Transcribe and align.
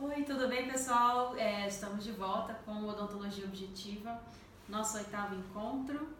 Oi, 0.00 0.22
tudo 0.22 0.46
bem 0.46 0.68
pessoal? 0.68 1.36
É, 1.36 1.66
estamos 1.66 2.04
de 2.04 2.12
volta 2.12 2.54
com 2.64 2.86
Odontologia 2.86 3.44
Objetiva, 3.44 4.22
nosso 4.68 4.96
oitavo 4.96 5.34
encontro. 5.34 6.10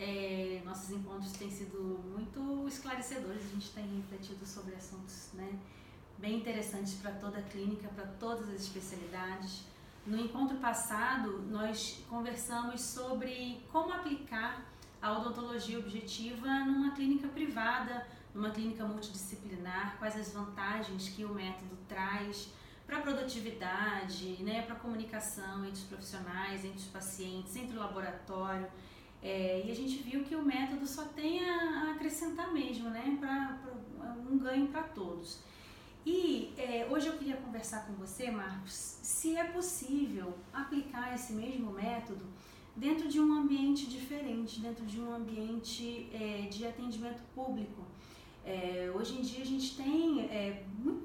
É, 0.00 0.60
nossos 0.64 0.90
encontros 0.90 1.30
têm 1.34 1.48
sido 1.48 1.78
muito 2.10 2.66
esclarecedores, 2.66 3.46
a 3.46 3.48
gente 3.50 3.70
tem 3.70 3.86
refletido 3.98 4.44
sobre 4.44 4.74
assuntos 4.74 5.30
né, 5.34 5.48
bem 6.18 6.38
interessantes 6.38 6.94
para 6.94 7.12
toda 7.12 7.38
a 7.38 7.42
clínica, 7.42 7.88
para 7.90 8.04
todas 8.18 8.48
as 8.48 8.62
especialidades. 8.62 9.62
No 10.04 10.18
encontro 10.18 10.56
passado, 10.56 11.40
nós 11.48 12.04
conversamos 12.10 12.80
sobre 12.80 13.64
como 13.70 13.92
aplicar 13.92 14.60
a 15.00 15.12
odontologia 15.16 15.78
objetiva 15.78 16.48
numa 16.64 16.96
clínica 16.96 17.28
privada, 17.28 18.08
numa 18.34 18.50
clínica 18.50 18.84
multidisciplinar, 18.84 19.98
quais 20.00 20.16
as 20.16 20.32
vantagens 20.32 21.10
que 21.10 21.24
o 21.24 21.32
método 21.32 21.78
traz 21.88 22.58
para 22.90 22.98
a 22.98 23.02
produtividade, 23.02 24.42
né, 24.42 24.62
para 24.62 24.74
a 24.74 24.78
comunicação 24.78 25.64
entre 25.64 25.80
os 25.80 25.84
profissionais, 25.84 26.64
entre 26.64 26.78
os 26.78 26.86
pacientes, 26.86 27.54
entre 27.54 27.76
o 27.76 27.78
laboratório. 27.78 28.66
É, 29.22 29.62
e 29.64 29.70
a 29.70 29.74
gente 29.74 30.02
viu 30.02 30.24
que 30.24 30.34
o 30.34 30.42
método 30.42 30.84
só 30.88 31.04
tem 31.04 31.48
a 31.48 31.92
acrescentar 31.92 32.52
mesmo, 32.52 32.90
né, 32.90 33.16
para 33.20 33.60
um 34.28 34.36
ganho 34.36 34.66
para 34.68 34.82
todos. 34.82 35.38
E 36.04 36.52
é, 36.58 36.88
hoje 36.90 37.06
eu 37.06 37.16
queria 37.16 37.36
conversar 37.36 37.86
com 37.86 37.92
você, 37.92 38.28
Marcos, 38.28 38.72
se 38.72 39.36
é 39.36 39.44
possível 39.44 40.36
aplicar 40.52 41.14
esse 41.14 41.32
mesmo 41.32 41.70
método 41.70 42.26
dentro 42.74 43.06
de 43.06 43.20
um 43.20 43.32
ambiente 43.34 43.86
diferente, 43.88 44.58
dentro 44.58 44.84
de 44.84 45.00
um 45.00 45.14
ambiente 45.14 46.08
é, 46.12 46.48
de 46.48 46.66
atendimento 46.66 47.22
público. 47.36 47.84
É, 48.44 48.90
hoje 48.94 49.18
em 49.18 49.22
dia 49.22 49.42
a 49.42 49.46
gente 49.46 49.76
tem 49.76 50.22
é, 50.22 50.64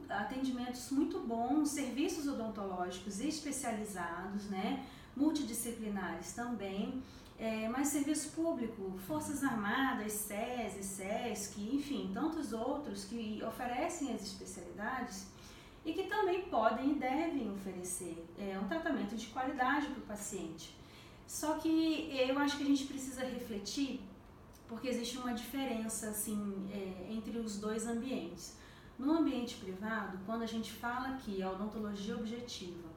atendimentos 0.09 0.89
muito 0.91 1.19
bons, 1.19 1.69
serviços 1.69 2.27
odontológicos 2.27 3.19
especializados, 3.19 4.45
né, 4.49 4.85
multidisciplinares 5.15 6.33
também, 6.33 7.03
é, 7.37 7.67
mas 7.67 7.89
serviço 7.89 8.29
público, 8.31 8.97
Forças 9.05 9.43
Armadas, 9.43 10.13
SESI, 10.13 10.83
SESC, 10.83 11.61
enfim, 11.75 12.11
tantos 12.13 12.53
outros 12.53 13.03
que 13.05 13.43
oferecem 13.43 14.13
as 14.13 14.21
especialidades 14.21 15.27
e 15.85 15.93
que 15.93 16.03
também 16.03 16.43
podem 16.43 16.91
e 16.91 16.95
devem 16.95 17.51
oferecer 17.51 18.25
é, 18.39 18.57
um 18.57 18.67
tratamento 18.67 19.15
de 19.15 19.27
qualidade 19.27 19.87
para 19.87 19.99
o 19.99 20.05
paciente. 20.05 20.73
Só 21.27 21.55
que 21.55 22.09
eu 22.27 22.37
acho 22.39 22.57
que 22.57 22.63
a 22.63 22.67
gente 22.67 22.85
precisa 22.85 23.25
refletir 23.25 23.99
porque 24.67 24.87
existe 24.87 25.17
uma 25.17 25.33
diferença 25.33 26.09
assim 26.09 26.67
é, 26.71 27.11
entre 27.11 27.37
os 27.37 27.59
dois 27.59 27.85
ambientes. 27.87 28.57
No 28.97 29.11
ambiente 29.11 29.55
privado, 29.57 30.17
quando 30.25 30.43
a 30.43 30.45
gente 30.45 30.71
fala 30.71 31.17
que 31.17 31.41
a 31.41 31.51
odontologia 31.51 32.15
objetiva, 32.15 32.89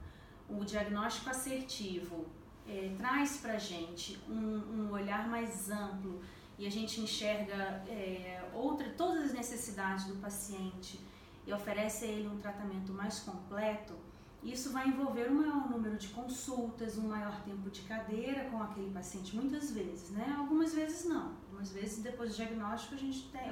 o 0.48 0.64
diagnóstico 0.64 1.28
assertivo 1.28 2.26
é, 2.66 2.94
traz 2.96 3.38
para 3.38 3.58
gente 3.58 4.18
um, 4.28 4.34
um, 4.34 4.92
olhar 4.92 5.28
mais 5.28 5.70
amplo 5.70 6.20
e 6.58 6.66
a 6.66 6.70
gente 6.70 7.00
enxerga 7.00 7.82
é, 7.88 8.48
outra, 8.54 8.88
todas 8.90 9.24
as 9.24 9.32
necessidades 9.32 10.04
do 10.04 10.16
paciente 10.16 11.00
e 11.46 11.52
oferece 11.52 12.04
a 12.04 12.08
ele 12.08 12.28
um 12.28 12.38
tratamento 12.38 12.92
mais 12.92 13.20
completo, 13.20 13.94
isso 14.42 14.70
vai 14.70 14.86
envolver 14.88 15.30
um 15.30 15.34
maior 15.34 15.68
número 15.68 15.96
de 15.96 16.08
consultas, 16.08 16.96
um 16.96 17.08
maior 17.08 17.40
tempo 17.42 17.68
de 17.70 17.82
cadeira 17.82 18.44
com 18.50 18.62
aquele 18.62 18.90
paciente, 18.90 19.34
muitas 19.34 19.72
vezes, 19.72 20.10
né? 20.10 20.36
Algumas 20.38 20.74
vezes 20.74 21.06
não. 21.06 21.32
Algumas 21.58 21.72
vezes 21.72 21.98
depois 21.98 22.30
do 22.30 22.36
diagnóstico 22.36 22.94
a 22.94 22.98
gente 22.98 23.28
tem, 23.30 23.50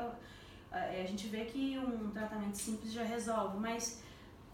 é, 0.70 1.02
a 1.02 1.06
gente 1.06 1.26
vê 1.26 1.44
que 1.44 1.76
um 1.76 2.08
tratamento 2.10 2.56
simples 2.56 2.92
já 2.92 3.02
resolve, 3.02 3.58
mas 3.58 4.00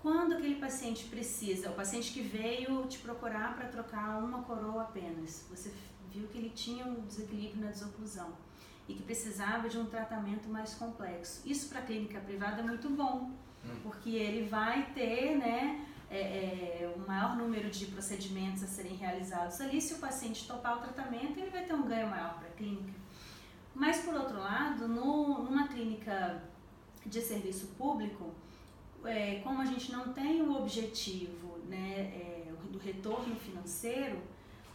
quando 0.00 0.32
aquele 0.32 0.54
paciente 0.54 1.04
precisa, 1.04 1.68
o 1.68 1.74
paciente 1.74 2.14
que 2.14 2.22
veio 2.22 2.86
te 2.86 2.98
procurar 3.00 3.54
para 3.54 3.68
trocar 3.68 4.24
uma 4.24 4.42
coroa 4.42 4.84
apenas, 4.84 5.46
você 5.50 5.70
viu 6.10 6.26
que 6.28 6.38
ele 6.38 6.48
tinha 6.48 6.86
um 6.86 7.02
desequilíbrio 7.02 7.62
na 7.62 7.70
desoclusão 7.70 8.32
e 8.88 8.94
que 8.94 9.02
precisava 9.02 9.68
de 9.68 9.78
um 9.78 9.84
tratamento 9.84 10.48
mais 10.48 10.74
complexo. 10.74 11.42
Isso 11.44 11.68
para 11.68 11.80
a 11.80 11.82
clínica 11.82 12.20
privada 12.20 12.62
é 12.62 12.64
muito 12.64 12.88
bom, 12.88 13.32
hum. 13.62 13.80
porque 13.82 14.10
ele 14.10 14.48
vai 14.48 14.94
ter, 14.94 15.36
né, 15.36 15.86
é, 16.10 16.20
é, 16.84 16.94
um 16.96 17.06
maior 17.06 17.36
número 17.36 17.68
de 17.68 17.84
procedimentos 17.84 18.62
a 18.62 18.66
serem 18.66 18.96
realizados 18.96 19.60
ali. 19.60 19.78
Se 19.78 19.92
o 19.92 19.98
paciente 19.98 20.48
topar 20.48 20.78
o 20.78 20.80
tratamento, 20.80 21.38
ele 21.38 21.50
vai 21.50 21.66
ter 21.66 21.74
um 21.74 21.82
ganho 21.82 22.08
maior 22.08 22.38
para 22.38 22.48
a 22.48 22.52
clínica. 22.52 23.01
Mas, 23.74 24.00
por 24.00 24.14
outro 24.14 24.38
lado, 24.38 24.86
no, 24.86 25.44
numa 25.44 25.68
clínica 25.68 26.42
de 27.04 27.20
serviço 27.20 27.68
público, 27.78 28.32
é, 29.04 29.40
como 29.42 29.60
a 29.60 29.64
gente 29.64 29.90
não 29.90 30.12
tem 30.12 30.42
o 30.42 30.56
objetivo 30.56 31.58
né, 31.68 32.12
é, 32.14 32.52
do 32.70 32.78
retorno 32.78 33.34
financeiro, 33.36 34.20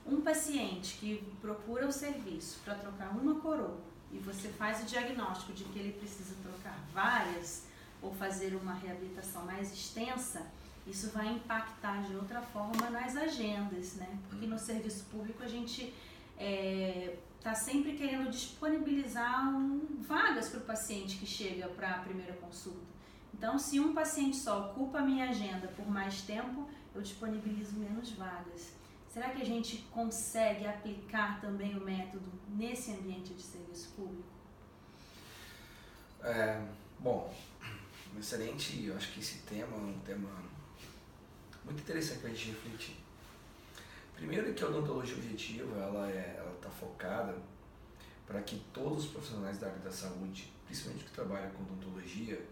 um 0.06 0.22
paciente 0.22 0.98
que 0.98 1.24
procura 1.42 1.88
o 1.88 1.92
serviço 1.92 2.60
para 2.64 2.76
trocar 2.76 3.10
uma 3.12 3.40
coroa 3.40 3.78
e 4.12 4.20
você 4.20 4.48
faz 4.50 4.82
o 4.82 4.86
diagnóstico 4.86 5.54
de 5.54 5.66
que 5.66 5.80
ele 5.80 5.94
precisa 5.94 6.36
trocar 6.42 6.78
várias 6.94 7.66
ou 8.02 8.14
fazer 8.14 8.56
uma 8.56 8.74
reabilitação 8.74 9.44
mais 9.46 9.74
extensa, 9.74 10.46
isso 10.86 11.10
vai 11.10 11.28
impactar 11.28 12.04
de 12.04 12.16
outra 12.16 12.42
forma 12.42 12.90
nas 12.90 13.16
agendas, 13.18 13.96
né? 13.96 14.18
Porque 14.30 14.46
no 14.46 14.58
serviço 14.58 15.04
público 15.12 15.44
a 15.44 15.48
gente 15.48 15.94
é, 16.38 17.18
tá 17.42 17.54
sempre 17.54 17.96
querendo 17.96 18.30
disponibilizar 18.30 19.50
um, 19.50 20.02
vagas 20.02 20.50
para 20.50 20.60
o 20.60 20.64
paciente 20.64 21.18
que 21.18 21.26
chega 21.26 21.68
para 21.70 21.92
a 21.92 22.00
primeira 22.00 22.34
consulta. 22.34 22.98
Então, 23.34 23.58
se 23.60 23.80
um 23.80 23.94
paciente 23.94 24.36
só 24.36 24.72
ocupa 24.72 25.00
a 25.00 25.02
minha 25.02 25.30
agenda 25.30 25.68
por 25.68 25.88
mais 25.90 26.22
tempo, 26.22 26.68
eu 26.94 27.02
disponibilizo 27.02 27.78
menos 27.78 28.12
vagas. 28.12 28.74
Será 29.08 29.30
que 29.30 29.42
a 29.42 29.46
gente 29.46 29.78
consegue 29.92 30.66
aplicar 30.66 31.40
também 31.40 31.76
o 31.78 31.84
método 31.84 32.32
nesse 32.50 32.92
ambiente 32.92 33.34
de 33.34 33.42
serviço 33.42 33.94
público? 33.96 34.28
É, 36.24 36.62
bom, 37.00 37.34
excelente. 38.18 38.84
Eu 38.86 38.96
acho 38.96 39.14
que 39.14 39.20
esse 39.20 39.40
tema 39.40 39.76
é 39.76 39.80
um 39.80 40.00
tema 40.00 40.30
muito 41.64 41.82
interessante 41.82 42.20
para 42.20 42.30
a 42.30 42.34
gente 42.34 42.50
refletir. 42.50 43.07
Primeiro 44.18 44.52
que 44.56 44.64
a 44.64 44.68
odontologia 44.68 45.16
objetiva 45.16 45.78
ela 45.78 46.10
é, 46.10 46.38
ela 46.40 46.52
está 46.56 46.70
focada 46.72 47.38
para 48.26 48.42
que 48.42 48.58
todos 48.74 49.06
os 49.06 49.12
profissionais 49.12 49.60
da 49.60 49.68
área 49.68 49.80
da 49.80 49.92
saúde, 49.92 50.52
principalmente 50.66 51.06
que 51.06 51.12
trabalham 51.12 51.52
com 51.52 51.62
odontologia, 51.62 52.44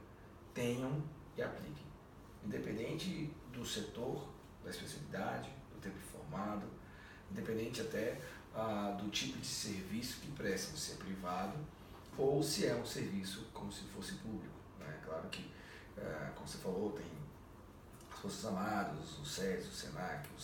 tenham 0.54 1.04
e 1.36 1.42
apliquem, 1.42 1.84
independente 2.46 3.32
do 3.52 3.66
setor, 3.66 4.30
da 4.64 4.70
especialidade, 4.70 5.50
do 5.74 5.82
tempo 5.82 5.98
formado, 6.12 6.68
independente 7.32 7.82
até 7.82 8.22
ah, 8.56 8.96
do 9.02 9.10
tipo 9.10 9.40
de 9.40 9.48
serviço 9.48 10.22
que 10.22 10.32
prestam, 10.34 10.78
se 10.78 10.94
é 10.94 10.96
privado 10.96 11.58
ou 12.16 12.44
se 12.44 12.68
é 12.68 12.76
um 12.76 12.86
serviço 12.86 13.48
como 13.52 13.72
se 13.72 13.82
fosse 13.86 14.14
público. 14.16 14.56
Né? 14.80 15.02
Claro 15.04 15.28
que, 15.30 15.52
ah, 15.98 16.32
como 16.36 16.48
você 16.48 16.60
falou, 16.60 16.92
tem 16.92 17.06
as 18.14 18.20
Forças 18.20 18.46
Armadas, 18.46 19.20
o 19.20 19.26
SES, 19.26 19.68
o 19.68 19.72
SENAC, 19.72 20.30
o, 20.30 20.40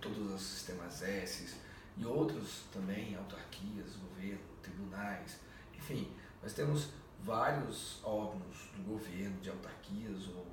todos 0.00 0.32
os 0.32 0.40
sistemas 0.40 1.02
S 1.02 1.54
e 1.96 2.04
outros 2.04 2.64
também, 2.72 3.14
autarquias, 3.16 3.96
governo, 3.96 4.40
tribunais, 4.62 5.38
enfim, 5.76 6.10
nós 6.42 6.52
temos 6.52 6.88
vários 7.22 8.00
órgãos 8.02 8.70
do 8.76 8.82
governo, 8.84 9.40
de 9.40 9.50
autarquias, 9.50 10.28
ou, 10.28 10.46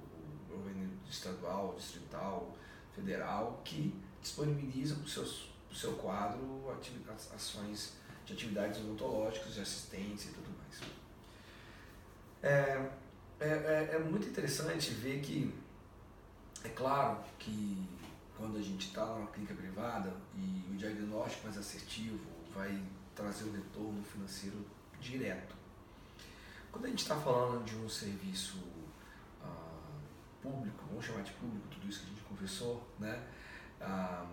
ou 0.51 0.57
governo 0.57 0.91
estadual, 1.09 1.75
distrital, 1.75 2.55
federal, 2.93 3.61
que 3.63 3.95
disponibilizam 4.21 4.97
para 4.97 5.05
o 5.05 5.75
seu, 5.75 5.93
quadro 5.93 6.69
ações 7.33 7.93
de 8.25 8.33
atividades 8.33 8.79
odontológicas, 8.81 9.53
de 9.53 9.61
assistência 9.61 10.29
e 10.29 10.33
tudo 10.33 10.49
mais. 10.57 10.81
É, 12.41 12.89
é, 13.39 13.49
é, 13.49 13.89
é 13.95 13.99
muito 13.99 14.27
interessante 14.27 14.91
ver 14.91 15.21
que 15.21 15.53
é 16.63 16.69
claro 16.69 17.23
que 17.37 17.87
quando 18.39 18.57
a 18.57 18.61
gente 18.61 18.87
está 18.87 19.05
numa 19.05 19.27
clínica 19.27 19.53
privada 19.53 20.13
e 20.33 20.65
o 20.71 20.77
diagnóstico 20.77 21.43
mais 21.43 21.57
assertivo 21.57 22.25
vai 22.55 22.81
trazer 23.13 23.43
um 23.43 23.51
retorno 23.51 24.01
financeiro 24.01 24.65
direto. 25.01 25.53
Quando 26.71 26.85
a 26.85 26.87
gente 26.87 27.01
está 27.01 27.17
falando 27.17 27.65
de 27.65 27.75
um 27.75 27.89
serviço 27.89 28.63
ah, 29.43 29.99
público, 30.41 30.85
vamos 30.87 31.05
chamar 31.05 31.23
de 31.23 31.33
público 31.33 31.67
tudo 31.67 31.89
isso 31.89 31.99
que 31.99 32.05
a 32.05 32.09
gente 32.09 32.21
conversou, 32.21 32.87
né? 32.97 33.27
Ah, 33.81 34.25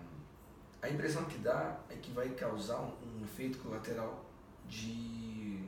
a 0.81 0.89
impressão 0.89 1.25
que 1.25 1.39
dá 1.39 1.77
é 1.89 1.95
que 1.95 2.11
vai 2.11 2.29
causar 2.29 2.79
um, 2.79 3.19
um 3.19 3.23
efeito 3.25 3.57
colateral 3.57 4.25
de 4.69 5.65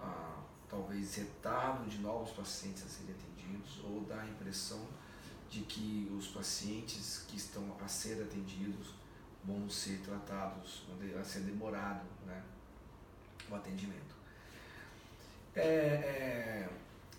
ah, 0.00 0.42
talvez 0.68 1.14
retardo 1.14 1.88
de 1.88 1.98
novos 1.98 2.32
pacientes 2.32 2.84
a 2.84 2.88
serem 2.88 3.14
atendidos 3.14 3.84
ou 3.84 4.00
dá 4.00 4.20
a 4.20 4.26
impressão 4.26 4.84
de 5.52 5.60
que 5.60 6.10
os 6.18 6.28
pacientes 6.28 7.26
que 7.28 7.36
estão 7.36 7.76
a 7.84 7.86
ser 7.86 8.22
atendidos 8.22 8.94
vão 9.44 9.68
ser 9.68 9.98
tratados, 9.98 10.84
vão 10.88 11.22
ser 11.22 11.40
demorado 11.40 12.06
né, 12.26 12.42
o 13.50 13.54
atendimento. 13.54 14.16
É, 15.54 15.60
é, 15.60 16.68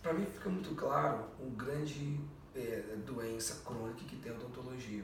Para 0.02 0.14
mim 0.14 0.26
fica 0.26 0.50
muito 0.50 0.74
claro 0.74 1.30
o 1.40 1.52
grande, 1.52 2.20
é, 2.56 2.98
doença 3.06 3.62
crônica 3.64 4.04
que 4.06 4.16
tem 4.16 4.32
odontologia. 4.32 5.04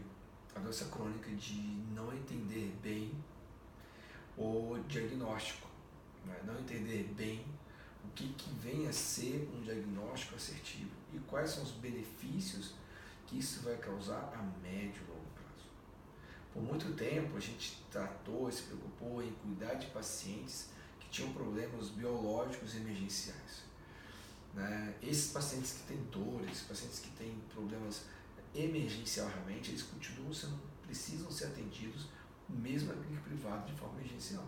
A 0.55 0.59
doença 0.59 0.85
crônica 0.85 1.29
de 1.29 1.61
não 1.93 2.11
entender 2.11 2.75
bem 2.81 3.13
o 4.35 4.79
diagnóstico, 4.87 5.69
né? 6.25 6.35
não 6.47 6.59
entender 6.59 7.03
bem 7.15 7.45
o 8.03 8.09
que, 8.15 8.33
que 8.33 8.49
vem 8.55 8.87
a 8.87 8.91
ser 8.91 9.47
um 9.53 9.61
diagnóstico 9.61 10.33
assertivo 10.33 10.89
e 11.13 11.19
quais 11.19 11.51
são 11.51 11.63
os 11.63 11.71
benefícios 11.73 12.73
que 13.29 13.37
isso 13.37 13.61
vai 13.61 13.77
causar 13.77 14.33
a 14.33 14.41
médio 14.59 15.03
e 15.03 15.11
longo 15.11 15.29
prazo. 15.35 15.69
Por 16.51 16.63
muito 16.63 16.95
tempo 16.95 17.37
a 17.37 17.39
gente 17.39 17.79
tratou, 17.91 18.51
se 18.51 18.63
preocupou 18.63 19.21
em 19.21 19.31
cuidar 19.33 19.75
de 19.75 19.85
pacientes 19.87 20.69
que 20.99 21.09
tinham 21.09 21.31
problemas 21.31 21.89
biológicos 21.89 22.75
emergenciais. 22.75 23.61
Né? 24.55 24.95
Esses 25.03 25.31
pacientes 25.31 25.73
que 25.73 25.93
têm 25.93 26.03
dores, 26.05 26.61
pacientes 26.61 26.99
que 26.99 27.11
têm 27.11 27.39
problemas 27.53 28.05
emergencialmente, 28.55 29.69
eles 29.69 29.83
continuam 29.83 30.33
sendo, 30.33 30.59
precisam 30.83 31.29
ser 31.29 31.45
atendidos 31.45 32.07
mesmo 32.49 32.91
na 32.91 32.99
clínica 32.99 33.21
privada 33.21 33.67
de 33.67 33.73
forma 33.73 33.99
emergencial. 33.99 34.45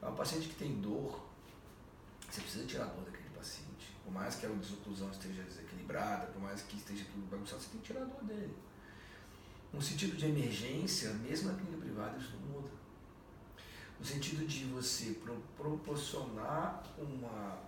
É 0.00 0.06
um 0.06 0.14
paciente 0.14 0.48
que 0.48 0.54
tem 0.54 0.80
dor, 0.80 1.26
você 2.30 2.40
precisa 2.40 2.64
tirar 2.64 2.84
a 2.84 2.88
dor 2.88 3.08
paciente. 3.08 3.15
Por 4.06 4.12
mais 4.12 4.36
que 4.36 4.46
a 4.46 4.48
desoclusão 4.48 5.10
esteja 5.10 5.42
desequilibrada, 5.42 6.26
por 6.28 6.40
mais 6.40 6.62
que 6.62 6.76
esteja 6.76 7.04
tudo 7.12 7.28
bagunçado, 7.28 7.60
você 7.60 7.70
tem 7.70 7.80
que 7.80 7.86
tirar 7.88 8.02
a 8.02 8.04
dor 8.04 8.22
dele. 8.22 8.54
No 9.72 9.82
sentido 9.82 10.16
de 10.16 10.26
emergência, 10.26 11.12
mesmo 11.14 11.50
na 11.50 11.58
clínica 11.58 11.78
privada, 11.78 12.16
isso 12.16 12.34
não 12.36 12.52
muda. 12.52 12.70
No 13.98 14.06
sentido 14.06 14.46
de 14.46 14.64
você 14.66 15.18
proporcionar 15.56 16.84
uma 16.96 17.58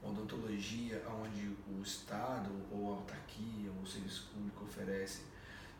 odontologia 0.00 1.02
onde 1.20 1.56
o 1.68 1.82
Estado 1.82 2.50
ou 2.70 2.92
a 2.92 2.96
autarquia 2.98 3.68
ou 3.76 3.82
o 3.82 3.86
serviço 3.86 4.30
público 4.32 4.64
oferece, 4.64 5.22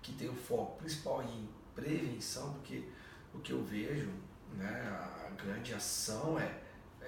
que 0.02 0.12
tem 0.14 0.28
o 0.28 0.34
foco 0.34 0.78
principal 0.78 1.22
em 1.22 1.48
prevenção, 1.72 2.54
porque 2.54 2.88
o 3.32 3.38
que 3.38 3.52
eu 3.52 3.62
vejo, 3.62 4.10
né, 4.54 4.88
a 4.88 5.30
grande 5.40 5.72
ação 5.72 6.36
é 6.36 6.60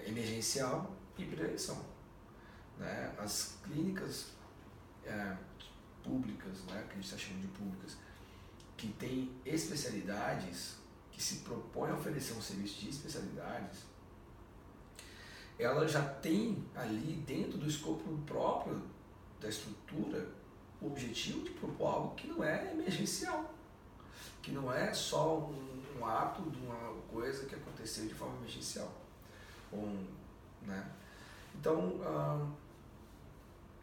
emergencial 0.06 0.95
e 1.19 1.25
prevenção. 1.25 1.94
Né? 2.79 3.15
As 3.19 3.56
clínicas 3.62 4.32
é, 5.05 5.37
públicas, 6.03 6.65
né, 6.65 6.85
que 6.88 6.93
a 6.93 6.94
gente 6.97 7.05
está 7.05 7.19
chamando 7.19 7.43
de 7.43 7.49
públicas, 7.49 7.97
que 8.76 8.88
têm 8.94 9.32
especialidades, 9.44 10.76
que 11.11 11.23
se 11.23 11.37
propõem 11.37 11.91
a 11.93 11.94
oferecer 11.94 12.35
um 12.35 12.43
serviço 12.43 12.81
de 12.81 12.91
especialidades, 12.91 13.85
ela 15.59 15.87
já 15.87 16.03
tem 16.03 16.65
ali 16.75 17.23
dentro 17.26 17.59
do 17.59 17.69
escopo 17.69 18.19
próprio 18.26 18.82
da 19.41 19.49
estrutura 19.49 20.29
o 20.81 20.87
objetivo 20.88 21.43
de 21.44 21.50
propor 21.50 21.87
algo 21.87 22.15
que 22.15 22.27
não 22.27 22.43
é 22.43 22.73
emergencial, 22.73 23.55
que 24.43 24.50
não 24.50 24.73
é 24.73 24.93
só 24.93 25.38
um, 25.38 25.82
um 25.99 26.06
ato 26.06 26.50
de 26.50 26.59
uma 26.59 26.93
coisa 27.11 27.47
que 27.47 27.55
aconteceu 27.55 28.06
de 28.06 28.15
forma 28.15 28.37
emergencial. 28.38 28.93
Um, 29.73 30.05
né? 30.62 30.91
Então, 31.55 32.00
ah, 32.03 32.47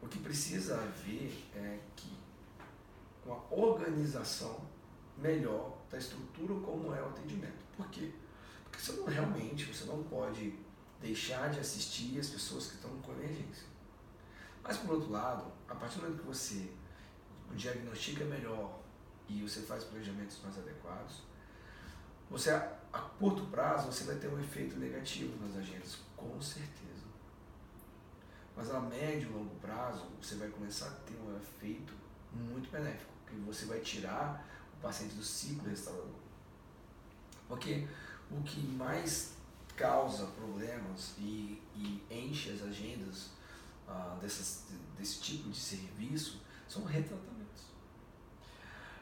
o 0.02 0.08
que 0.08 0.20
precisa 0.20 0.76
haver 0.76 1.32
é 1.56 1.80
que 1.96 2.12
uma 3.26 3.42
organização 3.54 4.62
melhor 5.18 5.78
da 5.90 5.98
estrutura 5.98 6.56
como 6.62 6.94
é 6.94 7.02
o 7.02 7.10
atendimento. 7.10 7.64
Por 7.78 7.88
quê? 7.90 8.12
Porque 8.64 8.80
você 8.80 8.94
não 8.94 9.06
realmente, 9.06 9.66
você 9.66 9.86
não 9.86 10.04
pode 10.04 10.54
deixar 11.00 11.50
de 11.52 11.60
assistir 11.60 12.20
as 12.20 12.30
pessoas 12.30 12.68
que 12.68 12.76
estão 12.76 12.92
com 13.02 13.12
emergência. 13.14 13.66
Mas, 14.64 14.78
por 14.78 14.96
outro 14.96 15.12
lado, 15.12 15.52
a 15.68 15.76
partir 15.76 15.98
do 15.98 16.04
momento 16.04 16.20
que 16.20 16.28
você 16.28 16.72
diagnostica 17.56 18.24
melhor 18.26 18.80
e 19.28 19.42
você 19.42 19.62
faz 19.62 19.84
planejamentos 19.84 20.40
mais 20.44 20.58
adequados, 20.58 21.22
você 22.30 22.52
a, 22.52 22.78
a 22.94 23.00
curto 23.00 23.46
prazo 23.48 23.92
você 23.92 24.06
vai 24.06 24.16
ter 24.16 24.28
um 24.28 24.40
efeito 24.40 24.78
negativo 24.78 25.36
nas 25.46 25.58
agendas, 25.58 25.98
com 26.16 26.40
certeza. 26.42 26.91
Mas 28.56 28.70
a 28.70 28.80
médio 28.80 29.30
e 29.30 29.34
longo 29.34 29.56
prazo 29.56 30.06
você 30.22 30.36
vai 30.36 30.50
começar 30.50 30.88
a 30.88 30.92
ter 30.92 31.16
um 31.16 31.36
efeito 31.38 31.94
muito 32.34 32.70
benéfico, 32.70 33.12
que 33.28 33.36
você 33.38 33.66
vai 33.66 33.80
tirar 33.80 34.46
o 34.78 34.82
paciente 34.82 35.16
do 35.16 35.24
ciclo 35.24 35.70
restaurador. 35.70 36.20
Porque 37.48 37.88
o 38.30 38.42
que 38.44 38.62
mais 38.62 39.34
causa 39.76 40.28
problemas 40.28 41.16
e, 41.18 41.62
e 41.76 42.04
enche 42.10 42.52
as 42.52 42.62
agendas 42.62 43.30
ah, 43.88 44.18
dessas, 44.22 44.66
desse 44.98 45.20
tipo 45.22 45.50
de 45.50 45.58
serviço 45.58 46.42
são 46.68 46.84
retratamentos. 46.84 47.32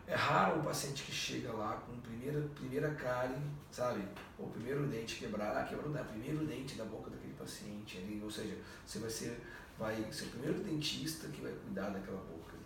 É 0.08 0.16
raro 0.16 0.60
um 0.60 0.64
paciente 0.64 1.04
que 1.04 1.12
chega 1.12 1.52
lá 1.52 1.76
com 1.86 2.00
primeira, 2.00 2.42
primeira 2.56 2.96
cárie, 2.96 3.38
sabe? 3.72 4.04
Ou 4.40 4.50
primeiro 4.50 4.88
dente 4.88 5.18
quebrado, 5.18 5.60
ah, 5.60 5.64
quebrou 5.64 5.94
o 5.94 6.06
primeiro 6.06 6.46
dente 6.48 6.76
da 6.76 6.86
boca 6.86 7.12
daquele 7.12 7.29
paciente. 7.40 7.98
Ali, 7.98 8.22
ou 8.24 8.32
seja, 8.32 8.58
você 8.86 9.00
vai 9.00 9.10
ser, 9.10 9.42
vai 9.78 10.12
ser 10.12 10.26
o 10.26 10.30
primeiro 10.30 10.64
dentista 10.64 11.28
que 11.30 11.42
vai 11.42 11.52
cuidar 11.52 11.90
daquela 11.90 12.22
boca. 12.22 12.54
Ali. 12.54 12.66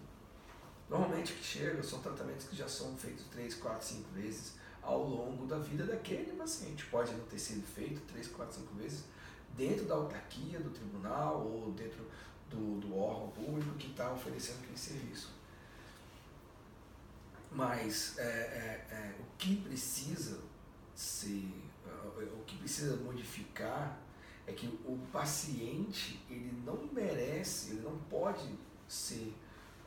Normalmente 0.89 1.33
o 1.33 1.35
que 1.35 1.43
chega 1.43 1.81
são 1.81 1.99
tratamentos 1.99 2.47
que 2.47 2.55
já 2.55 2.67
são 2.67 2.95
feitos 2.97 3.25
3, 3.31 3.55
4, 3.55 3.87
5 3.87 4.09
vezes 4.13 4.53
ao 4.83 5.01
longo 5.01 5.45
da 5.45 5.57
vida 5.57 5.85
daquele 5.85 6.33
paciente. 6.33 6.85
Pode 6.85 7.11
não 7.13 7.25
ter 7.25 7.39
sido 7.39 7.65
feito 7.65 8.01
três, 8.11 8.27
quatro, 8.27 8.55
cinco 8.55 8.75
vezes 8.75 9.05
dentro 9.55 9.85
da 9.85 9.95
autarquia 9.95 10.59
do 10.59 10.69
tribunal 10.69 11.45
ou 11.45 11.71
dentro 11.71 12.05
do, 12.49 12.79
do 12.79 12.97
órgão 12.97 13.29
público 13.29 13.75
que 13.77 13.91
está 13.91 14.11
oferecendo 14.11 14.59
aquele 14.59 14.77
serviço. 14.77 15.31
Mas 17.51 18.17
é, 18.17 18.23
é, 18.23 18.87
é, 18.91 19.15
o 19.19 19.37
que 19.37 19.57
precisa 19.57 20.39
ser, 20.95 21.53
é, 21.85 22.23
o 22.23 22.43
que 22.45 22.57
precisa 22.57 22.95
modificar 22.97 23.99
é 24.45 24.51
que 24.51 24.67
o 24.85 24.97
paciente 25.11 26.19
ele 26.29 26.51
não 26.65 26.87
merece, 26.91 27.71
ele 27.71 27.81
não 27.81 27.97
pode 28.09 28.57
ser 28.87 29.33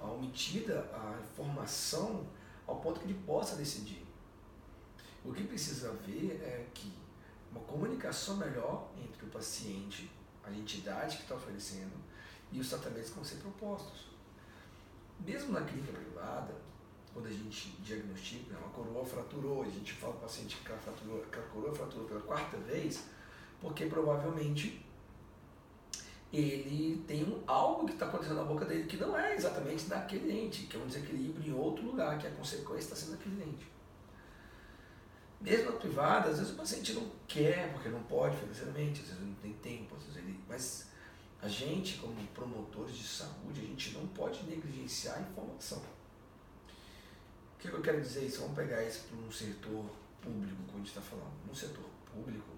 omitida 0.01 0.91
a 0.93 1.21
informação 1.23 2.27
ao 2.67 2.77
ponto 2.77 3.01
que 3.01 3.07
ele 3.07 3.21
possa 3.27 3.57
decidir. 3.57 4.05
O 5.25 5.33
que 5.33 5.45
precisa 5.45 5.91
haver 5.91 6.41
é 6.43 6.67
que 6.73 6.93
uma 7.51 7.61
comunicação 7.61 8.37
melhor 8.37 8.91
entre 9.03 9.27
o 9.27 9.29
paciente, 9.29 10.11
a 10.45 10.51
entidade 10.51 11.17
que 11.17 11.23
está 11.23 11.35
oferecendo 11.35 11.93
e 12.53 12.61
os 12.61 12.69
tratamentos 12.69 13.11
que 13.11 13.17
vão 13.17 13.25
ser 13.25 13.37
propostos. 13.37 14.07
Mesmo 15.21 15.53
na 15.53 15.63
clínica 15.63 15.93
privada, 15.93 16.55
quando 17.13 17.27
a 17.27 17.33
gente 17.33 17.71
diagnostica, 17.81 18.53
né, 18.53 18.61
uma 18.61 18.73
coroa 18.73 19.05
fraturou, 19.05 19.63
a 19.63 19.69
gente 19.69 19.95
fala 19.95 20.13
para 20.13 20.27
o 20.27 20.29
paciente 20.29 20.57
que 20.59 20.73
a, 20.73 20.77
fraturou, 20.77 21.21
que 21.23 21.39
a 21.39 21.43
coroa 21.43 21.75
fraturou 21.75 22.07
pela 22.07 22.21
quarta 22.21 22.57
vez, 22.59 23.05
porque 23.61 23.87
provavelmente 23.87 24.85
ele 26.33 27.03
tem 27.07 27.43
algo 27.47 27.87
que 27.87 27.93
está 27.93 28.07
acontecendo 28.07 28.37
na 28.37 28.45
boca 28.45 28.65
dele 28.65 28.85
que 28.85 28.97
não 28.97 29.17
é 29.17 29.35
exatamente 29.35 29.87
daquele 29.87 30.33
dente, 30.33 30.67
que 30.67 30.77
é 30.77 30.81
um 30.81 30.87
desequilíbrio 30.87 31.53
em 31.53 31.57
outro 31.57 31.85
lugar, 31.85 32.19
que 32.19 32.27
a 32.27 32.31
consequência 32.31 32.93
está 32.93 32.97
sendo 32.97 33.15
aquele 33.15 33.37
dente. 33.37 33.67
Mesmo 35.41 35.73
na 35.73 35.79
privada, 35.79 36.31
às 36.31 36.39
vezes 36.39 36.53
o 36.53 36.57
paciente 36.57 36.93
não 36.95 37.11
quer, 37.29 37.73
porque 37.73 37.89
não 37.89 38.03
pode 38.05 38.37
financeiramente, 38.37 39.03
às 39.03 39.09
vezes 39.09 39.23
não 39.23 39.35
tem 39.35 39.53
tempo, 39.55 39.95
às 39.95 40.03
vezes 40.03 40.17
ele. 40.17 40.41
Mas 40.49 40.89
a 41.41 41.49
gente, 41.49 41.99
como 41.99 42.15
promotores 42.29 42.97
de 42.97 43.07
saúde, 43.07 43.61
a 43.61 43.65
gente 43.65 43.93
não 43.93 44.07
pode 44.09 44.43
negligenciar 44.45 45.19
a 45.19 45.21
informação. 45.21 45.79
O 47.55 47.59
que 47.59 47.69
eu 47.69 47.81
quero 47.81 48.01
dizer 48.01 48.25
isso? 48.25 48.41
Vamos 48.41 48.57
pegar 48.57 48.83
isso 48.83 49.05
para 49.05 49.19
um 49.19 49.31
setor 49.31 49.85
público, 50.21 50.57
como 50.67 50.75
a 50.75 50.79
gente 50.79 50.89
está 50.89 51.01
falando. 51.01 51.35
No 51.47 51.55
setor 51.55 51.85
público, 52.13 52.56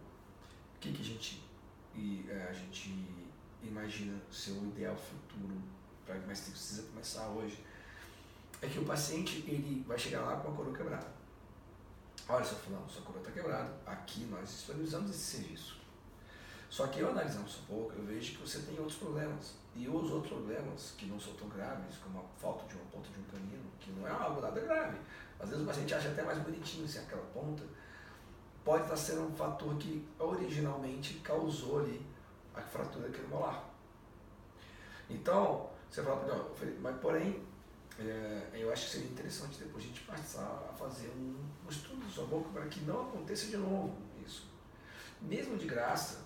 o 0.79 0.81
que, 0.81 0.93
que 0.93 1.03
a, 1.03 1.05
gente, 1.05 1.43
é, 2.31 2.47
a 2.49 2.53
gente 2.53 3.05
imagina 3.63 4.17
ser 4.31 4.53
o 4.53 4.67
ideal 4.69 4.97
futuro, 4.97 5.61
mas 6.27 6.41
precisa 6.41 6.83
começar 6.85 7.27
hoje? 7.29 7.59
É 8.63 8.69
que 8.69 8.79
o 8.79 8.85
paciente 8.85 9.45
ele 9.47 9.85
vai 9.87 9.99
chegar 9.99 10.21
lá 10.21 10.37
com 10.37 10.53
a 10.53 10.55
coroa 10.55 10.77
quebrada 10.77 11.19
Olha, 12.31 12.45
seu 12.45 12.59
fulano, 12.59 12.87
sua 12.87 13.01
coroa 13.03 13.23
está 13.23 13.33
quebrada. 13.33 13.73
Aqui 13.87 14.27
nós 14.27 14.49
disponibilizamos 14.51 15.11
esse 15.11 15.37
serviço. 15.37 15.79
Só 16.69 16.87
que 16.89 17.01
eu 17.01 17.09
analisando 17.09 17.49
um 17.49 17.65
pouco, 17.65 17.95
eu 17.97 18.05
vejo 18.05 18.33
que 18.33 18.43
você 18.43 18.59
tem 18.59 18.79
outros 18.79 18.99
problemas. 18.99 19.55
E 19.75 19.89
os 19.89 20.11
outros 20.11 20.33
problemas, 20.35 20.93
que 20.99 21.07
não 21.07 21.19
são 21.19 21.33
tão 21.35 21.49
graves, 21.49 21.97
como 21.97 22.19
a 22.19 22.23
falta 22.39 22.69
de 22.69 22.75
uma 22.75 22.85
ponta 22.91 23.09
de 23.09 23.19
um 23.19 23.25
canino, 23.25 23.65
que 23.81 23.91
não 23.93 24.07
é 24.07 24.11
algo 24.11 24.43
nada 24.43 24.61
grave. 24.61 24.99
Às 25.41 25.49
vezes 25.49 25.65
o 25.65 25.67
paciente 25.67 25.95
acha 25.95 26.09
até 26.11 26.23
mais 26.23 26.39
bonitinho 26.41 26.85
assim, 26.85 26.99
aquela 26.99 27.25
ponta. 27.33 27.63
Pode 28.69 28.83
estar 28.83 28.97
sendo 28.99 29.23
um 29.23 29.33
fator 29.33 29.75
que 29.79 30.07
originalmente 30.19 31.15
causou 31.21 31.79
ali 31.79 32.05
a 32.55 32.61
fratura 32.61 33.09
daquele 33.09 33.27
molar. 33.27 33.65
Então, 35.09 35.71
você 35.89 36.03
fala, 36.03 36.27
não, 36.27 36.51
mas 36.83 37.01
porém, 37.01 37.43
é, 37.99 38.51
eu 38.53 38.71
acho 38.71 38.85
que 38.85 38.91
seria 38.91 39.09
interessante 39.09 39.59
depois 39.59 39.83
a 39.83 39.87
gente 39.87 40.03
passar 40.03 40.69
a 40.69 40.73
fazer 40.75 41.09
um, 41.17 41.49
um 41.65 41.71
estudo 41.71 42.05
da 42.05 42.11
sua 42.11 42.27
boca 42.27 42.51
para 42.51 42.67
que 42.67 42.81
não 42.81 43.09
aconteça 43.09 43.47
de 43.47 43.57
novo 43.57 43.97
isso. 44.23 44.47
Mesmo 45.23 45.57
de 45.57 45.67
graça, 45.67 46.19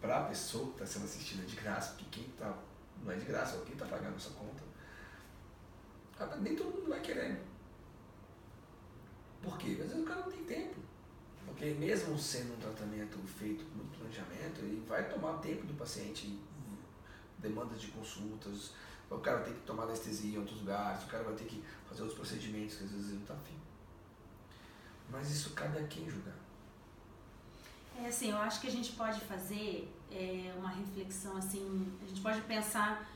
para 0.00 0.18
a 0.18 0.24
pessoa 0.24 0.64
que 0.64 0.82
está 0.82 0.86
sendo 0.86 1.04
assistida 1.04 1.46
de 1.46 1.54
graça, 1.54 1.92
porque 1.92 2.06
quem 2.10 2.24
está, 2.30 2.52
não 3.04 3.12
é 3.12 3.14
de 3.14 3.24
graça, 3.24 3.62
quem 3.64 3.74
está 3.74 3.86
pagando 3.86 4.16
essa 4.16 4.30
conta, 4.30 4.64
Nem 6.40 6.56
todo 6.56 6.74
mundo 6.74 6.88
vai 6.88 7.00
querer. 7.00 7.40
Por 9.40 9.56
quê? 9.56 9.78
Às 9.80 9.90
vezes 9.90 10.02
o 10.02 10.04
cara 10.04 10.22
não 10.22 10.32
tem 10.32 10.42
tempo. 10.42 10.87
Porque 11.48 11.70
mesmo 11.74 12.16
sendo 12.18 12.54
um 12.54 12.56
tratamento 12.58 13.18
feito 13.26 13.64
com 13.64 13.78
muito 13.78 13.98
planejamento, 13.98 14.60
ele 14.60 14.84
vai 14.86 15.08
tomar 15.08 15.38
tempo 15.38 15.66
do 15.66 15.74
paciente, 15.74 16.38
demandas 17.38 17.80
de 17.80 17.88
consultas, 17.88 18.72
o 19.10 19.18
cara 19.18 19.38
vai 19.38 19.46
ter 19.46 19.54
que 19.54 19.66
tomar 19.66 19.84
anestesia 19.84 20.36
em 20.36 20.38
outros 20.38 20.60
lugares, 20.60 21.02
o 21.04 21.06
cara 21.06 21.24
vai 21.24 21.34
ter 21.34 21.44
que 21.44 21.64
fazer 21.88 22.02
outros 22.02 22.18
procedimentos 22.18 22.76
que 22.76 22.84
às 22.84 22.90
vezes 22.90 23.06
ele 23.06 23.16
não 23.16 23.22
está 23.22 23.34
afim. 23.34 23.56
Mas 25.10 25.30
isso 25.30 25.50
cabe 25.50 25.78
a 25.78 25.84
quem 25.84 26.08
julgar. 26.08 26.36
É 28.00 28.06
assim, 28.06 28.30
eu 28.30 28.38
acho 28.38 28.60
que 28.60 28.68
a 28.68 28.70
gente 28.70 28.92
pode 28.92 29.20
fazer 29.22 29.92
é, 30.12 30.54
uma 30.56 30.68
reflexão 30.68 31.36
assim, 31.36 31.92
a 32.02 32.06
gente 32.06 32.20
pode 32.20 32.40
pensar 32.42 33.10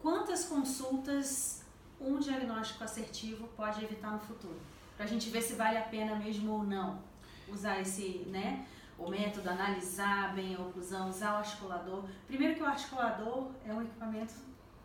quantas 0.00 0.44
consultas 0.44 1.62
um 2.00 2.20
diagnóstico 2.20 2.84
assertivo 2.84 3.48
pode 3.56 3.82
evitar 3.82 4.12
no 4.12 4.20
futuro, 4.20 4.60
para 4.96 5.06
a 5.06 5.08
gente 5.08 5.30
ver 5.30 5.42
se 5.42 5.54
vale 5.54 5.78
a 5.78 5.82
pena 5.82 6.14
mesmo 6.14 6.52
ou 6.52 6.62
não 6.62 7.13
usar 7.48 7.80
esse, 7.80 8.24
né, 8.26 8.66
o 8.98 9.10
método, 9.10 9.50
analisar 9.50 10.34
bem 10.34 10.54
a 10.54 10.60
oclusão, 10.60 11.08
usar 11.08 11.34
o 11.34 11.36
articulador. 11.38 12.04
Primeiro 12.26 12.54
que 12.54 12.62
o 12.62 12.66
articulador 12.66 13.50
é 13.66 13.72
um 13.72 13.82
equipamento 13.82 14.34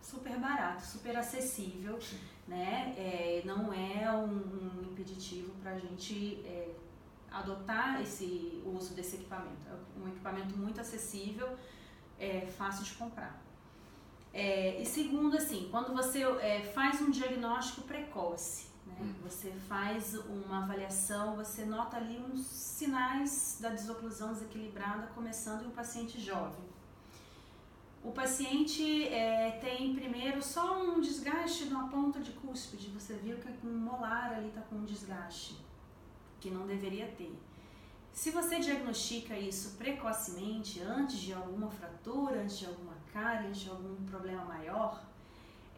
super 0.01 0.38
barato, 0.39 0.82
super 0.86 1.16
acessível, 1.18 2.00
Sim. 2.01 2.20
né, 2.48 2.94
é, 2.98 3.42
não 3.46 3.72
é 3.74 4.12
um, 4.12 4.80
um 4.82 4.84
impeditivo 4.92 5.51
para 5.62 5.72
a 5.72 5.80
gente 5.80 6.42
é, 6.46 6.74
adotar 7.32 8.01
esse 8.01 8.62
o 8.66 8.75
uso 8.75 8.94
desse 8.94 9.18
equipamento. 9.18 9.68
É 9.68 10.00
um 10.00 10.08
equipamento 10.08 10.58
muito 10.58 10.82
acessível, 10.82 11.58
é 12.18 12.48
fácil 12.48 12.84
de 12.84 12.94
comprar. 12.94 13.39
É, 14.34 14.82
e 14.82 14.86
segundo, 14.86 15.38
assim, 15.38 15.68
quando 15.72 15.94
você 15.94 16.24
é, 16.24 16.62
faz 16.62 17.01
um 17.01 17.10
diagnóstico 17.10 17.82
precoce, 17.82 18.69
né, 19.00 19.06
hum. 19.06 19.13
você 19.24 19.51
faz 19.68 20.15
uma 20.15 20.63
avaliação, 20.63 21.36
você 21.36 21.65
nota 21.65 21.98
ali 21.98 22.18
uns 22.18 22.46
sinais 22.46 23.58
da 23.60 23.70
desoclusão 23.70 24.34
desequilibrada 24.34 25.08
começando 25.15 25.63
em 25.63 25.68
um 25.68 25.72
paciente 25.72 26.20
jovem. 26.20 26.63
O 28.03 28.12
paciente 28.12 29.08
é, 29.10 29.60
tem 29.60 29.94
primeiro 29.94 30.41
só 30.41 30.82
um 30.82 31.01
desgaste 31.01 31.65
na 31.65 31.88
ponta 31.89 32.20
de 32.20 32.32
cúspide, 32.32 32.89
você 32.89 33.13
viu 33.15 33.38
que 33.38 33.68
um 33.68 33.77
molar 33.77 34.34
ali 34.34 34.48
está 34.48 34.62
com 34.62 34.75
um 34.75 34.86
desgaste 34.86 35.58
que 36.39 36.50
não 36.50 36.65
deveria 36.65 37.08
ter. 37.08 37.38
Se 38.13 38.32
você 38.32 38.60
diagnostica 38.60 39.38
isso 39.38 39.77
precocemente, 39.77 40.82
antes 40.82 41.18
de 41.18 41.34
alguma 41.34 41.70
fratura, 41.70 42.41
antes 42.41 42.60
de 42.60 42.65
alguma 42.65 42.94
cárie, 43.13 43.48
antes 43.48 43.62
de 43.62 43.70
algum 43.70 43.96
problema 44.06 44.44
maior, 44.46 45.09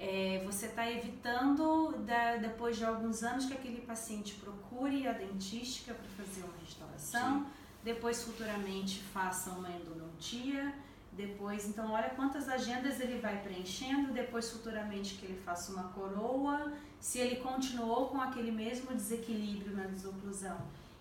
é, 0.03 0.41
você 0.43 0.65
está 0.65 0.91
evitando, 0.91 1.96
da, 2.00 2.38
depois 2.38 2.75
de 2.75 2.84
alguns 2.84 3.22
anos, 3.22 3.46
que 3.46 3.53
aquele 3.53 3.81
paciente 3.81 4.34
procure 4.34 5.08
a 5.08 5.12
dentística 5.12 5.93
para 5.93 6.25
fazer 6.25 6.41
uma 6.43 6.58
restauração, 6.60 7.41
Sim. 7.41 7.46
depois 7.84 8.24
futuramente 8.24 9.00
faça 9.00 9.51
uma 9.51 9.70
endodontia, 9.70 10.74
depois, 11.12 11.67
então 11.67 11.91
olha 11.91 12.10
quantas 12.10 12.50
agendas 12.50 13.00
ele 13.00 13.20
vai 13.20 13.43
preenchendo, 13.43 14.12
depois 14.12 14.50
futuramente 14.50 15.15
que 15.15 15.25
ele 15.25 15.39
faça 15.39 15.72
uma 15.72 15.89
coroa, 15.89 16.74
se 17.00 17.20
ele 17.20 17.36
continuou 17.36 18.08
com 18.08 18.20
aquele 18.20 18.51
mesmo 18.51 18.96
desequilíbrio 18.96 19.75
na 19.75 19.84
desoclusão, 19.84 20.58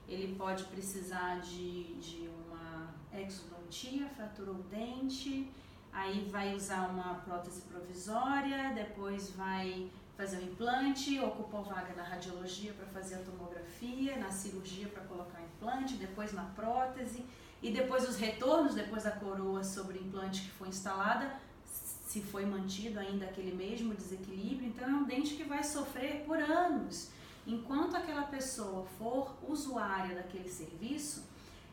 ele 0.06 0.34
pode 0.34 0.64
precisar 0.64 1.40
de, 1.40 1.94
de 1.94 2.28
uma 2.46 2.92
exodontia, 3.18 4.06
fraturou 4.10 4.56
o 4.56 4.62
dente, 4.64 5.48
aí 5.92 6.28
vai 6.30 6.54
usar 6.54 6.88
uma 6.88 7.14
prótese 7.16 7.62
provisória, 7.62 8.72
depois 8.74 9.30
vai 9.30 9.90
fazer 10.16 10.38
o 10.38 10.42
implante, 10.42 11.18
ocupou 11.18 11.62
vaga 11.62 11.94
na 11.94 12.02
radiologia 12.02 12.72
para 12.74 12.86
fazer 12.86 13.16
a 13.16 13.18
tomografia, 13.18 14.16
na 14.18 14.30
cirurgia 14.30 14.88
para 14.88 15.02
colocar 15.04 15.40
o 15.40 15.44
implante, 15.44 15.94
depois 15.94 16.32
na 16.32 16.44
prótese, 16.44 17.24
e 17.62 17.70
depois 17.70 18.08
os 18.08 18.16
retornos, 18.16 18.74
depois 18.74 19.04
da 19.04 19.12
coroa 19.12 19.64
sobre 19.64 19.98
o 19.98 20.02
implante 20.02 20.42
que 20.42 20.50
foi 20.50 20.68
instalada, 20.68 21.40
se 21.64 22.20
foi 22.20 22.44
mantido 22.44 22.98
ainda 22.98 23.24
aquele 23.26 23.54
mesmo 23.54 23.94
desequilíbrio, 23.94 24.68
então 24.68 24.88
é 24.88 24.92
um 24.92 25.04
dente 25.04 25.34
que 25.34 25.44
vai 25.44 25.62
sofrer 25.62 26.24
por 26.26 26.38
anos. 26.38 27.10
Enquanto 27.46 27.96
aquela 27.96 28.24
pessoa 28.24 28.84
for 28.98 29.34
usuária 29.48 30.14
daquele 30.16 30.48
serviço, 30.48 31.24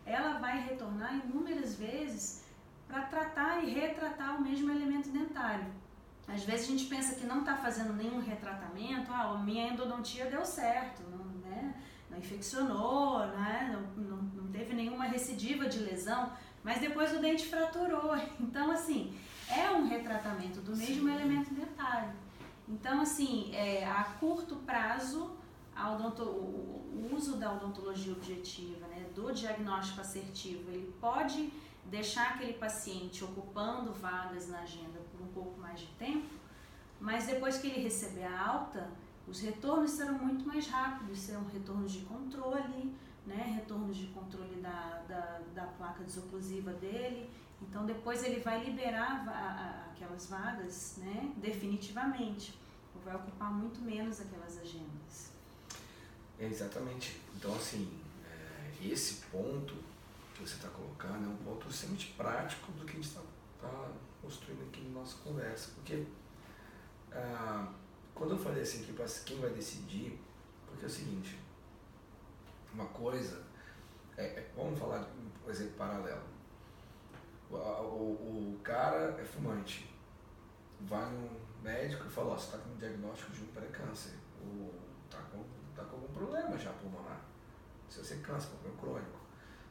ela 0.06 0.38
vai 0.40 0.64
retornar 0.64 1.16
inúmeras 1.26 1.76
vezes 1.76 2.44
para 2.88 3.01
tratar 3.03 3.63
e 3.63 3.74
retratar 3.74 4.38
o 4.38 4.41
mesmo 4.41 4.72
elemento 4.72 5.10
dentário. 5.10 5.65
Às 6.27 6.44
vezes 6.44 6.67
a 6.67 6.72
gente 6.72 6.86
pensa 6.86 7.15
que 7.15 7.25
não 7.25 7.39
está 7.39 7.56
fazendo 7.56 7.94
nenhum 7.94 8.20
retratamento, 8.20 9.12
ah, 9.12 9.32
a 9.32 9.38
minha 9.38 9.67
endodontia 9.67 10.25
deu 10.25 10.46
certo, 10.46 11.03
não, 11.10 11.25
né? 11.50 11.74
não 12.10 12.17
infeccionou, 12.17 13.20
né? 13.27 13.70
não, 13.74 14.03
não, 14.03 14.17
não 14.17 14.51
teve 14.51 14.74
nenhuma 14.74 15.06
recidiva 15.06 15.67
de 15.67 15.79
lesão, 15.79 16.32
mas 16.63 16.79
depois 16.79 17.13
o 17.13 17.20
dente 17.20 17.48
fraturou. 17.48 18.13
Então, 18.39 18.72
assim, 18.72 19.17
é 19.50 19.72
um 19.72 19.88
retratamento 19.88 20.60
do 20.60 20.75
mesmo 20.75 21.08
Sim. 21.08 21.15
elemento 21.15 21.53
dentário. 21.53 22.12
Então, 22.67 23.01
assim, 23.01 23.53
é, 23.56 23.86
a 23.86 24.03
curto 24.20 24.58
prazo, 24.58 25.32
a 25.74 25.94
odonto, 25.94 26.24
o, 26.24 27.08
o 27.10 27.15
uso 27.15 27.38
da 27.38 27.53
odontologia 27.53 28.12
objetiva, 28.12 28.86
né, 28.88 29.06
do 29.15 29.32
diagnóstico 29.32 30.01
assertivo, 30.01 30.70
ele 30.70 30.94
pode 31.00 31.53
deixar 31.89 32.36
aquele 32.36 32.53
paciente 32.53 33.24
ocupando 33.24 33.94
vagas 33.94 34.48
na 34.48 34.60
agenda 34.60 35.00
por 35.12 35.22
um 35.22 35.27
pouco 35.27 35.60
mais 35.60 35.79
de 35.79 35.88
tempo, 35.98 36.27
mas 37.00 37.25
depois 37.25 37.58
que 37.58 37.67
ele 37.67 37.82
receber 37.82 38.24
a 38.24 38.48
alta, 38.48 38.89
os 39.27 39.41
retornos 39.41 39.91
serão 39.91 40.17
muito 40.17 40.46
mais 40.46 40.67
rápidos, 40.67 41.20
serão 41.20 41.46
retornos 41.46 41.91
de 41.91 42.00
controle, 42.06 42.96
né, 43.25 43.53
retornos 43.56 43.98
de 43.98 44.08
controle 44.08 44.56
da, 44.62 45.03
da, 45.08 45.41
da 45.53 45.67
placa 45.77 46.03
desoclusiva 46.03 46.72
dele, 46.74 47.29
então 47.62 47.86
depois 47.86 48.24
ele 48.24 48.39
vai 48.39 48.63
liberar 48.63 49.27
a, 49.27 49.32
a, 49.32 49.91
aquelas 49.91 50.27
vagas 50.27 50.96
né, 50.98 51.34
definitivamente, 51.38 52.58
ou 52.96 53.01
vai 53.01 53.15
ocupar 53.15 53.51
muito 53.51 53.82
menos 53.82 54.22
aquelas 54.22 54.58
agendas. 54.58 55.32
É 56.39 56.46
exatamente. 56.46 57.20
Então 57.36 57.53
assim, 57.56 58.00
é, 58.25 58.88
esse 58.88 59.25
ponto 59.25 59.87
que 60.38 60.48
você 60.48 60.56
está 60.56 60.70
colocando 60.70 61.25
é 61.25 61.27
um 61.27 61.38
ponto 61.38 61.67
extremamente 61.67 62.13
prático 62.13 62.72
do 62.74 62.86
que 62.86 62.91
a 62.91 62.96
gente 62.96 63.08
está 63.08 63.22
tá 63.60 63.91
construindo 64.22 64.63
aqui 64.67 64.82
na 64.82 65.00
nossa 65.00 65.17
conversa. 65.17 65.72
Porque 65.75 66.06
ah, 67.12 67.74
quando 68.13 68.32
eu 68.32 68.38
falei 68.38 68.62
assim 68.62 68.84
que 68.84 68.94
quem 69.25 69.39
vai 69.39 69.50
decidir, 69.50 70.20
porque 70.65 70.86
é 70.86 70.88
o 70.88 70.91
seguinte, 70.91 71.39
uma 72.74 72.86
coisa, 72.86 73.44
é, 74.15 74.25
é 74.25 74.51
vamos 74.56 74.79
falar, 74.79 75.08
por 75.44 75.51
exemplo, 75.51 75.74
paralelo 75.74 76.38
o, 77.50 77.56
o, 77.56 78.56
o 78.56 78.60
cara 78.63 79.15
é 79.20 79.24
fumante, 79.24 79.89
vai 80.82 81.10
no 81.12 81.29
médico 81.63 82.06
e 82.06 82.10
fala, 82.10 82.34
ó, 82.34 82.38
você 82.38 82.46
está 82.46 82.58
com 82.58 82.72
um 82.72 82.77
diagnóstico 82.77 83.32
de 83.32 83.44
um 83.44 83.48
pré-câncer, 83.48 84.13
ou 84.41 84.74
está 85.06 85.22
com, 85.32 85.44
tá 85.75 85.84
com 85.84 85.96
algum 85.96 86.13
problema 86.13 86.58
já 86.58 86.72
pulmonar. 86.74 87.22
Se 87.89 88.00
você 88.00 88.17
câncer, 88.17 88.50
problema 88.50 88.77
crônico. 88.79 89.27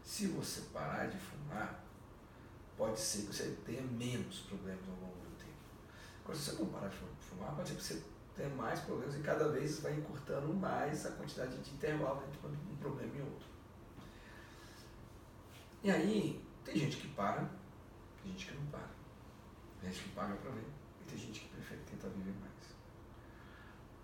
Se 0.06 0.28
você 0.28 0.60
parar 0.72 1.08
de 1.08 1.18
fumar, 1.18 1.84
pode 2.76 3.00
ser 3.00 3.22
que 3.22 3.34
você 3.34 3.58
tenha 3.66 3.82
menos 3.82 4.42
problemas 4.42 4.88
ao 4.88 4.94
longo 4.94 5.16
do 5.16 5.36
tempo. 5.36 5.50
Agora, 6.22 6.38
se 6.38 6.44
você 6.44 6.62
não 6.62 6.70
parar 6.70 6.88
de 6.88 6.96
fumar, 7.18 7.56
pode 7.56 7.68
ser 7.70 7.74
que 7.74 7.82
você 7.82 8.02
tenha 8.36 8.48
mais 8.50 8.78
problemas 8.78 9.16
e 9.16 9.20
cada 9.20 9.48
vez 9.48 9.80
vai 9.80 9.94
encurtando 9.94 10.54
mais 10.54 11.04
a 11.06 11.10
quantidade 11.10 11.58
de 11.58 11.70
intervalo 11.72 12.22
entre 12.22 12.38
um 12.46 12.76
problema 12.76 13.16
e 13.16 13.20
outro. 13.20 13.48
E 15.82 15.90
aí, 15.90 16.40
tem 16.64 16.76
gente 16.76 16.98
que 16.98 17.08
para 17.08 17.50
tem 18.22 18.30
gente 18.30 18.46
que 18.46 18.54
não 18.54 18.66
para. 18.66 18.90
Tem 19.80 19.90
gente 19.90 20.04
que 20.04 20.10
paga 20.10 20.36
para 20.36 20.52
ver 20.52 20.66
e 21.00 21.04
tem 21.04 21.18
gente 21.18 21.40
que 21.40 21.48
prefere 21.48 21.80
tentar 21.82 22.08
viver 22.10 22.34
mais. 22.40 22.52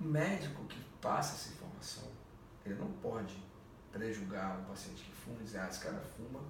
O 0.00 0.04
médico 0.04 0.64
que 0.64 0.80
passa 1.00 1.36
essa 1.36 1.54
informação, 1.54 2.10
ele 2.66 2.74
não 2.74 2.90
pode 2.94 3.36
prejulgar 3.92 4.58
um 4.58 4.64
paciente 4.64 5.04
que 5.04 5.12
fuma 5.12 5.40
e 5.40 5.44
dizer, 5.44 5.58
ah, 5.58 5.68
esse 5.68 5.80
cara 5.80 6.00
fuma, 6.16 6.40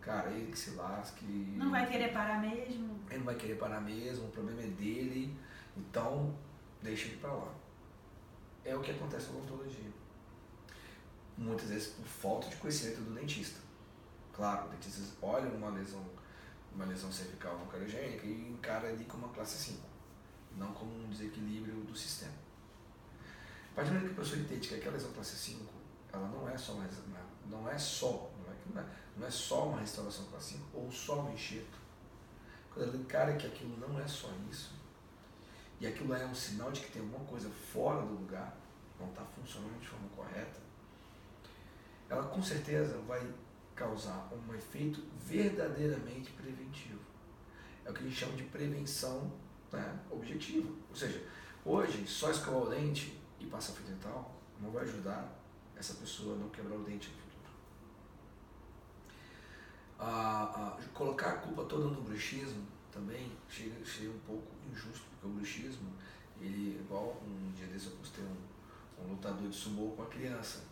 cara, 0.00 0.30
ele 0.30 0.50
que 0.50 0.58
se 0.58 0.70
lasque. 0.72 1.24
Não 1.24 1.70
vai 1.70 1.86
querer 1.86 2.12
parar 2.12 2.40
mesmo. 2.40 3.00
Ele 3.08 3.18
não 3.18 3.24
vai 3.24 3.34
querer 3.34 3.56
parar 3.56 3.80
mesmo, 3.80 4.26
o 4.26 4.30
problema 4.30 4.62
é 4.62 4.66
dele, 4.66 5.36
então 5.76 6.34
deixa 6.82 7.08
ele 7.08 7.16
para 7.16 7.32
lá. 7.32 7.54
É 8.64 8.76
o 8.76 8.80
que 8.80 8.90
acontece 8.90 9.30
na 9.30 9.38
odontologia. 9.38 9.90
Muitas 11.36 11.68
vezes 11.68 11.88
por 11.88 12.04
falta 12.04 12.48
de 12.48 12.56
conhecimento 12.56 13.00
do 13.00 13.14
dentista. 13.14 13.60
Claro, 14.32 14.66
o 14.66 14.68
dentista 14.70 15.02
olha 15.22 15.48
uma 15.48 15.70
lesão 15.70 16.04
uma 16.74 16.84
lesão 16.84 17.10
cervical 17.10 17.58
não 17.58 17.66
cariogênica 17.66 18.24
e 18.24 18.50
encara 18.50 18.88
ali 18.88 19.04
como 19.04 19.26
uma 19.26 19.34
classe 19.34 19.58
5, 19.58 19.80
não 20.56 20.72
como 20.72 20.94
um 20.94 21.08
desequilíbrio 21.08 21.74
do 21.82 21.96
sistema. 21.96 22.34
A 23.72 23.74
partir 23.74 23.90
do 23.90 23.94
momento 23.94 24.14
que 24.14 24.20
a 24.20 24.24
pessoa 24.24 24.40
entende 24.40 24.68
que 24.68 24.74
aquela 24.76 24.94
lesão 24.94 25.12
classe 25.12 25.36
5, 25.36 25.77
ela 26.18 26.28
não 26.28 26.48
é 26.48 26.56
só 26.56 26.72
uma, 26.72 26.88
não 27.46 27.68
é 27.68 27.78
só, 27.78 28.30
não 28.38 28.52
é, 28.52 28.56
não 28.74 28.82
é, 28.82 28.86
não 29.16 29.26
é 29.26 29.30
só 29.30 29.68
uma 29.68 29.80
restauração 29.80 30.26
classe 30.26 30.54
5 30.54 30.64
ou 30.74 30.90
só 30.90 31.22
um 31.22 31.32
enxerto. 31.32 31.78
Quando 32.72 32.88
ela 32.88 32.96
encara 32.96 33.36
que 33.36 33.46
aquilo 33.46 33.76
não 33.78 33.98
é 34.00 34.06
só 34.06 34.28
isso, 34.50 34.72
e 35.80 35.86
aquilo 35.86 36.12
é 36.14 36.26
um 36.26 36.34
sinal 36.34 36.72
de 36.72 36.80
que 36.80 36.92
tem 36.92 37.02
alguma 37.02 37.24
coisa 37.24 37.48
fora 37.48 38.02
do 38.02 38.14
lugar, 38.14 38.56
não 38.98 39.08
está 39.08 39.24
funcionando 39.24 39.80
de 39.80 39.86
forma 39.86 40.08
correta, 40.16 40.60
ela 42.08 42.24
com 42.24 42.42
certeza 42.42 42.98
vai 43.06 43.24
causar 43.74 44.28
um 44.32 44.54
efeito 44.54 45.04
verdadeiramente 45.20 46.32
preventivo. 46.32 47.00
É 47.84 47.90
o 47.90 47.94
que 47.94 48.00
a 48.00 48.02
gente 48.02 48.16
chama 48.16 48.32
de 48.32 48.42
prevenção 48.44 49.32
né, 49.70 50.00
objetiva. 50.10 50.68
Ou 50.90 50.96
seja, 50.96 51.24
hoje 51.64 52.06
só 52.06 52.30
escovar 52.30 52.62
o 52.62 52.70
dente 52.70 53.20
e 53.38 53.46
passar 53.46 53.72
fio 53.74 53.84
dental 53.84 54.34
não 54.60 54.70
vai 54.70 54.82
ajudar 54.82 55.37
essa 55.78 55.94
pessoa 55.94 56.36
não 56.36 56.48
quebrar 56.48 56.76
o 56.76 56.82
dente 56.82 57.08
no 57.10 57.16
futuro. 57.16 57.54
Ah, 59.98 60.76
ah, 60.76 60.82
colocar 60.92 61.30
a 61.30 61.36
culpa 61.36 61.64
toda 61.64 61.86
no 61.86 62.02
bruxismo 62.02 62.66
também 62.92 63.32
chega, 63.48 63.84
chega 63.84 64.10
um 64.10 64.18
pouco 64.20 64.46
injusto, 64.70 65.04
porque 65.10 65.26
o 65.26 65.30
bruxismo, 65.30 65.92
ele, 66.40 66.80
igual 66.80 67.22
um 67.24 67.52
dia 67.52 67.66
desse 67.66 67.86
eu 67.86 67.92
postei 67.92 68.24
um, 68.24 69.04
um 69.04 69.10
lutador 69.10 69.48
de 69.48 69.54
sumô 69.54 69.92
com 69.92 70.02
a 70.02 70.06
criança. 70.06 70.64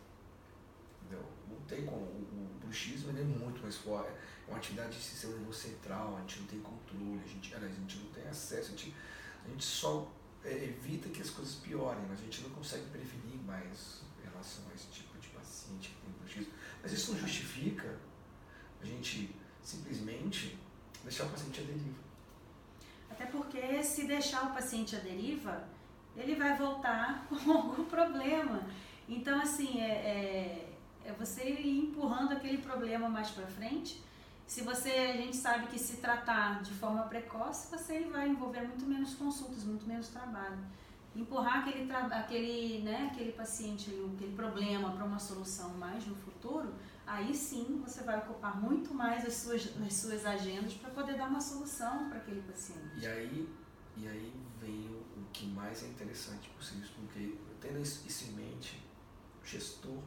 Entendeu? 1.03 1.25
Não 1.49 1.61
tem 1.67 1.87
como. 1.87 2.03
O, 2.03 2.57
o 2.57 2.59
bruxismo 2.61 3.11
ele 3.11 3.21
é 3.21 3.25
muito 3.25 3.63
mais 3.63 3.77
forte. 3.77 4.11
É 4.47 4.51
uma 4.51 4.59
atividade 4.59 4.97
de 4.97 5.03
sistema 5.03 5.35
nervoso 5.35 5.59
central, 5.59 6.17
a 6.17 6.21
gente 6.21 6.41
não 6.41 6.47
tem 6.47 6.61
controle, 6.61 7.21
a 7.25 7.29
gente, 7.29 7.55
a 7.55 7.61
gente 7.61 7.99
não 7.99 8.11
tem 8.11 8.27
acesso, 8.27 8.69
a 8.69 8.71
gente, 8.71 8.95
a 9.45 9.49
gente 9.49 9.65
só 9.65 10.11
é, 10.45 10.65
evita 10.65 11.09
que 11.11 11.23
as 11.23 11.31
coisas 11.31 11.57
piorem, 11.57 12.05
mas 12.09 12.21
a 12.21 12.23
gente 12.25 12.43
não 12.43 12.51
consegue 12.51 12.87
prevenir 12.91 13.41
mais 13.45 14.03
relação 14.47 14.65
a 14.71 14.75
esse 14.75 14.87
tipo 14.89 15.19
de 15.19 15.29
paciente 15.29 15.89
que 15.91 15.97
tem 15.97 16.11
bruxismo. 16.21 16.53
Mas 16.83 16.93
isso 16.93 17.13
não 17.13 17.19
justifica 17.19 17.99
a 18.81 18.85
gente 18.85 19.35
simplesmente 19.63 20.57
deixar 21.03 21.25
o 21.25 21.31
paciente 21.31 21.61
à 21.61 21.65
deriva. 21.65 22.07
Até 23.11 23.27
porque 23.27 23.83
se 23.83 24.07
deixar 24.07 24.47
o 24.47 24.55
paciente 24.55 24.95
à 24.95 25.01
deriva, 25.01 25.65
ele 26.17 26.37
vai 26.37 26.57
voltar 26.57 27.27
com 27.29 27.53
algum 27.53 27.85
problema. 27.85 28.63
Então, 29.09 29.41
assim, 29.41 29.81
é, 29.81 29.91
é, 29.91 30.73
é 31.05 31.13
você 31.13 31.45
ir 31.45 31.79
empurrando 31.79 32.33
aquele 32.33 32.59
problema 32.59 33.09
mais 33.09 33.31
para 33.31 33.47
frente. 33.47 34.03
Se 34.47 34.63
você, 34.63 34.91
a 34.91 35.17
gente 35.17 35.37
sabe 35.37 35.67
que 35.67 35.79
se 35.79 35.97
tratar 35.97 36.63
de 36.63 36.73
forma 36.73 37.03
precoce, 37.05 37.69
você 37.69 38.01
vai 38.05 38.29
envolver 38.29 38.61
muito 38.61 38.87
menos 38.87 39.15
consultas, 39.15 39.65
muito 39.65 39.87
menos 39.87 40.09
trabalho. 40.09 40.59
Empurrar 41.17 41.61
aquele, 41.61 41.91
aquele, 41.93 42.83
né, 42.83 43.09
aquele 43.11 43.33
paciente, 43.33 43.91
aquele 44.15 44.37
problema 44.37 44.93
para 44.93 45.05
uma 45.05 45.19
solução 45.19 45.71
mais 45.75 46.07
no 46.07 46.15
futuro, 46.15 46.75
aí 47.07 47.35
sim 47.35 47.81
você 47.85 48.03
vai 48.05 48.19
ocupar 48.19 48.61
muito 48.61 48.93
mais 48.93 49.25
as 49.25 49.35
suas, 49.35 49.73
as 49.85 49.95
suas 49.95 50.27
agendas 50.27 50.75
para 50.75 50.91
poder 50.91 51.17
dar 51.17 51.29
uma 51.29 51.41
solução 51.41 52.09
para 52.11 52.19
aquele 52.19 52.43
paciente. 52.43 52.99
E 52.99 53.07
aí, 53.07 53.49
e 53.97 54.07
aí 54.07 54.35
vem 54.61 54.89
o, 54.89 55.21
o 55.21 55.27
que 55.33 55.47
mais 55.47 55.83
é 55.85 55.87
interessante 55.87 56.51
possível, 56.51 56.89
porque 56.97 57.39
tendo 57.61 57.81
isso 57.81 58.25
em 58.31 58.33
mente, 58.33 58.85
o 59.43 59.47
gestor 59.47 60.03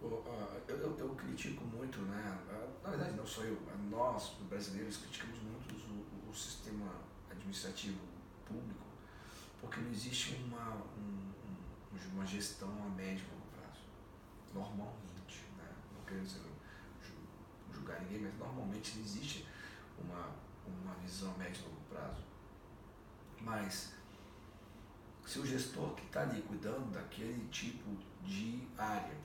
eu, 0.00 0.76
eu, 0.76 0.98
eu, 0.98 1.08
critico 1.14 1.64
muito, 1.64 1.98
né? 2.02 2.38
Na 2.82 2.90
verdade, 2.90 3.16
não 3.16 3.26
sou 3.26 3.44
eu, 3.44 3.58
nós, 3.90 4.34
brasileiros, 4.48 4.98
criticamos 4.98 5.38
muito 5.40 5.74
o, 5.74 6.30
o 6.30 6.34
sistema 6.34 6.90
administrativo 7.30 8.00
público 8.46 8.83
porque 9.64 9.80
não 9.80 9.90
existe 9.90 10.36
uma, 10.36 10.76
um, 10.96 11.32
uma 12.12 12.26
gestão 12.26 12.68
a 12.84 12.88
médio 12.90 13.24
longo 13.30 13.46
prazo. 13.56 13.80
Normalmente, 14.52 15.44
né? 15.58 15.72
não 15.96 16.04
quero 16.04 16.24
julgar 17.72 18.00
ninguém, 18.02 18.22
mas 18.22 18.38
normalmente 18.38 18.96
não 18.96 19.04
existe 19.04 19.46
uma, 19.98 20.30
uma 20.66 20.94
visão 20.96 21.34
a 21.34 21.38
médio 21.38 21.62
e 21.62 21.68
longo 21.68 21.80
prazo. 21.90 22.24
Mas 23.40 23.94
se 25.26 25.38
o 25.38 25.46
gestor 25.46 25.94
que 25.94 26.04
está 26.06 26.22
ali 26.22 26.42
cuidando 26.42 26.92
daquele 26.92 27.48
tipo 27.48 27.96
de 28.22 28.66
área 28.76 29.16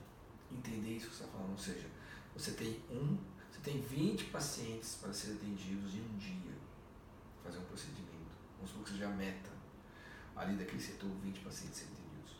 entender 0.50 0.96
isso 0.96 1.08
que 1.08 1.16
você 1.16 1.24
está 1.24 1.36
falando. 1.36 1.52
Ou 1.52 1.58
seja, 1.58 1.86
você 2.34 2.52
tem 2.52 2.82
um, 2.90 3.16
você 3.50 3.60
tem 3.62 3.80
20 3.80 4.24
pacientes 4.24 4.96
para 5.00 5.12
serem 5.12 5.36
atendidos 5.36 5.94
em 5.94 6.00
um 6.00 6.16
dia, 6.18 6.54
fazer 7.44 7.58
um 7.58 7.64
procedimento. 7.64 8.10
Vamos 8.56 8.70
supor 8.70 8.84
que 8.84 8.90
seja 8.92 9.06
a 9.06 9.10
meta 9.10 9.59
ali 10.40 10.56
daquele 10.56 10.80
setor, 10.80 11.10
20 11.22 11.40
pacientes 11.40 11.78
serem 11.78 11.94
atendidos. 11.94 12.36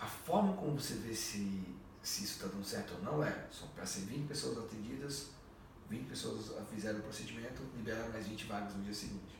A 0.00 0.06
forma 0.06 0.54
como 0.54 0.78
você 0.78 0.94
vê 0.94 1.14
se, 1.14 1.74
se 2.02 2.24
isso 2.24 2.34
está 2.34 2.46
dando 2.46 2.64
certo 2.64 2.94
ou 2.94 3.02
não 3.02 3.24
é, 3.24 3.46
só 3.50 3.66
para 3.66 3.84
ser 3.84 4.00
20 4.02 4.28
pessoas 4.28 4.58
atendidas, 4.58 5.30
20 5.88 6.08
pessoas 6.08 6.52
fizeram 6.70 6.98
o 6.98 7.02
procedimento, 7.02 7.62
liberaram 7.76 8.10
mais 8.10 8.26
20 8.26 8.44
vagas 8.46 8.74
no 8.74 8.82
dia 8.82 8.94
seguinte. 8.94 9.36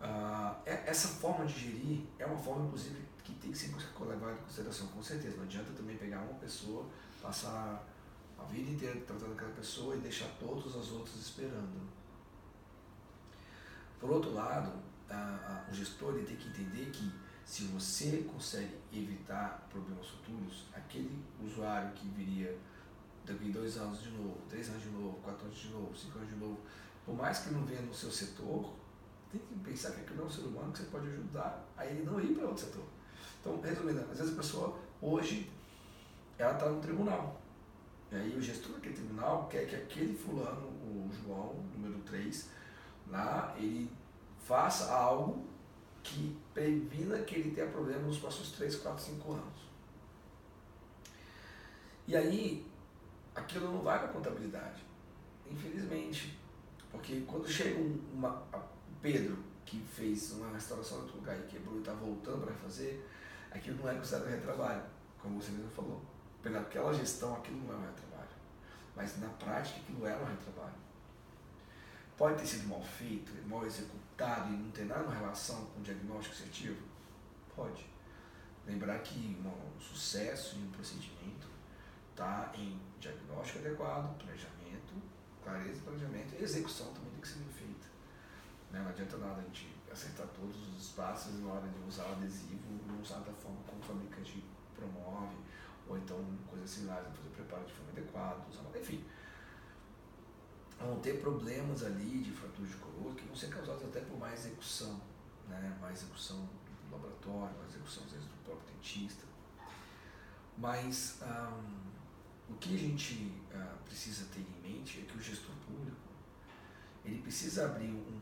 Uh, 0.00 0.54
essa 0.64 1.08
forma 1.08 1.46
de 1.46 1.58
gerir 1.58 2.04
é 2.18 2.26
uma 2.26 2.38
forma, 2.38 2.66
inclusive, 2.66 3.02
que 3.24 3.32
tem 3.34 3.50
que 3.50 3.58
ser 3.58 3.74
levado 3.74 4.34
em 4.34 4.42
consideração, 4.42 4.86
com 4.88 5.02
certeza. 5.02 5.36
Não 5.36 5.44
adianta 5.44 5.72
também 5.72 5.96
pegar 5.96 6.20
uma 6.20 6.34
pessoa, 6.34 6.86
passar 7.22 7.82
a 8.38 8.44
vida 8.44 8.70
inteira 8.70 9.00
tratando 9.00 9.32
aquela 9.32 9.52
pessoa 9.52 9.96
e 9.96 9.98
deixar 9.98 10.28
todas 10.38 10.76
as 10.76 10.90
outras 10.92 11.16
esperando. 11.16 11.88
Por 13.98 14.10
outro 14.10 14.34
lado, 14.34 14.72
a, 15.10 15.14
a, 15.68 15.70
o 15.70 15.74
gestor 15.74 16.14
tem 16.14 16.36
que 16.36 16.48
entender 16.48 16.90
que 16.90 17.12
se 17.44 17.64
você 17.64 18.26
consegue 18.32 18.74
evitar 18.92 19.66
problemas 19.70 20.08
futuros, 20.08 20.64
aquele 20.74 21.22
usuário 21.40 21.92
que 21.92 22.08
viria 22.08 22.58
daqui 23.24 23.50
dois 23.50 23.76
anos 23.76 24.02
de 24.02 24.10
novo, 24.10 24.38
três 24.48 24.68
anos 24.68 24.82
de 24.82 24.88
novo, 24.88 25.18
quatro 25.22 25.46
anos 25.46 25.58
de 25.58 25.68
novo, 25.68 25.96
cinco 25.96 26.18
anos 26.18 26.30
de 26.30 26.36
novo, 26.36 26.58
por 27.04 27.14
mais 27.14 27.38
que 27.38 27.50
não 27.50 27.64
venha 27.64 27.82
no 27.82 27.94
seu 27.94 28.10
setor, 28.10 28.74
tem 29.30 29.40
que 29.40 29.54
pensar 29.70 29.92
que 29.92 30.00
aquilo 30.00 30.22
é 30.22 30.24
um 30.24 30.30
ser 30.30 30.42
humano 30.42 30.72
que 30.72 30.78
você 30.78 30.84
pode 30.86 31.06
ajudar 31.08 31.64
a 31.76 31.86
ele 31.86 32.04
não 32.04 32.20
ir 32.20 32.34
para 32.34 32.46
outro 32.46 32.64
setor. 32.64 32.84
Então, 33.40 33.60
resumindo, 33.60 34.00
às 34.00 34.18
vezes 34.18 34.32
a 34.32 34.36
pessoa, 34.36 34.78
hoje, 35.00 35.50
ela 36.38 36.52
está 36.52 36.68
no 36.68 36.80
tribunal. 36.80 37.40
E 38.10 38.16
aí 38.16 38.36
o 38.36 38.42
gestor 38.42 38.72
daquele 38.72 38.94
tribunal 38.94 39.46
quer 39.48 39.66
que 39.66 39.76
aquele 39.76 40.16
fulano, 40.16 40.66
o 40.66 41.10
João, 41.12 41.54
número 41.76 42.00
3, 42.00 42.48
lá, 43.08 43.54
ele 43.58 43.90
faça 44.46 44.92
algo 44.92 45.44
que 46.02 46.36
previna 46.54 47.18
que 47.18 47.34
ele 47.34 47.50
tenha 47.50 47.66
problema 47.68 48.02
nos 48.02 48.18
próximos 48.18 48.52
3, 48.52 48.76
4, 48.76 49.04
5 49.04 49.32
anos. 49.32 49.66
E 52.06 52.16
aí, 52.16 52.64
aquilo 53.34 53.72
não 53.72 53.82
vai 53.82 53.98
para 53.98 54.08
a 54.08 54.12
contabilidade, 54.12 54.84
infelizmente. 55.50 56.38
Porque 56.92 57.24
quando 57.26 57.48
chega 57.48 57.76
um, 57.80 58.00
uma, 58.14 58.40
Pedro, 59.02 59.36
que 59.64 59.80
fez 59.80 60.30
uma 60.32 60.52
restauração 60.52 60.98
em 60.98 61.00
outro 61.02 61.16
lugar 61.16 61.36
e 61.40 61.42
quebrou 61.48 61.74
e 61.76 61.78
está 61.80 61.92
voltando 61.92 62.44
para 62.44 62.54
fazer, 62.54 63.04
aquilo 63.50 63.78
não 63.78 63.90
é 63.90 63.96
considerado 63.96 64.28
retrabalho, 64.28 64.82
como 65.20 65.42
você 65.42 65.50
mesmo 65.50 65.70
falou. 65.70 66.00
Pelaquela 66.40 66.94
gestão, 66.94 67.34
aquilo 67.34 67.58
não 67.64 67.74
é 67.74 67.76
um 67.78 67.86
retrabalho. 67.86 68.30
Mas 68.94 69.20
na 69.20 69.28
prática, 69.30 69.80
aquilo 69.80 70.06
é 70.06 70.16
um 70.16 70.24
retrabalho. 70.24 70.86
Pode 72.16 72.38
ter 72.38 72.46
sido 72.46 72.68
mal 72.68 72.80
feito, 72.80 73.32
mal 73.48 73.66
executado 73.66 74.05
e 74.18 74.56
não 74.56 74.70
ter 74.70 74.86
nada 74.86 75.10
relação 75.10 75.66
com 75.66 75.80
o 75.80 75.82
diagnóstico 75.82 76.34
assertivo? 76.34 76.82
Pode. 77.54 77.86
Lembrar 78.66 78.98
que 79.00 79.36
um 79.44 79.80
sucesso 79.80 80.56
em 80.56 80.64
um 80.66 80.70
procedimento 80.70 81.46
está 82.10 82.50
em 82.54 82.80
diagnóstico 82.98 83.58
adequado, 83.58 84.16
planejamento, 84.18 84.94
clareza 85.44 85.74
de 85.74 85.80
planejamento 85.80 86.34
e 86.34 86.42
execução 86.42 86.92
também 86.94 87.10
tem 87.10 87.20
que 87.20 87.28
ser 87.28 87.38
bem 87.40 87.52
feita. 87.52 87.86
Né? 88.72 88.80
Não 88.80 88.88
adianta 88.88 89.18
nada 89.18 89.40
a 89.40 89.44
gente 89.44 89.68
acertar 89.92 90.26
todos 90.28 90.56
os 90.68 90.82
espaços 90.82 91.38
na 91.40 91.52
hora 91.52 91.68
de 91.68 91.88
usar 91.88 92.04
o 92.04 92.12
adesivo, 92.12 92.62
não 92.86 93.00
usar 93.00 93.20
da 93.20 93.32
forma 93.32 93.58
como 93.66 93.80
o 93.80 93.84
fabricante 93.84 94.42
promove, 94.74 95.36
ou 95.88 95.96
então 95.96 96.18
coisas 96.48 96.68
similares, 96.68 97.08
fazer 97.16 97.28
preparo 97.30 97.64
de 97.64 97.72
forma 97.72 97.92
adequada, 97.92 98.40
usar, 98.50 98.62
enfim. 98.78 99.04
Vão 100.78 101.00
ter 101.00 101.20
problemas 101.20 101.82
ali 101.82 102.22
de 102.22 102.30
fratura 102.32 102.68
de 102.68 102.76
coroa 102.76 103.14
que 103.14 103.24
vão 103.24 103.34
ser 103.34 103.48
causados 103.48 103.84
até 103.84 104.00
por 104.00 104.18
má 104.18 104.32
execução, 104.32 105.00
né? 105.48 105.76
má 105.80 105.90
execução 105.90 106.36
do 106.38 106.92
laboratório, 106.92 107.56
má 107.58 107.64
execução 107.66 108.04
às 108.04 108.12
vezes 108.12 108.26
do 108.26 108.44
próprio 108.44 108.74
dentista. 108.74 109.24
Mas 110.58 111.18
um, 111.22 112.52
o 112.52 112.56
que 112.58 112.74
a 112.74 112.78
gente 112.78 113.32
uh, 113.54 113.84
precisa 113.84 114.26
ter 114.26 114.40
em 114.40 114.72
mente 114.72 115.00
é 115.00 115.02
que 115.10 115.16
o 115.16 115.20
gestor 115.20 115.54
público 115.66 115.96
ele 117.04 117.22
precisa 117.22 117.66
abrir 117.66 117.90
um, 117.90 118.20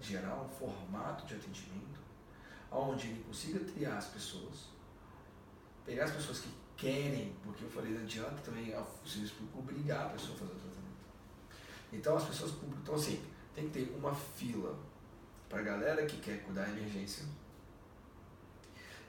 gerar 0.00 0.40
um 0.40 0.48
formato 0.48 1.26
de 1.26 1.34
atendimento 1.34 2.00
onde 2.70 3.08
ele 3.08 3.24
consiga 3.24 3.60
triar 3.60 3.98
as 3.98 4.06
pessoas, 4.06 4.68
pegar 5.84 6.04
as 6.04 6.10
pessoas 6.10 6.40
que 6.40 6.48
querem, 6.76 7.36
porque 7.44 7.64
eu 7.64 7.70
falei, 7.70 7.92
não 7.92 8.02
adianta 8.02 8.40
também 8.42 8.74
o 8.74 9.08
serviço 9.08 9.34
público 9.34 9.58
obrigar 9.60 10.06
a 10.06 10.08
pessoa 10.10 10.34
a 10.34 10.38
fazer 10.38 10.52
o. 10.52 10.73
Então 11.94 12.16
as 12.16 12.24
pessoas 12.24 12.50
públicas, 12.52 12.80
então 12.82 12.94
assim, 12.94 13.22
tem 13.54 13.68
que 13.68 13.70
ter 13.70 13.94
uma 13.96 14.14
fila 14.14 14.76
para 15.48 15.60
a 15.60 15.62
galera 15.62 16.04
que 16.04 16.18
quer 16.18 16.42
cuidar 16.42 16.64
da 16.64 16.70
emergência. 16.70 17.24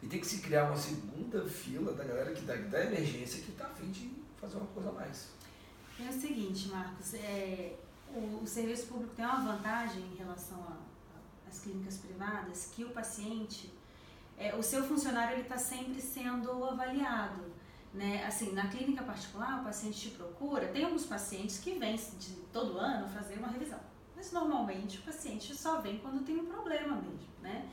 E 0.04 0.08
tem 0.08 0.20
que 0.20 0.28
se 0.28 0.40
criar 0.40 0.66
uma 0.66 0.78
segunda 0.78 1.44
fila 1.48 1.94
da 1.94 2.04
galera 2.04 2.32
que 2.32 2.42
dá 2.42 2.56
da 2.56 2.86
emergência 2.86 3.42
que 3.42 3.52
está 3.52 3.66
afim 3.66 3.90
de 3.90 4.12
fazer 4.40 4.58
uma 4.58 4.68
coisa 4.68 4.90
a 4.90 4.92
mais. 4.92 5.30
É 6.00 6.10
o 6.10 6.14
seguinte, 6.14 6.68
Marcos, 6.68 7.14
é, 7.16 7.76
o, 8.14 8.44
o, 8.44 8.48
serviço 8.48 8.88
público 8.88 9.16
tem 9.16 9.26
uma 9.26 9.54
vantagem 9.54 10.04
em 10.04 10.16
relação 10.16 10.64
nas 11.46 11.60
clínicas 11.60 11.98
privadas 11.98 12.70
que 12.76 12.84
o 12.84 12.90
paciente, 12.90 13.74
é, 14.38 14.54
o 14.54 14.62
seu 14.62 14.84
funcionário 14.84 15.36
ele 15.36 15.44
está 15.44 15.58
sempre 15.58 16.00
sendo 16.02 16.64
avaliado. 16.64 17.55
Né? 17.96 18.26
Assim, 18.26 18.52
na 18.52 18.68
clínica 18.68 19.04
particular, 19.04 19.62
o 19.62 19.64
paciente 19.64 20.10
te 20.10 20.10
procura, 20.10 20.68
tem 20.68 20.84
alguns 20.84 21.06
pacientes 21.06 21.60
que 21.60 21.80
vêm 21.80 21.96
de 21.96 22.34
todo 22.52 22.78
ano 22.78 23.08
fazer 23.08 23.38
uma 23.38 23.48
revisão. 23.48 23.80
Mas 24.14 24.34
normalmente 24.34 25.00
o 25.00 25.02
paciente 25.02 25.56
só 25.56 25.80
vem 25.80 26.00
quando 26.00 26.26
tem 26.26 26.38
um 26.38 26.46
problema 26.46 26.98
mesmo, 26.98 27.20
né? 27.42 27.70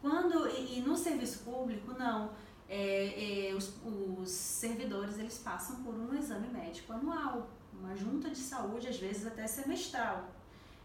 Quando, 0.00 0.48
e, 0.48 0.78
e 0.78 0.80
no 0.80 0.96
serviço 0.96 1.44
público, 1.44 1.94
não. 1.96 2.32
É, 2.68 3.50
é, 3.50 3.54
os, 3.54 3.74
os 3.84 4.30
servidores 4.30 5.18
eles 5.18 5.38
passam 5.38 5.82
por 5.82 5.94
um 5.94 6.14
exame 6.14 6.48
médico 6.48 6.92
anual, 6.92 7.48
uma 7.72 7.96
junta 7.96 8.30
de 8.30 8.38
saúde, 8.38 8.88
às 8.88 8.96
vezes 8.96 9.26
até 9.26 9.46
semestral. 9.46 10.30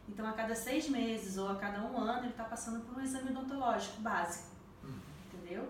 Então, 0.08 0.28
a 0.28 0.34
cada 0.34 0.54
seis 0.54 0.88
meses 0.88 1.38
ou 1.38 1.50
a 1.50 1.56
cada 1.56 1.82
um 1.82 1.98
ano, 1.98 2.20
ele 2.20 2.30
está 2.30 2.44
passando 2.44 2.86
por 2.86 2.98
um 2.98 3.02
exame 3.02 3.32
odontológico 3.32 4.02
básico. 4.02 4.50
Uhum. 4.84 5.00
Entendeu? 5.34 5.68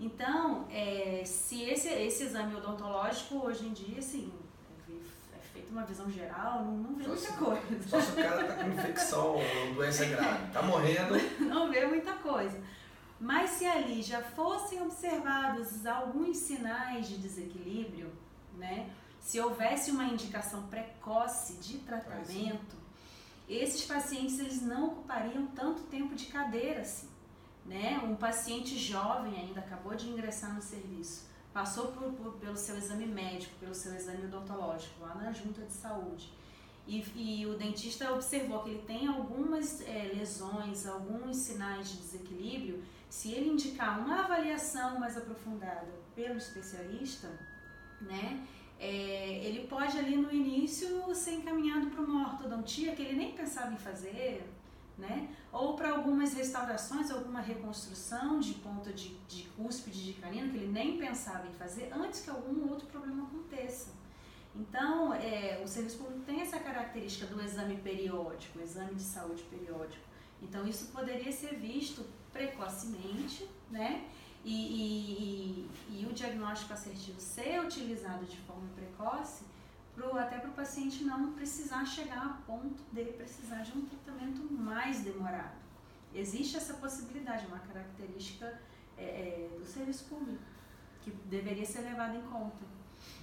Então, 0.00 0.66
é, 0.70 1.22
se 1.26 1.62
esse, 1.62 1.88
esse 1.88 2.24
exame 2.24 2.56
odontológico, 2.56 3.44
hoje 3.44 3.66
em 3.66 3.72
dia, 3.74 3.98
assim, 3.98 4.32
é 4.88 5.38
feita 5.52 5.70
uma 5.70 5.84
visão 5.84 6.10
geral, 6.10 6.64
não, 6.64 6.72
não 6.78 6.94
vê 6.94 7.04
só 7.04 7.10
muita 7.10 7.26
se, 7.26 7.32
coisa. 7.34 7.88
Só 7.88 8.00
se 8.00 8.12
o 8.12 8.14
cara 8.14 8.40
está 8.40 8.64
com 8.64 8.70
infecção 8.70 9.34
ou 9.36 9.74
doença 9.74 10.06
grave, 10.08 10.46
está 10.46 10.62
morrendo. 10.62 11.14
Não 11.44 11.70
vê 11.70 11.86
muita 11.86 12.14
coisa. 12.14 12.58
Mas 13.20 13.50
se 13.50 13.66
ali 13.66 14.00
já 14.00 14.22
fossem 14.22 14.80
observados 14.80 15.84
alguns 15.84 16.38
sinais 16.38 17.06
de 17.06 17.18
desequilíbrio, 17.18 18.10
né? 18.56 18.88
Se 19.20 19.38
houvesse 19.38 19.90
uma 19.90 20.04
indicação 20.04 20.62
precoce 20.68 21.58
de 21.58 21.76
tratamento, 21.80 22.74
esses 23.46 23.84
pacientes 23.84 24.38
eles 24.38 24.62
não 24.62 24.86
ocupariam 24.86 25.46
tanto 25.48 25.82
tempo 25.82 26.14
de 26.14 26.26
cadeira 26.26 26.80
assim. 26.80 27.09
Né? 27.64 28.00
Um 28.02 28.16
paciente 28.16 28.76
jovem 28.78 29.38
ainda 29.38 29.60
acabou 29.60 29.94
de 29.94 30.08
ingressar 30.08 30.54
no 30.54 30.62
serviço, 30.62 31.28
passou 31.52 31.88
por, 31.88 32.12
por, 32.12 32.32
pelo 32.34 32.56
seu 32.56 32.76
exame 32.76 33.06
médico, 33.06 33.54
pelo 33.60 33.74
seu 33.74 33.94
exame 33.94 34.24
odontológico 34.24 35.00
lá 35.00 35.14
na 35.14 35.32
junta 35.32 35.62
de 35.62 35.72
saúde. 35.72 36.32
E, 36.86 37.04
e 37.14 37.46
o 37.46 37.54
dentista 37.54 38.12
observou 38.12 38.62
que 38.62 38.70
ele 38.70 38.82
tem 38.82 39.06
algumas 39.06 39.80
é, 39.82 40.10
lesões, 40.14 40.86
alguns 40.86 41.36
sinais 41.36 41.90
de 41.90 41.98
desequilíbrio. 41.98 42.82
Se 43.08 43.30
ele 43.32 43.50
indicar 43.50 44.00
uma 44.00 44.24
avaliação 44.24 44.98
mais 44.98 45.16
aprofundada 45.16 45.88
pelo 46.14 46.36
especialista, 46.36 47.28
né, 48.00 48.44
é, 48.78 49.44
ele 49.44 49.66
pode 49.66 49.98
ali 49.98 50.16
no 50.16 50.32
início 50.32 51.14
ser 51.14 51.34
encaminhado 51.34 51.90
para 51.90 52.00
uma 52.02 52.32
ortodontia 52.32 52.94
que 52.96 53.02
ele 53.02 53.14
nem 53.14 53.32
pensava 53.32 53.72
em 53.72 53.78
fazer, 53.78 54.50
né? 55.00 55.34
Ou 55.52 55.74
para 55.74 55.90
algumas 55.90 56.34
restaurações, 56.34 57.10
alguma 57.10 57.40
reconstrução 57.40 58.38
de 58.38 58.54
ponta 58.54 58.92
de, 58.92 59.16
de 59.26 59.48
cúspide 59.56 60.04
de 60.04 60.12
canino 60.20 60.50
que 60.50 60.56
ele 60.56 60.70
nem 60.70 60.98
pensava 60.98 61.48
em 61.48 61.52
fazer 61.52 61.90
antes 61.92 62.20
que 62.20 62.30
algum 62.30 62.70
outro 62.70 62.86
problema 62.86 63.24
aconteça. 63.24 63.90
Então, 64.54 65.14
é, 65.14 65.60
o 65.64 65.66
serviço 65.66 65.98
público 65.98 66.20
tem 66.20 66.40
essa 66.40 66.58
característica 66.58 67.26
do 67.26 67.40
exame 67.42 67.76
periódico, 67.78 68.60
exame 68.60 68.94
de 68.94 69.02
saúde 69.02 69.42
periódico. 69.44 70.04
Então, 70.42 70.66
isso 70.66 70.86
poderia 70.86 71.32
ser 71.32 71.56
visto 71.56 72.04
precocemente, 72.32 73.48
né? 73.70 74.04
e, 74.44 75.68
e, 75.90 76.00
e, 76.00 76.06
o 76.06 76.12
diagnóstico 76.12 76.72
assertivo 76.72 77.20
ser 77.20 77.60
utilizado 77.60 78.24
de 78.24 78.36
forma 78.38 78.68
precoce, 78.74 79.44
pro, 80.00 80.16
até 80.18 80.38
para 80.38 80.48
o 80.48 80.54
paciente 80.54 81.04
não 81.04 81.32
precisar 81.34 81.84
chegar 81.84 82.24
a 82.24 82.28
ponto 82.46 82.82
de 82.90 83.04
precisar 83.12 83.62
de 83.62 83.76
um 83.76 83.84
tratamento 83.84 84.40
mais 84.50 85.00
demorado. 85.00 85.60
Existe 86.14 86.56
essa 86.56 86.74
possibilidade, 86.74 87.46
uma 87.46 87.58
característica 87.58 88.58
é, 88.96 89.02
é, 89.02 89.58
do 89.58 89.64
serviço 89.66 90.06
público, 90.06 90.42
que 91.02 91.10
deveria 91.10 91.66
ser 91.66 91.82
levada 91.82 92.16
em 92.16 92.22
conta. 92.22 92.64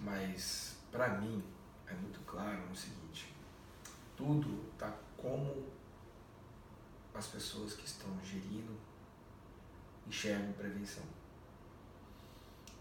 Mas, 0.04 0.78
para 0.92 1.18
mim, 1.20 1.44
é 1.88 1.94
muito 1.94 2.20
claro 2.22 2.64
o 2.72 2.76
seguinte: 2.76 3.34
tudo 4.16 4.70
está 4.72 4.94
como 5.18 5.66
as 7.14 7.28
pessoas 7.28 7.74
que 7.74 7.86
estão 7.86 8.10
gerindo 8.24 8.78
enxergam 10.08 10.54
prevenção. 10.54 11.04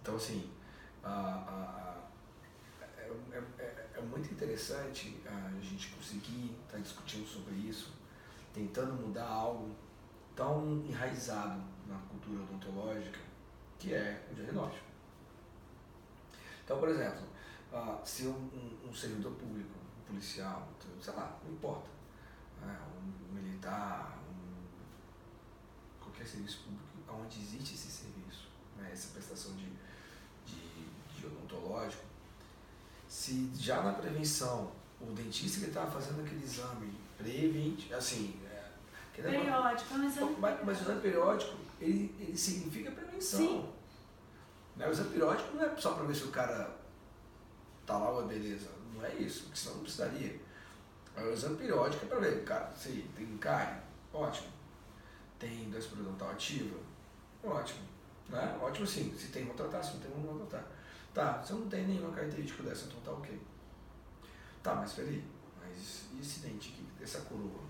Então, 0.01 0.15
assim, 0.15 0.49
a, 1.03 1.11
a, 1.11 1.96
é, 3.07 3.39
é, 3.59 3.63
é, 3.63 3.91
é, 3.97 4.01
muito 4.01 4.33
interessante 4.33 5.21
a 5.27 5.61
gente 5.61 5.89
conseguir 5.91 6.57
estar 6.65 6.77
tá 6.77 6.79
discutindo 6.79 7.27
sobre 7.27 7.55
isso, 7.55 7.93
tentando 8.53 8.95
mudar 8.95 9.27
algo 9.27 9.75
tão 10.35 10.85
enraizado 10.87 11.63
na 11.87 11.99
cultura 12.11 12.43
odontológica, 12.43 13.19
que 13.79 13.95
é 13.95 14.27
o 14.31 14.35
diagnóstico. 14.35 14.87
Então, 16.65 16.79
por 16.79 16.89
exemplo, 16.89 17.23
uh, 17.73 18.05
se 18.05 18.27
um, 18.27 18.33
um, 18.33 18.89
um, 18.89 18.95
servidor 18.95 19.33
público, 19.33 19.71
um 20.01 20.05
policial, 20.05 20.69
sei 21.01 21.15
lá, 21.15 21.39
não 21.45 21.53
importa, 21.53 21.89
né, 22.61 22.77
um 22.99 23.35
militar, 23.35 24.19
um, 24.29 24.65
qualquer 26.01 26.27
serviço 26.27 26.65
público, 26.65 26.85
onde 27.09 27.41
existe 27.41 27.75
esse 27.75 27.89
serviço, 27.89 28.49
né, 28.77 28.91
essa 28.93 29.13
prestação 29.13 29.55
de, 29.55 29.71
de, 30.45 30.89
de 31.17 31.27
odontológico, 31.27 32.05
se 33.17 33.51
já 33.59 33.81
na 33.81 33.95
prevenção 33.95 34.71
o 35.01 35.07
dentista 35.07 35.61
que 35.61 35.69
estava 35.69 35.91
fazendo 35.91 36.21
aquele 36.21 36.45
exame 36.45 36.93
prevente, 37.17 37.93
assim, 37.95 38.39
é, 38.45 39.23
periódico, 39.23 39.95
mas, 39.95 40.19
é 40.19 40.21
mas, 40.39 40.65
mas 40.67 40.79
o 40.79 40.83
exame 40.83 41.01
periódico 41.01 41.57
ele, 41.81 42.15
ele 42.21 42.37
significa 42.37 42.91
prevenção. 42.91 43.41
Sim. 43.41 43.73
Né? 44.77 44.87
O 44.87 44.91
exame 44.91 45.09
periódico 45.09 45.57
não 45.57 45.65
é 45.65 45.77
só 45.79 45.95
para 45.95 46.05
ver 46.05 46.15
se 46.15 46.25
o 46.25 46.31
cara 46.31 46.77
tá 47.87 47.97
lá 47.97 48.11
ou 48.11 48.25
é 48.25 48.27
beleza. 48.27 48.69
Não 48.95 49.03
é 49.03 49.15
isso, 49.15 49.45
porque 49.45 49.59
senão 49.59 49.77
não 49.77 49.83
precisaria. 49.85 50.39
O 51.17 51.33
exame 51.33 51.57
periódico 51.57 52.05
é 52.05 52.09
para 52.09 52.19
ver, 52.19 52.45
cara, 52.45 52.71
se 52.77 53.09
tem 53.17 53.39
carne, 53.39 53.81
ótimo. 54.13 54.49
Tem 55.39 55.71
doença 55.71 55.89
periodontal 55.89 56.31
ativa, 56.33 56.77
Ótimo. 57.43 57.81
Né? 58.29 58.59
Ótimo 58.61 58.87
sim. 58.87 59.17
Se 59.17 59.29
tem, 59.29 59.47
vão 59.47 59.57
tratar. 59.57 59.83
Se 59.83 59.95
não 59.95 60.01
tem, 60.01 60.11
vão 60.11 60.47
tratar. 60.47 60.76
Tá, 61.17 61.43
eu 61.49 61.57
não 61.61 61.67
tenho 61.67 61.89
nenhuma 61.89 62.15
característica 62.15 62.63
dessa, 62.63 62.89
então 62.89 63.01
tá 63.01 63.11
ok. 63.11 63.41
Tá, 64.63 64.75
mas 64.75 64.93
peraí. 64.93 65.25
Mas 65.59 66.09
e 66.13 66.21
esse 66.21 66.41
dente 66.41 66.75
aqui, 66.75 66.87
essa 67.03 67.23
coroa? 67.23 67.65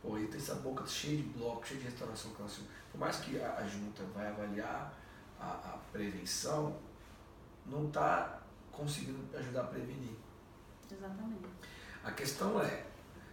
Pô, 0.00 0.16
ele 0.16 0.28
tem 0.28 0.38
essa 0.38 0.54
boca 0.54 0.86
cheia 0.86 1.16
de 1.16 1.24
bloco, 1.24 1.66
cheia 1.66 1.80
de 1.80 1.86
restauração 1.86 2.30
calcium. 2.30 2.64
Por 2.92 2.98
mais 2.98 3.16
que 3.16 3.40
a, 3.40 3.56
a 3.56 3.66
junta 3.66 4.04
vai 4.14 4.28
avaliar 4.28 4.96
a, 5.40 5.46
a 5.46 5.78
prevenção, 5.90 6.78
não 7.66 7.88
está 7.88 8.40
conseguindo 8.70 9.18
ajudar 9.36 9.62
a 9.62 9.64
prevenir. 9.64 10.14
Exatamente. 10.88 11.48
A 12.04 12.12
questão 12.12 12.62
é, 12.62 12.86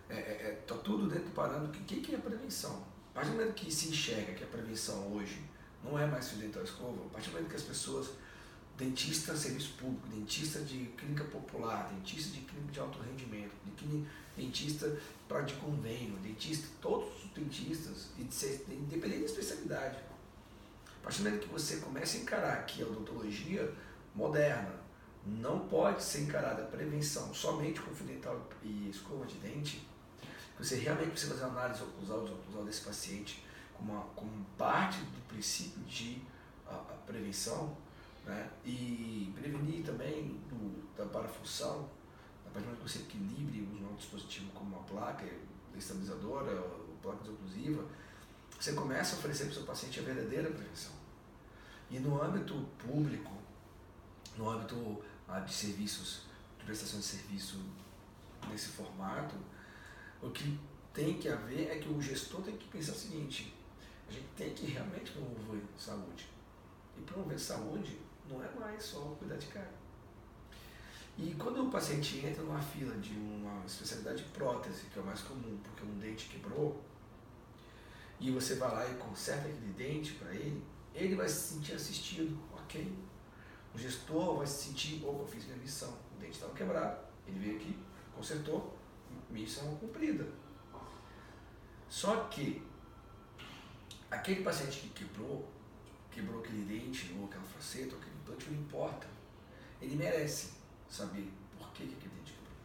é, 0.09 0.15
é, 0.15 0.17
é 0.17 0.63
tá 0.65 0.73
tudo 0.77 1.07
dentro 1.07 1.25
do 1.25 1.35
parâmetro, 1.35 1.79
o 1.79 1.83
que, 1.83 2.01
que 2.01 2.15
é 2.15 2.17
prevenção? 2.17 2.83
A 3.11 3.13
partir 3.13 3.29
do 3.29 3.37
momento 3.37 3.53
que 3.53 3.71
se 3.71 3.89
enxerga 3.89 4.33
que 4.33 4.43
a 4.43 4.47
prevenção 4.47 5.13
hoje 5.13 5.47
não 5.83 5.99
é 5.99 6.07
mais 6.07 6.27
fio 6.27 6.39
dental 6.39 6.63
escova, 6.63 7.05
a 7.05 7.09
partir 7.09 7.29
do 7.29 7.33
momento 7.33 7.49
que 7.51 7.55
as 7.55 7.61
pessoas, 7.61 8.09
dentista 8.77 9.35
serviço 9.35 9.73
público, 9.73 10.07
dentista 10.07 10.59
de 10.59 10.85
clínica 10.97 11.23
popular, 11.25 11.91
dentista 11.93 12.31
de 12.31 12.41
clínica 12.41 12.71
de 12.71 12.79
alto 12.79 12.99
rendimento, 12.99 13.51
de 13.65 14.05
dentista 14.35 14.99
para 15.27 15.41
de 15.41 15.55
convênio, 15.55 16.15
dentista, 16.17 16.67
todos 16.79 17.25
os 17.25 17.31
dentistas, 17.31 18.09
independente 18.19 19.19
da 19.19 19.25
especialidade. 19.25 19.97
A 21.01 21.03
partir 21.03 21.19
do 21.19 21.23
momento 21.25 21.47
que 21.47 21.53
você 21.53 21.77
começa 21.77 22.17
a 22.17 22.21
encarar 22.21 22.65
que 22.65 22.83
a 22.83 22.85
odontologia 22.85 23.73
moderna 24.13 24.75
não 25.25 25.67
pode 25.67 26.03
ser 26.03 26.21
encarada 26.21 26.63
prevenção 26.63 27.33
somente 27.33 27.81
com 27.81 27.91
dental 28.05 28.47
e 28.63 28.89
escova 28.89 29.25
de 29.25 29.35
dente, 29.39 29.87
você 30.57 30.75
realmente 30.75 31.11
precisa 31.11 31.33
fazer 31.33 31.45
uma 31.45 31.59
análise 31.59 31.83
oclusal, 31.83 32.23
oclusal 32.23 32.63
desse 32.63 32.81
paciente, 32.81 33.43
como, 33.75 33.93
uma, 33.93 34.03
como 34.15 34.45
parte 34.57 34.99
do 34.99 35.27
princípio 35.27 35.81
de 35.83 36.21
a, 36.65 36.75
a 36.75 36.97
prevenção 37.05 37.75
né? 38.27 38.49
e 38.65 39.33
prevenir 39.33 39.83
também 39.83 40.39
do, 40.49 40.93
da 40.95 41.05
parafunção, 41.05 41.89
a 42.45 42.49
partir 42.49 42.59
do 42.59 42.65
momento 42.65 42.83
que 42.83 42.91
você 42.91 42.99
equilibre 42.99 43.61
um 43.61 43.95
dispositivo 43.95 44.51
como 44.51 44.75
uma 44.75 44.83
placa 44.83 45.25
estabilizadora, 45.75 46.61
placa 47.01 47.19
desoclusiva, 47.19 47.85
você 48.59 48.73
começa 48.73 49.15
a 49.15 49.19
oferecer 49.19 49.45
para 49.45 49.51
o 49.51 49.55
seu 49.55 49.63
paciente 49.63 49.99
a 49.99 50.03
verdadeira 50.03 50.49
prevenção. 50.49 50.91
E 51.89 51.99
no 51.99 52.21
âmbito 52.21 52.53
público, 52.77 53.31
no 54.35 54.49
âmbito 54.49 55.03
ah, 55.27 55.39
de 55.39 55.53
serviços, 55.53 56.23
de 56.59 56.65
prestação 56.65 56.99
de 56.99 57.05
serviço 57.05 57.63
nesse 58.49 58.69
formato, 58.69 59.35
o 60.21 60.29
que 60.31 60.59
tem 60.93 61.17
que 61.17 61.29
haver 61.29 61.69
é 61.69 61.79
que 61.79 61.87
o 61.87 62.01
gestor 62.01 62.41
tem 62.41 62.57
que 62.57 62.67
pensar 62.67 62.91
o 62.91 62.95
seguinte, 62.95 63.55
a 64.09 64.11
gente 64.11 64.27
tem 64.35 64.53
que 64.53 64.65
realmente 64.65 65.11
promover 65.11 65.61
saúde. 65.77 66.27
E 66.97 67.01
promover 67.01 67.39
saúde 67.39 67.99
não 68.29 68.43
é 68.43 68.49
mais 68.59 68.83
só 68.83 68.99
cuidar 69.19 69.37
de 69.37 69.47
cara. 69.47 69.73
E 71.17 71.33
quando 71.33 71.67
o 71.67 71.71
paciente 71.71 72.23
entra 72.25 72.43
numa 72.43 72.61
fila 72.61 72.95
de 72.97 73.13
uma 73.13 73.65
especialidade 73.65 74.23
de 74.23 74.29
prótese, 74.29 74.85
que 74.85 74.99
é 74.99 75.01
o 75.01 75.05
mais 75.05 75.21
comum, 75.21 75.57
porque 75.63 75.83
um 75.83 75.97
dente 75.97 76.29
quebrou, 76.29 76.83
e 78.19 78.31
você 78.31 78.55
vai 78.55 78.71
lá 78.71 78.87
e 78.87 78.95
conserta 78.95 79.47
aquele 79.47 79.73
dente 79.73 80.13
para 80.13 80.33
ele, 80.33 80.63
ele 80.93 81.15
vai 81.15 81.27
se 81.27 81.55
sentir 81.55 81.73
assistido, 81.73 82.37
ok? 82.53 82.93
O 83.73 83.77
gestor 83.77 84.37
vai 84.37 84.47
se 84.47 84.67
sentir, 84.67 85.03
opa, 85.05 85.21
eu 85.21 85.27
fiz 85.27 85.45
minha 85.45 85.57
missão, 85.57 85.97
o 86.15 86.19
dente 86.19 86.33
estava 86.33 86.53
quebrado, 86.53 86.99
ele 87.27 87.39
veio 87.39 87.55
aqui, 87.57 87.77
consertou, 88.15 88.77
missão 89.29 89.75
cumprida. 89.77 90.27
Só 91.89 92.25
que 92.25 92.63
aquele 94.09 94.43
paciente 94.43 94.81
que 94.81 95.05
quebrou, 95.05 95.51
quebrou 96.11 96.41
aquele 96.41 96.63
dente, 96.63 97.15
ou 97.17 97.25
aquela 97.25 97.43
faceta, 97.43 97.95
ou 97.95 98.01
implante, 98.27 98.49
não 98.49 98.59
importa. 98.59 99.07
Ele 99.81 99.95
merece 99.95 100.51
saber 100.89 101.31
por 101.57 101.71
que, 101.71 101.85
que 101.87 101.95
aquele 101.95 102.15
dente 102.15 102.33
quebrou. 102.33 102.55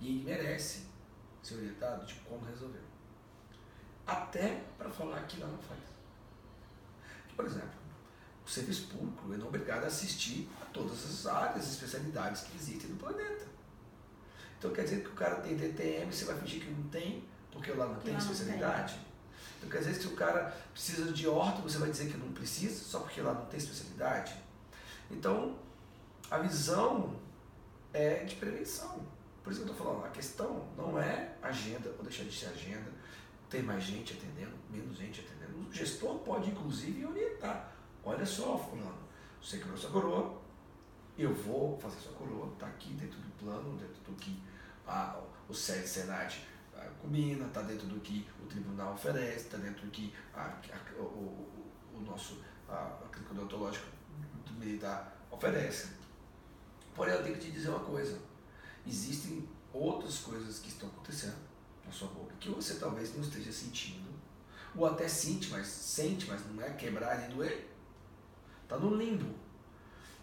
E 0.00 0.08
ele 0.08 0.24
merece 0.24 0.86
ser 1.42 1.54
orientado 1.56 2.04
de 2.06 2.14
como 2.20 2.44
resolver. 2.44 2.82
Até 4.06 4.62
para 4.76 4.90
falar 4.90 5.22
que 5.26 5.38
não 5.38 5.56
faz. 5.58 5.80
Por 7.34 7.46
exemplo, 7.46 7.84
o 8.44 8.48
serviço 8.48 8.88
público 8.88 9.32
é 9.32 9.44
obrigado 9.44 9.84
a 9.84 9.86
assistir 9.86 10.48
a 10.60 10.66
todas 10.66 11.04
as 11.04 11.26
áreas 11.26 11.66
e 11.66 11.70
especialidades 11.70 12.42
que 12.42 12.56
existem 12.56 12.90
no 12.90 12.96
planeta. 12.96 13.46
Então 14.58 14.72
quer 14.72 14.84
dizer 14.84 15.02
que 15.02 15.08
o 15.08 15.14
cara 15.14 15.36
tem 15.36 15.56
DTM, 15.56 16.12
você 16.12 16.24
vai 16.24 16.38
fingir 16.38 16.62
que 16.62 16.70
não 16.70 16.88
tem, 16.88 17.24
porque 17.50 17.72
lá 17.72 17.86
não 17.86 18.00
tem 18.00 18.16
especialidade? 18.16 18.94
Tem. 18.94 19.13
Então 19.64 19.70
quer 19.70 19.78
dizer 19.78 19.94
se 19.94 20.06
o 20.06 20.16
cara 20.16 20.54
precisa 20.72 21.10
de 21.10 21.26
orto, 21.26 21.62
você 21.62 21.78
vai 21.78 21.90
dizer 21.90 22.10
que 22.10 22.18
não 22.18 22.32
precisa, 22.32 22.84
só 22.84 23.00
porque 23.00 23.20
lá 23.22 23.32
não 23.32 23.46
tem 23.46 23.58
especialidade? 23.58 24.34
Então, 25.10 25.56
a 26.30 26.38
visão 26.38 27.16
é 27.92 28.24
de 28.24 28.36
prevenção. 28.36 29.00
Por 29.42 29.52
isso 29.52 29.62
que 29.62 29.68
eu 29.68 29.72
estou 29.72 29.86
falando, 29.86 30.04
a 30.04 30.10
questão 30.10 30.68
não 30.76 31.00
é 31.00 31.34
agenda 31.42 31.94
ou 31.98 32.04
deixar 32.04 32.24
de 32.24 32.38
ser 32.38 32.46
agenda, 32.46 32.92
ter 33.48 33.62
mais 33.62 33.82
gente 33.82 34.12
atendendo, 34.12 34.54
menos 34.70 34.98
gente 34.98 35.20
atendendo. 35.20 35.68
O 35.68 35.72
gestor 35.72 36.18
pode, 36.18 36.50
inclusive, 36.50 37.06
orientar. 37.06 37.72
Olha 38.04 38.26
só, 38.26 38.58
fulano, 38.58 38.98
você 39.42 39.58
quebrou 39.58 39.78
sua 39.78 39.90
coroa, 39.90 40.42
eu 41.16 41.34
vou 41.34 41.78
fazer 41.78 42.00
sua 42.00 42.12
coroa, 42.12 42.52
está 42.52 42.66
aqui 42.66 42.92
dentro 42.94 43.18
do 43.18 43.30
plano, 43.38 43.78
dentro 43.78 44.02
do 44.02 44.12
que 44.16 44.42
a, 44.86 45.18
o 45.48 45.54
SED, 45.54 46.46
combina, 47.00 47.46
está 47.46 47.62
dentro 47.62 47.86
do 47.86 48.00
que 48.00 48.26
o 48.42 48.46
tribunal 48.46 48.94
oferece, 48.94 49.44
está 49.44 49.58
dentro 49.58 49.84
do 49.84 49.90
que 49.90 50.12
a, 50.32 50.40
a, 50.40 51.00
o, 51.00 51.48
o, 51.94 52.00
nosso 52.00 52.42
a, 52.68 52.98
a 53.04 53.08
clínica 53.10 53.34
odontológica 53.34 53.86
militar 54.58 55.26
oferece. 55.30 55.88
Porém, 56.94 57.14
eu 57.14 57.22
tenho 57.22 57.36
que 57.36 57.46
te 57.46 57.50
dizer 57.50 57.68
uma 57.68 57.80
coisa: 57.80 58.18
existem 58.86 59.48
outras 59.72 60.18
coisas 60.18 60.58
que 60.58 60.68
estão 60.68 60.88
acontecendo 60.88 61.36
na 61.84 61.92
sua 61.92 62.08
boca 62.08 62.34
que 62.40 62.48
você 62.48 62.76
talvez 62.76 63.14
não 63.14 63.22
esteja 63.22 63.52
sentindo, 63.52 64.08
ou 64.74 64.86
até 64.86 65.06
sente, 65.06 65.50
mas 65.50 65.66
sente, 65.66 66.26
mas 66.26 66.40
não 66.46 66.62
é 66.62 66.70
quebrar 66.72 67.28
e 67.28 67.34
doer. 67.34 67.70
Está 68.62 68.78
no 68.78 68.94
limbo. 68.94 69.34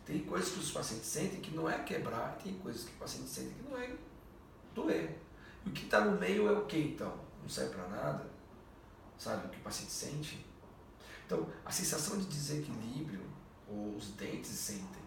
Tem 0.06 0.24
coisas 0.24 0.50
que 0.50 0.60
os 0.60 0.72
pacientes 0.72 1.06
sentem 1.08 1.42
que 1.42 1.52
não 1.52 1.70
é 1.70 1.78
quebrar, 1.84 2.38
tem 2.44 2.56
coisas 2.56 2.84
que 2.84 2.92
o 2.92 2.98
paciente 2.98 3.30
sente 3.30 3.54
que 3.54 3.70
não 3.70 3.78
é 3.78 3.96
doer. 4.74 5.21
E 5.66 5.70
o 5.70 5.72
que 5.72 5.86
está 5.86 6.06
no 6.06 6.20
meio 6.20 6.48
é 6.48 6.52
o 6.52 6.66
que 6.66 6.78
então? 6.78 7.18
Não 7.42 7.50
serve 7.50 7.76
para 7.76 7.88
nada? 7.88 8.30
Sabe 9.18 9.48
o 9.48 9.50
que 9.50 9.58
o 9.58 9.62
paciente 9.62 9.92
sente? 9.92 10.46
Então, 11.26 11.48
a 11.64 11.72
sensação 11.72 12.18
de 12.18 12.26
desequilíbrio, 12.26 13.22
os 13.68 14.10
dentes 14.14 14.50
sentem, 14.50 15.02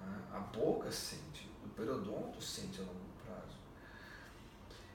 né? 0.00 0.20
a 0.32 0.38
boca 0.38 0.90
sente, 0.90 1.48
o 1.64 1.68
periodonto 1.68 2.42
sente 2.42 2.80
a 2.80 2.84
longo 2.84 3.12
prazo. 3.24 3.56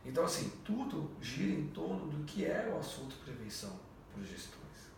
Então, 0.04 0.26
assim, 0.26 0.50
tudo 0.66 1.10
gira 1.22 1.54
em 1.54 1.68
torno 1.68 2.08
do 2.08 2.26
que 2.26 2.46
é 2.46 2.70
o 2.74 2.78
assunto 2.78 3.16
prevenção 3.24 3.80
para 4.12 4.22
os 4.22 4.28
gestores. 4.28 4.92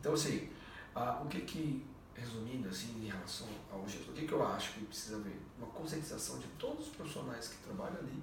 Então, 0.00 0.14
assim, 0.14 0.50
ah, 0.94 1.20
o 1.22 1.28
que 1.28 1.42
que, 1.42 1.86
resumindo 2.14 2.68
assim, 2.68 3.04
em 3.04 3.08
relação 3.08 3.48
ao 3.70 3.86
gestor, 3.86 4.14
o 4.14 4.16
que 4.16 4.26
que 4.26 4.32
eu 4.32 4.46
acho 4.46 4.72
que 4.72 4.84
precisa 4.86 5.16
haver? 5.16 5.40
Uma 5.58 5.68
conscientização 5.68 6.38
de 6.38 6.46
todos 6.58 6.88
os 6.88 6.94
profissionais 6.94 7.48
que 7.48 7.56
trabalham 7.58 7.98
ali, 7.98 8.22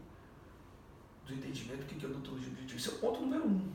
do 1.30 1.36
entendimento 1.36 1.82
do 1.82 1.86
que 1.86 2.06
é 2.06 2.10
odontologia 2.10 2.50
objetiva. 2.50 2.80
Isso 2.80 2.92
é 2.92 2.94
o 2.96 2.98
ponto 2.98 3.22
número 3.22 3.48
um. 3.48 3.72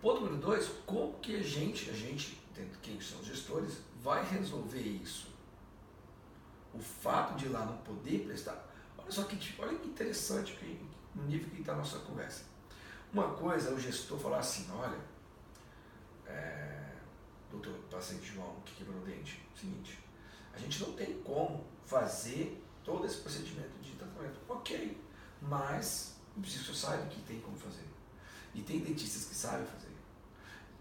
Ponto 0.00 0.20
número 0.20 0.36
dois, 0.38 0.68
como 0.84 1.14
que 1.20 1.36
a 1.36 1.42
gente, 1.42 1.88
a 1.88 1.92
gente, 1.92 2.38
quem 2.82 3.00
são 3.00 3.20
os 3.20 3.26
gestores, 3.26 3.78
vai 4.02 4.24
resolver 4.28 4.80
isso? 4.80 5.28
O 6.74 6.80
fato 6.80 7.36
de 7.36 7.48
lá 7.48 7.64
não 7.64 7.76
poder 7.78 8.26
prestar. 8.26 8.68
Olha 8.98 9.10
só 9.10 9.24
que, 9.24 9.38
olha 9.60 9.78
que 9.78 9.88
interessante 9.88 10.54
que, 10.54 10.80
no 11.14 11.24
nível 11.24 11.48
que 11.50 11.60
está 11.60 11.72
a 11.72 11.76
nossa 11.76 12.00
conversa. 12.00 12.44
Uma 13.12 13.34
coisa 13.34 13.70
é 13.70 13.72
o 13.72 13.78
gestor 13.78 14.18
falar 14.18 14.38
assim, 14.38 14.68
olha, 14.72 14.98
é, 16.26 16.94
doutor 17.50 17.74
paciente 17.90 18.32
João 18.32 18.56
que 18.64 18.74
quebrou 18.76 19.00
o 19.00 19.04
dente, 19.04 19.40
seguinte, 19.54 19.98
a 20.52 20.58
gente 20.58 20.80
não 20.82 20.92
tem 20.94 21.20
como 21.20 21.64
fazer 21.84 22.60
todo 22.82 23.06
esse 23.06 23.18
procedimento 23.18 23.78
de 23.82 23.92
tratamento. 23.92 24.40
Ok, 24.48 24.98
mas 25.42 26.16
que 26.40 26.48
você 26.48 26.74
saiba 26.74 27.06
que 27.06 27.20
tem 27.22 27.40
como 27.40 27.56
fazer. 27.56 27.84
E 28.54 28.62
tem 28.62 28.80
dentistas 28.80 29.24
que 29.24 29.34
sabem 29.34 29.66
fazer. 29.66 29.92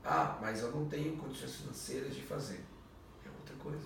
Ah, 0.04 0.38
mas 0.42 0.62
eu 0.62 0.72
não 0.72 0.88
tenho 0.88 1.16
condições 1.18 1.56
financeiras 1.56 2.16
de 2.16 2.22
fazer. 2.22 2.64
É 3.26 3.30
outra 3.30 3.56
coisa. 3.56 3.86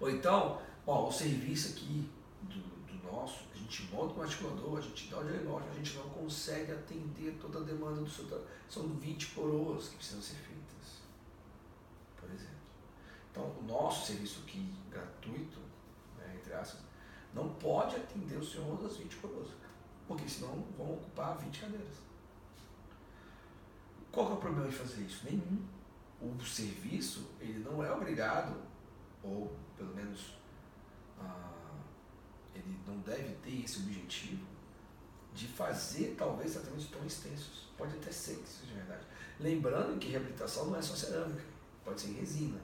Ou 0.00 0.10
então, 0.10 0.60
ó, 0.86 1.08
o 1.08 1.12
serviço 1.12 1.72
aqui 1.72 2.08
do, 2.42 2.60
do 2.86 3.10
nosso, 3.10 3.44
a 3.54 3.56
gente 3.56 3.84
monta 3.92 4.18
um 4.18 4.22
articulador, 4.22 4.78
a 4.78 4.80
gente 4.80 5.08
dá 5.08 5.18
o 5.18 5.24
diagnóstico, 5.24 5.72
a 5.72 5.76
gente 5.76 5.96
não 5.96 6.08
consegue 6.10 6.72
atender 6.72 7.36
toda 7.40 7.58
a 7.58 7.62
demanda 7.62 8.00
do 8.00 8.10
seu 8.10 8.46
São 8.68 8.88
20 8.88 9.26
coroas 9.28 9.88
que 9.88 9.96
precisam 9.96 10.22
ser 10.22 10.36
feitas, 10.36 11.00
por 12.18 12.30
exemplo. 12.30 12.54
Então, 13.30 13.44
o 13.44 13.62
nosso 13.66 14.06
serviço 14.06 14.40
aqui, 14.46 14.74
gratuito, 14.90 15.58
né, 16.18 16.36
entre 16.36 16.52
aspas, 16.54 16.80
não 17.36 17.50
pode 17.50 17.96
atender 17.96 18.38
o 18.38 18.44
senhor 18.44 18.82
das 18.82 18.96
20 18.96 19.16
coroas, 19.16 19.48
porque 20.08 20.26
senão 20.26 20.64
vão 20.76 20.94
ocupar 20.94 21.36
20 21.36 21.60
cadeiras. 21.60 21.96
Qual 24.10 24.30
é 24.30 24.32
o 24.32 24.36
problema 24.38 24.68
de 24.70 24.74
fazer 24.74 25.02
isso? 25.02 25.26
Nenhum. 25.26 25.62
O 26.18 26.42
serviço, 26.42 27.28
ele 27.38 27.58
não 27.58 27.84
é 27.84 27.92
obrigado, 27.92 28.56
ou 29.22 29.54
pelo 29.76 29.94
menos 29.94 30.38
ah, 31.20 31.74
ele 32.54 32.80
não 32.86 32.98
deve 33.00 33.34
ter 33.34 33.62
esse 33.62 33.80
objetivo 33.80 34.46
de 35.34 35.46
fazer 35.46 36.14
talvez 36.16 36.54
tratamentos 36.54 36.86
tão 36.86 37.04
extensos. 37.04 37.68
Pode 37.76 37.94
até 37.96 38.10
ser 38.10 38.36
que 38.36 38.48
seja 38.48 38.72
verdade. 38.72 39.04
Lembrando 39.38 39.98
que 39.98 40.08
reabilitação 40.08 40.70
não 40.70 40.78
é 40.78 40.80
só 40.80 40.94
cerâmica, 40.94 41.42
pode 41.84 42.00
ser 42.00 42.12
resina. 42.12 42.58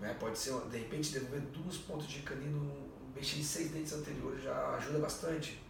Né? 0.00 0.14
Pode 0.14 0.38
ser, 0.38 0.58
de 0.70 0.78
repente, 0.78 1.12
devolver 1.12 1.42
duas 1.42 1.76
pontas 1.76 2.06
de 2.06 2.22
canino 2.22 2.93
mexer 3.14 3.38
em 3.38 3.42
seis 3.42 3.70
dentes 3.70 3.92
anteriores 3.92 4.42
já 4.42 4.74
ajuda 4.76 4.98
bastante. 4.98 5.62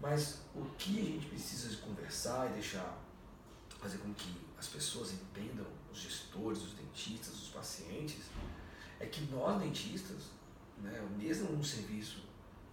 Mas 0.00 0.40
o 0.54 0.64
que 0.76 1.00
a 1.00 1.04
gente 1.04 1.26
precisa 1.26 1.68
de 1.68 1.76
conversar 1.78 2.50
e 2.50 2.54
deixar, 2.54 2.98
fazer 3.80 3.98
com 3.98 4.12
que 4.14 4.36
as 4.58 4.68
pessoas 4.68 5.12
entendam, 5.12 5.66
os 5.90 5.98
gestores, 5.98 6.62
os 6.62 6.72
dentistas, 6.74 7.34
os 7.34 7.48
pacientes, 7.48 8.24
é 9.00 9.06
que 9.06 9.22
nós 9.32 9.60
dentistas, 9.60 10.30
né, 10.78 11.08
mesmo 11.16 11.52
um 11.52 11.64
serviço 11.64 12.22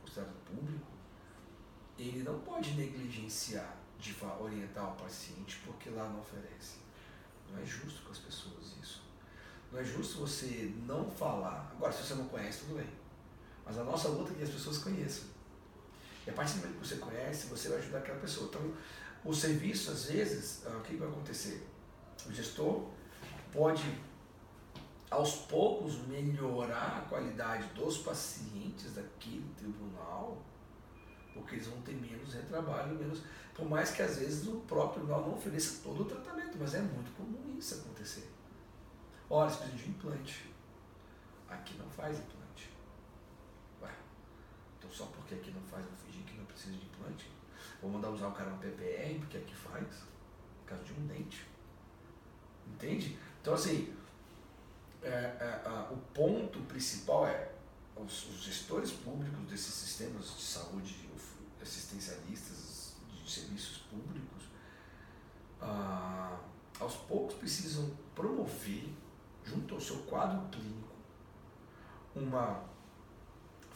considerado 0.02 0.36
público, 0.46 0.88
ele 1.98 2.24
não 2.24 2.40
pode 2.40 2.74
negligenciar 2.74 3.78
de 4.00 4.16
orientar 4.40 4.94
o 4.94 4.96
paciente 4.96 5.62
porque 5.66 5.90
lá 5.90 6.10
não 6.10 6.20
oferece. 6.20 6.78
Não 7.50 7.62
é 7.62 7.66
justo 7.66 8.04
com 8.04 8.12
as 8.12 8.18
pessoas 8.18 8.76
isso. 8.82 9.04
Não 9.72 9.80
é 9.80 9.84
justo 9.84 10.20
você 10.20 10.74
não 10.86 11.10
falar. 11.10 11.72
Agora, 11.76 11.94
se 11.94 12.04
você 12.04 12.16
não 12.16 12.28
conhece, 12.28 12.66
tudo 12.66 12.76
bem. 12.76 13.03
Mas 13.66 13.78
a 13.78 13.84
nossa 13.84 14.10
luta 14.10 14.32
é 14.34 14.36
que 14.36 14.44
as 14.44 14.50
pessoas 14.50 14.78
conheçam. 14.80 15.26
E 16.26 16.30
a 16.30 16.34
partir 16.34 16.54
do 16.54 16.60
momento 16.60 16.82
que 16.82 16.88
você 16.88 16.96
conhece, 16.96 17.48
você 17.48 17.70
vai 17.70 17.78
ajudar 17.80 18.00
aquela 18.00 18.20
pessoa. 18.20 18.48
Então, 18.48 18.74
o 19.26 19.34
serviço, 19.34 19.92
às 19.92 20.06
vezes, 20.06 20.64
ah, 20.66 20.78
o 20.78 20.82
que 20.82 20.96
vai 20.96 21.08
acontecer? 21.08 21.68
O 22.26 22.32
gestor 22.32 22.86
pode, 23.52 23.84
aos 25.10 25.36
poucos, 25.36 25.98
melhorar 26.08 26.98
a 26.98 27.10
qualidade 27.10 27.68
dos 27.74 28.00
pacientes 28.00 28.94
daquele 28.94 29.48
tribunal, 29.58 30.42
porque 31.34 31.56
eles 31.56 31.68
vão 31.68 31.82
ter 31.82 31.94
menos 31.94 32.34
retrabalho, 32.34 32.96
menos. 32.96 33.22
Por 33.54 33.70
mais 33.70 33.92
que 33.92 34.02
às 34.02 34.18
vezes 34.18 34.48
o 34.48 34.58
próprio 34.62 35.02
tribunal 35.02 35.22
não 35.22 35.36
ofereça 35.36 35.82
todo 35.84 36.02
o 36.02 36.06
tratamento, 36.06 36.58
mas 36.60 36.74
é 36.74 36.82
muito 36.82 37.16
comum 37.16 37.56
isso 37.58 37.76
acontecer. 37.76 38.30
Olha, 39.30 39.50
você 39.50 39.58
precisa 39.58 39.78
de 39.78 39.90
um 39.90 39.94
implante. 39.94 40.54
Aqui 41.50 41.78
não 41.78 41.90
faz 41.90 42.18
implante 42.18 42.43
só 44.92 45.06
porque 45.06 45.36
aqui 45.36 45.52
não 45.52 45.62
faz, 45.62 45.86
vou 45.86 45.96
fingir 46.06 46.24
que 46.26 46.38
não 46.38 46.46
precisa 46.46 46.72
de 46.72 46.86
implante. 46.86 47.30
Vou 47.82 47.92
mandar 47.92 48.10
usar 48.10 48.28
o 48.28 48.32
cara 48.32 48.50
no 48.50 48.58
PPR, 48.58 49.20
porque 49.20 49.38
aqui 49.38 49.56
faz, 49.56 49.88
por 50.60 50.66
causa 50.68 50.84
de 50.84 50.94
um 50.94 51.08
dente. 51.08 51.46
Entende? 52.68 53.18
Então, 53.42 53.54
assim, 53.54 53.94
é, 55.02 55.10
é, 55.10 55.88
o 55.92 55.98
ponto 56.14 56.60
principal 56.62 57.28
é 57.28 57.52
os, 57.96 58.30
os, 58.30 58.44
gestores 58.44 58.92
públicos 58.92 59.46
desses 59.50 59.74
sistemas 59.74 60.26
de 60.36 60.42
saúde 60.42 61.04
assistencialistas 61.64 62.96
de 63.10 63.32
serviços 63.32 63.78
públicos, 63.90 64.44
ah, 65.62 66.38
aos 66.80 66.96
poucos 66.96 67.36
precisam 67.36 67.90
promover, 68.14 68.90
junto 69.46 69.76
ao 69.76 69.82
seu 69.82 69.98
quadro 70.04 70.48
clínico, 70.50 70.94
uma 72.16 72.64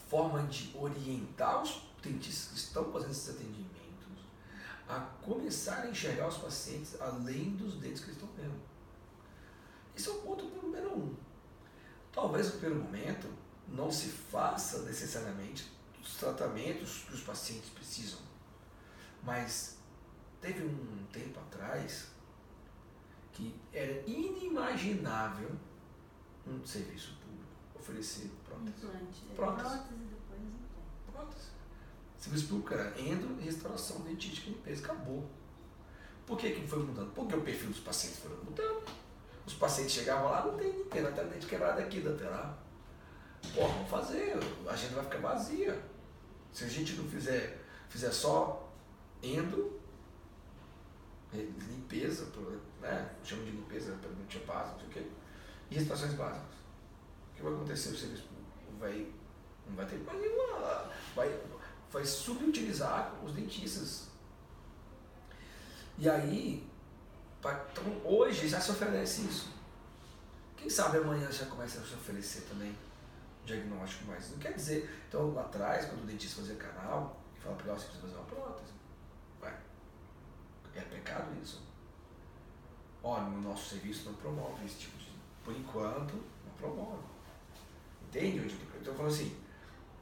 forma 0.08 0.42
de 0.44 0.74
orientar 0.76 1.62
os 1.62 1.82
dentistas 2.02 2.48
que 2.48 2.58
estão 2.58 2.90
fazendo 2.92 3.10
esses 3.10 3.28
atendimentos 3.30 3.68
a 4.88 5.00
começar 5.22 5.82
a 5.82 5.90
enxergar 5.90 6.28
os 6.28 6.38
pacientes 6.38 7.00
além 7.00 7.56
dos 7.56 7.74
dentes 7.74 8.00
que 8.00 8.10
eles 8.10 8.16
estão 8.16 8.34
vendo. 8.34 8.58
Esse 9.94 10.08
é 10.08 10.12
o 10.12 10.22
ponto 10.22 10.44
número 10.44 10.96
um. 10.96 11.14
Talvez 12.10 12.46
no 12.46 12.52
primeiro 12.52 12.84
momento 12.84 13.28
não 13.68 13.90
se 13.90 14.08
faça 14.08 14.82
necessariamente 14.82 15.70
os 16.02 16.14
tratamentos 16.14 17.04
que 17.04 17.14
os 17.14 17.22
pacientes 17.22 17.68
precisam, 17.70 18.20
mas 19.22 19.76
teve 20.40 20.64
um 20.64 21.04
tempo 21.12 21.38
atrás 21.40 22.08
que 23.32 23.54
era 23.72 24.02
inimaginável 24.08 25.50
um 26.46 26.64
serviço 26.64 27.10
público 27.10 27.27
oferecer 27.88 28.30
prótese. 28.44 28.76
Implante. 28.76 29.24
É, 29.30 29.34
Prótese. 29.34 29.68
Prótese 29.68 29.94
depois 29.94 30.40
implante. 30.40 31.12
Prótese. 31.12 31.48
Serviço 32.18 32.48
público 32.48 32.74
era 32.74 33.00
endo, 33.00 33.42
restauração, 33.42 34.00
dentística, 34.00 34.50
limpeza, 34.50 34.84
acabou. 34.84 35.28
Por 36.26 36.36
que, 36.36 36.50
que 36.50 36.66
foi 36.66 36.80
mudando? 36.80 37.12
Porque 37.14 37.34
o 37.34 37.40
perfil 37.40 37.70
dos 37.70 37.80
pacientes 37.80 38.18
foi 38.18 38.36
mudando. 38.44 38.84
Os 39.46 39.54
pacientes 39.54 39.92
chegavam 39.92 40.30
lá, 40.30 40.44
não 40.44 40.58
tem 40.58 40.70
ninguém, 40.72 41.02
não 41.02 41.12
tem 41.12 41.26
dente 41.28 41.46
quebrado 41.46 41.80
aqui, 41.80 42.00
da 42.00 42.30
lá. 42.30 42.58
Pô, 43.54 43.66
vamos 43.66 43.88
fazer, 43.88 44.36
a 44.66 44.72
agenda 44.72 44.96
vai 44.96 45.04
ficar 45.04 45.18
vazia. 45.18 45.82
Se 46.52 46.64
a 46.64 46.68
gente 46.68 46.94
não 46.94 47.08
fizer, 47.08 47.64
fizer 47.88 48.10
só 48.10 48.68
endo, 49.22 49.80
limpeza, 51.32 52.26
né? 52.80 53.10
chama 53.24 53.44
de 53.44 53.52
limpeza, 53.52 53.96
pergunta 54.02 54.38
básica, 54.46 54.72
não 54.72 54.78
sei 54.80 54.88
o 54.88 54.90
quê, 54.90 55.10
e 55.70 55.74
restaurações 55.76 56.14
básicas. 56.14 56.58
O 57.38 57.40
que 57.40 57.44
vai 57.44 57.54
acontecer 57.54 57.90
no 57.90 57.96
serviço 57.96 58.24
público? 58.24 58.50
Vai, 58.80 59.12
não 59.68 59.76
vai 59.76 59.86
ter 59.86 59.98
mais 59.98 60.20
nenhuma. 60.20 60.90
Vai, 61.14 61.40
vai 61.92 62.04
subutilizar 62.04 63.14
os 63.24 63.32
dentistas. 63.32 64.08
E 65.96 66.08
aí, 66.08 66.68
então, 67.38 67.84
hoje 68.04 68.48
já 68.48 68.60
se 68.60 68.72
oferece 68.72 69.22
isso. 69.22 69.52
Quem 70.56 70.68
sabe 70.68 70.98
amanhã 70.98 71.30
já 71.30 71.46
começa 71.46 71.78
a 71.78 71.84
se 71.84 71.94
oferecer 71.94 72.40
também 72.48 72.76
diagnóstico 73.44 74.06
mais. 74.06 74.32
Não 74.32 74.38
quer 74.38 74.54
dizer, 74.54 74.90
então 75.08 75.32
lá 75.32 75.42
atrás, 75.42 75.86
quando 75.86 76.02
o 76.02 76.06
dentista 76.06 76.40
fazia 76.40 76.56
canal 76.56 77.20
e 77.36 77.40
falava 77.40 77.62
para 77.62 77.74
você 77.74 77.86
precisa 77.86 78.02
fazer 78.02 78.16
uma 78.16 78.24
prótese. 78.24 78.72
Ué, 79.40 79.56
é 80.74 80.80
pecado 80.80 81.28
isso. 81.40 81.62
Olha, 83.00 83.26
o 83.26 83.40
nosso 83.40 83.70
serviço 83.70 84.06
não 84.06 84.14
promove 84.14 84.66
esse 84.66 84.78
tipo 84.80 84.98
de. 84.98 85.08
Por 85.44 85.54
enquanto, 85.54 86.14
não 86.14 86.52
promove. 86.56 87.17
Entende? 88.08 88.56
Então 88.80 88.92
eu 88.92 88.96
falo 88.96 89.08
assim, 89.08 89.36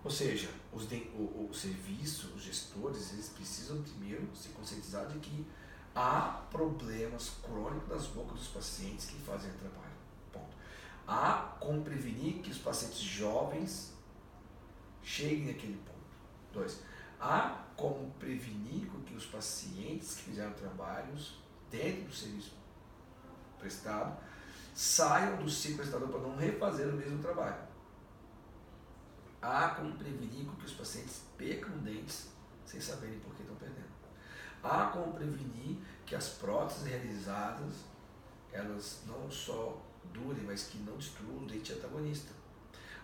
ou 0.04 0.10
seja, 0.10 0.48
os 0.72 0.88
de, 0.88 1.10
o, 1.14 1.48
o 1.50 1.54
serviço, 1.54 2.32
os 2.36 2.42
gestores, 2.42 3.12
eles 3.12 3.28
precisam 3.30 3.82
primeiro 3.82 4.28
se 4.34 4.50
conscientizar 4.50 5.08
de 5.08 5.18
que 5.18 5.44
há 5.92 6.42
problemas 6.48 7.32
crônicos 7.42 7.88
nas 7.88 8.06
bocas 8.06 8.38
dos 8.38 8.48
pacientes 8.48 9.06
que 9.06 9.18
fazem 9.22 9.50
trabalho. 9.54 9.96
Ponto. 10.32 10.56
Há 11.08 11.56
como 11.58 11.82
prevenir 11.82 12.34
que 12.42 12.50
os 12.50 12.58
pacientes 12.58 13.00
jovens 13.00 13.92
cheguem 15.02 15.46
naquele 15.46 15.76
ponto. 15.78 15.96
Dois. 16.52 16.80
Há 17.20 17.64
como 17.76 18.12
prevenir 18.12 18.88
que 19.04 19.14
os 19.14 19.26
pacientes 19.26 20.16
que 20.16 20.22
fizeram 20.24 20.52
trabalhos 20.52 21.38
dentro 21.70 22.04
do 22.04 22.14
serviço 22.14 22.52
prestado 23.58 24.16
saiam 24.74 25.38
do 25.38 25.50
ciclo 25.50 25.78
prestador 25.78 26.08
para 26.08 26.20
não 26.20 26.36
refazer 26.36 26.88
o 26.88 26.92
mesmo 26.92 27.18
trabalho. 27.20 27.56
Há 29.46 29.68
como 29.76 29.92
prevenir 29.92 30.44
que 30.58 30.66
os 30.66 30.72
pacientes 30.72 31.22
percam 31.38 31.78
dentes 31.78 32.30
sem 32.64 32.80
saberem 32.80 33.20
por 33.20 33.32
que 33.32 33.42
estão 33.42 33.54
perdendo. 33.54 33.86
Há 34.60 34.86
como 34.86 35.12
prevenir 35.12 35.78
que 36.04 36.16
as 36.16 36.30
próteses 36.30 36.82
realizadas 36.82 37.84
elas 38.52 39.02
não 39.06 39.30
só 39.30 39.80
durem, 40.12 40.42
mas 40.42 40.64
que 40.64 40.78
não 40.78 40.96
destruam 40.96 41.44
o 41.44 41.46
dente 41.46 41.74
antagonista. 41.74 42.32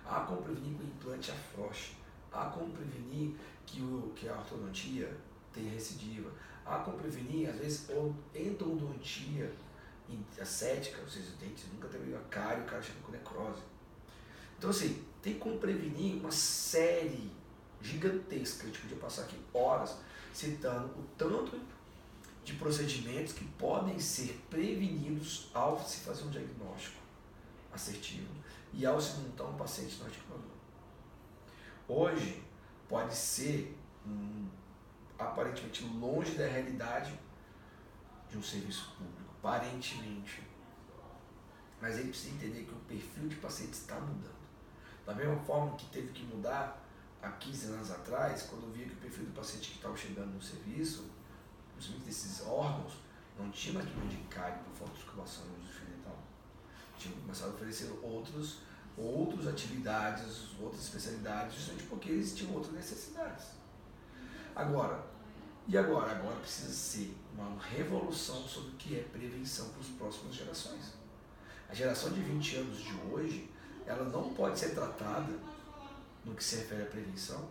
Há 0.04 0.22
como 0.22 0.42
prevenir 0.42 0.76
que 0.76 0.82
o 0.82 0.86
implante 0.86 1.30
afrouxe. 1.30 1.92
Há 2.32 2.46
como 2.46 2.72
prevenir 2.72 3.36
que, 3.64 3.80
o, 3.80 4.12
que 4.16 4.28
a 4.28 4.36
ortodontia 4.36 5.16
tenha 5.52 5.70
recidiva. 5.70 6.32
Há 6.66 6.78
como 6.78 6.98
prevenir, 6.98 7.50
às 7.50 7.56
vezes, 7.56 7.88
endodontia 8.34 9.54
acética, 10.40 11.00
ou 11.02 11.08
seja, 11.08 11.28
os 11.28 11.36
dentes 11.36 11.66
nunca 11.72 11.86
teve 11.86 12.12
a 12.16 12.20
cárie, 12.22 12.64
o 12.64 12.66
cara 12.66 12.82
chega 12.82 12.98
com 13.00 13.12
necrose. 13.12 13.62
Então, 14.58 14.70
assim, 14.70 15.11
tem 15.22 15.38
como 15.38 15.58
prevenir 15.58 16.16
uma 16.16 16.32
série 16.32 17.30
gigantesca, 17.80 18.64
a 18.64 18.66
gente 18.66 18.80
podia 18.80 18.96
passar 18.96 19.22
aqui 19.22 19.38
horas 19.54 19.96
citando 20.34 20.86
o 20.98 21.04
tanto 21.16 21.60
de 22.44 22.54
procedimentos 22.54 23.32
que 23.32 23.44
podem 23.44 23.98
ser 24.00 24.40
prevenidos 24.50 25.48
ao 25.54 25.80
se 25.80 26.00
fazer 26.00 26.24
um 26.24 26.30
diagnóstico 26.30 27.00
assertivo 27.72 28.28
e 28.72 28.84
ao 28.84 29.00
se 29.00 29.18
montar 29.18 29.44
um 29.44 29.56
paciente 29.56 29.96
no 29.98 30.06
articulador. 30.06 30.50
Hoje, 31.88 32.42
pode 32.88 33.14
ser 33.14 33.76
hum, 34.06 34.48
aparentemente 35.18 35.84
longe 35.84 36.34
da 36.34 36.46
realidade 36.46 37.18
de 38.30 38.38
um 38.38 38.42
serviço 38.42 38.94
público, 38.96 39.30
aparentemente. 39.38 40.42
Mas 41.80 41.98
ele 41.98 42.08
precisa 42.08 42.34
entender 42.34 42.64
que 42.64 42.72
o 42.72 42.78
perfil 42.80 43.28
de 43.28 43.36
paciente 43.36 43.74
está 43.74 43.98
mudando. 44.00 44.41
Da 45.06 45.14
mesma 45.14 45.36
forma 45.40 45.76
que 45.76 45.86
teve 45.86 46.12
que 46.12 46.24
mudar 46.24 46.82
há 47.20 47.30
15 47.30 47.66
anos 47.66 47.90
atrás, 47.90 48.42
quando 48.42 48.64
eu 48.64 48.70
via 48.70 48.86
que 48.86 48.94
o 48.94 48.96
perfil 48.96 49.26
do 49.26 49.32
paciente 49.32 49.70
que 49.70 49.76
estava 49.76 49.96
chegando 49.96 50.34
no 50.34 50.42
serviço, 50.42 51.10
principalmente 51.74 52.06
desses 52.06 52.46
órgãos, 52.46 52.94
não 53.38 53.50
tinha 53.50 53.74
mais 53.74 53.86
de 53.86 54.16
cárie 54.28 54.58
por 54.64 54.72
falta 54.74 54.94
de 54.94 55.00
circulação 55.00 55.44
no 55.46 55.58
uso 55.58 55.80
dental. 55.80 56.18
Tinha 56.98 57.14
começado 57.14 57.50
a 57.50 57.54
oferecer 57.54 57.90
outros, 58.02 58.58
outras 58.96 59.46
atividades, 59.46 60.50
outras 60.60 60.82
especialidades, 60.82 61.54
justamente 61.56 61.84
porque 61.84 62.10
eles 62.10 62.34
tinham 62.34 62.54
outras 62.54 62.74
necessidades. 62.74 63.46
Agora, 64.54 65.04
e 65.66 65.78
agora? 65.78 66.12
Agora 66.12 66.36
precisa 66.36 66.72
ser 66.72 67.16
uma 67.34 67.58
revolução 67.60 68.46
sobre 68.46 68.70
o 68.70 68.74
que 68.74 68.98
é 68.98 69.02
prevenção 69.02 69.68
para 69.70 69.80
as 69.80 69.88
próximas 69.88 70.34
gerações. 70.34 70.92
A 71.68 71.74
geração 71.74 72.12
de 72.12 72.20
20 72.20 72.56
anos 72.56 72.78
de 72.78 72.94
hoje, 73.10 73.50
ela 73.86 74.04
não 74.04 74.32
pode 74.34 74.58
ser 74.58 74.74
tratada 74.74 75.32
no 76.24 76.34
que 76.34 76.42
se 76.42 76.56
refere 76.56 76.82
à 76.82 76.86
prevenção, 76.86 77.48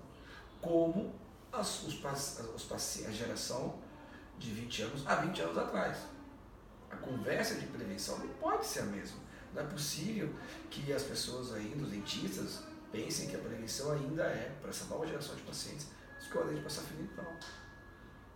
como 0.61 1.13
as, 1.51 1.83
os, 1.83 1.95
os, 1.95 3.05
a 3.05 3.11
geração 3.11 3.79
de 4.37 4.51
20 4.51 4.81
anos 4.83 5.07
há 5.07 5.15
20 5.15 5.41
anos 5.41 5.57
atrás. 5.57 5.97
A 6.89 6.97
conversa 6.97 7.55
de 7.55 7.67
prevenção 7.67 8.17
não 8.19 8.27
pode 8.35 8.65
ser 8.65 8.81
a 8.81 8.85
mesma. 8.85 9.17
Não 9.53 9.61
é 9.61 9.65
possível 9.65 10.33
que 10.69 10.91
as 10.93 11.03
pessoas 11.03 11.53
ainda, 11.53 11.83
os 11.83 11.89
dentistas, 11.89 12.63
pensem 12.91 13.29
que 13.29 13.35
a 13.35 13.39
prevenção 13.39 13.91
ainda 13.91 14.23
é, 14.23 14.57
para 14.59 14.69
essa 14.69 14.85
nova 14.85 15.05
geração 15.05 15.35
de 15.35 15.41
pacientes, 15.43 15.87
escolher 16.19 16.55
de 16.55 16.61
passar 16.61 16.81
fio 16.83 16.97
dental. 16.97 17.33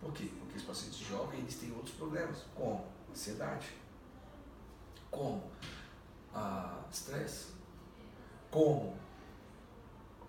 Por 0.00 0.12
quê? 0.12 0.30
Porque 0.38 0.56
os 0.56 0.62
pacientes 0.62 0.98
jovens 0.98 1.40
eles 1.40 1.56
têm 1.56 1.72
outros 1.72 1.94
problemas, 1.94 2.44
como 2.54 2.86
ansiedade, 3.10 3.68
como 5.10 5.50
ah, 6.34 6.84
estresse, 6.90 7.55
como 8.56 8.96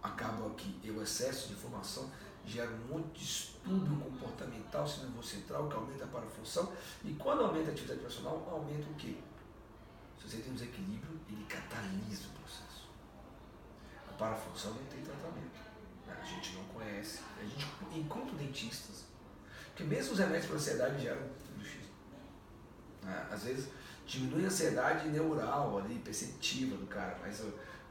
acaba 0.03 0.49
que 0.55 0.91
o 0.91 1.01
excesso 1.01 1.47
de 1.47 1.53
informação 1.53 2.11
gera 2.45 2.69
um 2.69 2.93
monte 2.93 3.13
de 3.13 3.25
distúrbio 3.25 3.95
comportamental 4.01 4.85
síndrome 4.85 5.23
central 5.23 5.69
que 5.69 5.75
aumenta 5.75 6.03
a 6.03 6.07
parafunção 6.07 6.73
e 7.05 7.13
quando 7.13 7.45
aumenta 7.45 7.69
a 7.69 7.71
atividade 7.71 8.01
profissional 8.01 8.45
aumenta 8.51 8.85
o 8.89 8.95
quê? 8.95 9.15
Se 10.19 10.27
você 10.27 10.37
tem 10.39 10.51
um 10.51 10.55
desequilíbrio, 10.55 11.17
ele 11.29 11.45
catalisa 11.45 12.27
o 12.27 12.41
processo. 12.41 12.89
A 14.09 14.13
parafunção 14.17 14.71
não 14.71 14.83
tem 14.87 15.01
tratamento. 15.01 15.61
A 16.09 16.25
gente 16.25 16.53
não 16.57 16.65
conhece. 16.65 17.21
A 17.39 17.43
gente 17.43 17.65
encontra 17.95 18.35
dentistas. 18.35 19.05
Porque 19.67 19.85
mesmo 19.85 20.11
os 20.13 20.19
remédios 20.19 20.47
para 20.47 20.55
ansiedade 20.55 21.01
geram 21.01 21.21
bruxismo. 21.55 21.93
Né? 23.03 23.27
Às 23.31 23.43
vezes 23.43 23.69
diminui 24.05 24.43
a 24.43 24.47
ansiedade 24.47 25.07
neural, 25.09 25.77
ali, 25.77 25.99
perceptiva 25.99 26.75
do 26.75 26.87
cara, 26.87 27.17
mas 27.21 27.41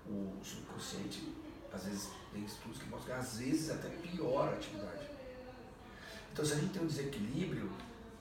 o, 0.09 0.39
o 0.41 0.45
subconsciente 0.45 1.35
às 1.73 1.85
vezes 1.85 2.11
tem 2.33 2.45
estudos 2.45 2.79
que 2.79 2.89
mostram 2.89 3.15
que 3.15 3.21
às 3.21 3.39
vezes 3.39 3.71
até 3.71 3.89
piora 3.89 4.53
a 4.53 4.55
atividade. 4.55 5.07
Então 6.33 6.45
se 6.45 6.53
a 6.53 6.57
gente 6.57 6.73
tem 6.73 6.83
um 6.83 6.87
desequilíbrio, 6.87 7.71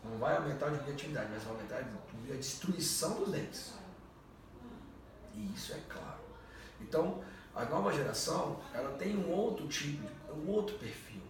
não 0.03 0.17
vai 0.17 0.35
aumentar 0.37 0.67
a 0.67 0.71
atividade, 0.71 1.29
mas 1.31 1.43
vai 1.43 1.53
aumentar 1.53 1.77
a 1.77 2.35
destruição 2.35 3.19
dos 3.19 3.31
dentes. 3.31 3.73
E 5.33 5.53
isso 5.53 5.73
é 5.73 5.79
claro. 5.89 6.19
Então, 6.79 7.23
a 7.53 7.65
nova 7.65 7.91
geração, 7.91 8.59
ela 8.73 8.97
tem 8.97 9.17
um 9.17 9.31
outro 9.31 9.67
tipo, 9.67 10.07
um 10.33 10.49
outro 10.49 10.77
perfil. 10.77 11.21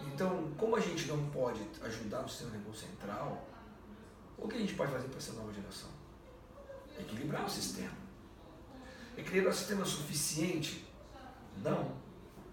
Então, 0.00 0.52
como 0.56 0.76
a 0.76 0.80
gente 0.80 1.06
não 1.08 1.28
pode 1.30 1.60
ajudar 1.82 2.22
no 2.22 2.28
sistema 2.28 2.52
nervoso 2.52 2.86
central, 2.86 3.46
o 4.36 4.46
que 4.46 4.56
a 4.56 4.60
gente 4.60 4.74
pode 4.74 4.92
fazer 4.92 5.08
para 5.08 5.18
essa 5.18 5.32
nova 5.32 5.52
geração? 5.52 5.90
Equilibrar 6.98 7.44
o 7.44 7.50
sistema. 7.50 7.97
Equilibrar 9.18 9.52
o 9.52 9.56
sistema 9.56 9.84
suficiente? 9.84 10.86
Não. 11.56 11.92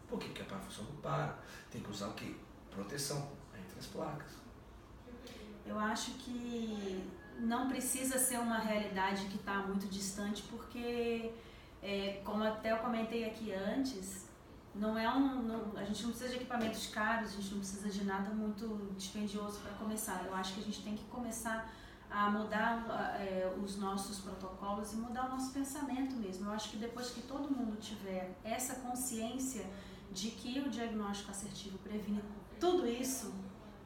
Por 0.10 0.18
quê? 0.18 0.26
Porque 0.28 0.42
a 0.42 0.46
parafunção 0.46 0.84
não 0.86 0.96
para. 0.96 1.38
Tem 1.72 1.80
que 1.80 1.92
usar 1.92 2.08
o 2.08 2.14
quê? 2.14 2.34
Proteção 2.72 3.32
entre 3.54 3.80
as 3.80 3.86
placas. 3.86 4.32
Eu 5.64 5.78
acho 5.78 6.12
que 6.14 7.08
não 7.40 7.68
precisa 7.70 8.18
ser 8.18 8.40
uma 8.40 8.58
realidade 8.58 9.26
que 9.28 9.36
está 9.36 9.60
muito 9.60 9.88
distante, 9.88 10.42
porque, 10.50 11.32
é, 11.84 12.22
como 12.26 12.44
até 12.44 12.72
eu 12.72 12.78
comentei 12.78 13.26
aqui 13.26 13.54
antes, 13.54 14.26
não 14.74 14.98
é 14.98 15.08
um, 15.10 15.44
não, 15.44 15.78
a 15.78 15.84
gente 15.84 16.02
não 16.02 16.10
precisa 16.10 16.30
de 16.30 16.38
equipamentos 16.38 16.88
caros, 16.88 17.30
a 17.30 17.36
gente 17.36 17.52
não 17.52 17.60
precisa 17.60 17.90
de 17.90 18.04
nada 18.04 18.32
muito 18.32 18.92
dispendioso 18.98 19.60
para 19.60 19.72
começar. 19.74 20.24
Eu 20.26 20.34
acho 20.34 20.54
que 20.56 20.62
a 20.62 20.64
gente 20.64 20.82
tem 20.82 20.96
que 20.96 21.04
começar 21.06 21.72
a 22.16 22.30
mudar 22.30 22.86
é, 23.20 23.54
os 23.62 23.76
nossos 23.76 24.20
protocolos 24.20 24.94
e 24.94 24.96
mudar 24.96 25.26
o 25.26 25.30
nosso 25.32 25.52
pensamento 25.52 26.16
mesmo. 26.16 26.46
Eu 26.46 26.54
acho 26.54 26.70
que 26.70 26.78
depois 26.78 27.10
que 27.10 27.22
todo 27.22 27.54
mundo 27.54 27.76
tiver 27.78 28.32
essa 28.42 28.76
consciência 28.76 29.66
de 30.14 30.32
que 30.32 30.62
o 30.62 30.70
diagnóstico 30.70 31.32
assertivo 31.32 31.78
previne 31.80 32.24
tudo 32.58 32.88
isso, 32.88 33.34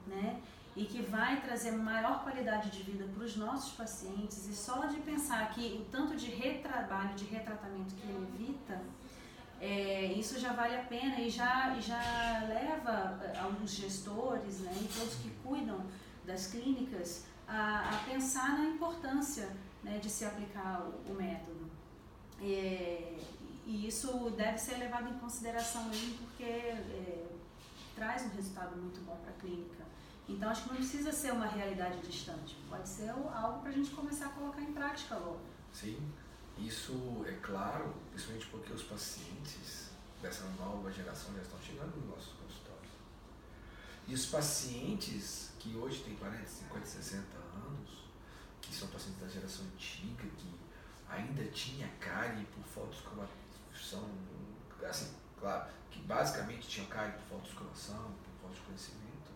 né? 0.06 0.40
E 0.76 0.86
que 0.86 1.02
vai 1.02 1.42
trazer 1.42 1.72
maior 1.72 2.22
qualidade 2.22 2.70
de 2.70 2.84
vida 2.84 3.04
para 3.16 3.24
os 3.24 3.36
nossos 3.36 3.72
pacientes 3.74 4.48
e 4.48 4.54
só 4.54 4.86
de 4.86 4.98
pensar 4.98 5.50
que 5.50 5.80
o 5.82 5.86
tanto 5.92 6.16
de 6.16 6.30
retrabalho, 6.30 7.16
de 7.16 7.26
retratamento 7.26 7.96
que 7.96 8.08
ele 8.08 8.28
evita, 8.36 8.80
é, 9.60 10.06
isso 10.14 10.40
já 10.40 10.54
vale 10.54 10.76
a 10.76 10.84
pena 10.84 11.20
e 11.20 11.32
já, 11.32 11.76
já 11.80 12.00
leva 12.48 13.20
eh, 13.24 13.40
alguns 13.40 13.72
gestores 13.72 14.60
né, 14.60 14.72
e 14.80 14.88
todos 14.88 15.16
que 15.16 15.30
cuidam 15.44 15.84
das 16.26 16.48
clínicas 16.48 17.26
a, 17.50 17.90
a 17.90 17.98
pensar 18.06 18.58
na 18.60 18.66
importância 18.66 19.50
né, 19.84 19.98
de 19.98 20.10
se 20.10 20.24
aplicar 20.24 20.82
o, 20.82 21.12
o 21.12 21.16
método. 21.16 21.70
É, 22.42 23.18
e 23.66 23.88
isso 23.88 24.30
deve 24.32 24.58
ser 24.58 24.78
levado 24.78 25.10
em 25.10 25.20
consideração 25.20 25.86
mesmo 25.86 26.18
porque 26.20 26.44
é, 26.44 27.28
traz 27.96 28.24
um 28.24 28.30
resultado 28.30 28.76
muito 28.78 29.04
bom 29.06 29.16
para 29.18 29.32
a 29.32 29.34
clínica. 29.34 29.84
Então 30.28 30.50
acho 30.50 30.64
que 30.64 30.70
não 30.70 30.76
precisa 30.76 31.12
ser 31.12 31.34
uma 31.34 31.48
realidade 31.48 32.00
distante, 32.08 32.56
pode 32.70 32.88
ser 32.88 33.10
algo 33.10 33.62
para 33.62 33.70
a 33.70 33.74
gente 33.74 33.90
começar 33.92 34.28
a 34.28 34.30
colocar 34.30 34.62
em 34.62 34.72
prática 34.72 35.16
logo. 35.16 35.42
Sim, 35.74 35.98
isso 36.58 37.26
é 37.28 37.34
claro, 37.42 37.94
principalmente 38.12 38.48
porque 38.48 38.74
os 38.74 38.84
pacientes 38.84 39.90
dessa 40.22 40.46
nova 40.60 40.92
geração 40.92 41.34
já 41.34 41.42
estão 41.42 41.60
chegando 41.62 41.96
nos 41.96 42.10
nossos 42.10 42.34
consultórios. 42.34 42.92
E 44.08 44.14
os 44.14 44.26
pacientes 44.28 45.52
que 45.60 45.76
hoje 45.76 46.04
têm 46.04 46.16
40, 46.16 46.48
50, 46.48 46.86
60 46.86 47.22
anos, 47.22 47.39
que 48.70 48.76
são 48.76 48.88
pacientes 48.90 49.20
da 49.20 49.28
geração 49.28 49.66
antiga, 49.66 50.24
que 50.38 50.54
ainda 51.10 51.44
tinha 51.46 51.88
cárie 52.00 52.46
por 52.46 52.64
falta 52.64 52.92
de 52.92 52.98
escovação, 52.98 54.10
assim, 54.88 55.12
claro, 55.40 55.72
que 55.90 56.00
basicamente 56.02 56.68
tinham 56.68 56.88
cárie 56.88 57.14
por 57.14 57.24
falta 57.24 57.44
de 57.46 57.50
escovação, 57.50 58.12
por 58.24 58.42
falta 58.42 58.56
de 58.56 58.62
conhecimento, 58.62 59.32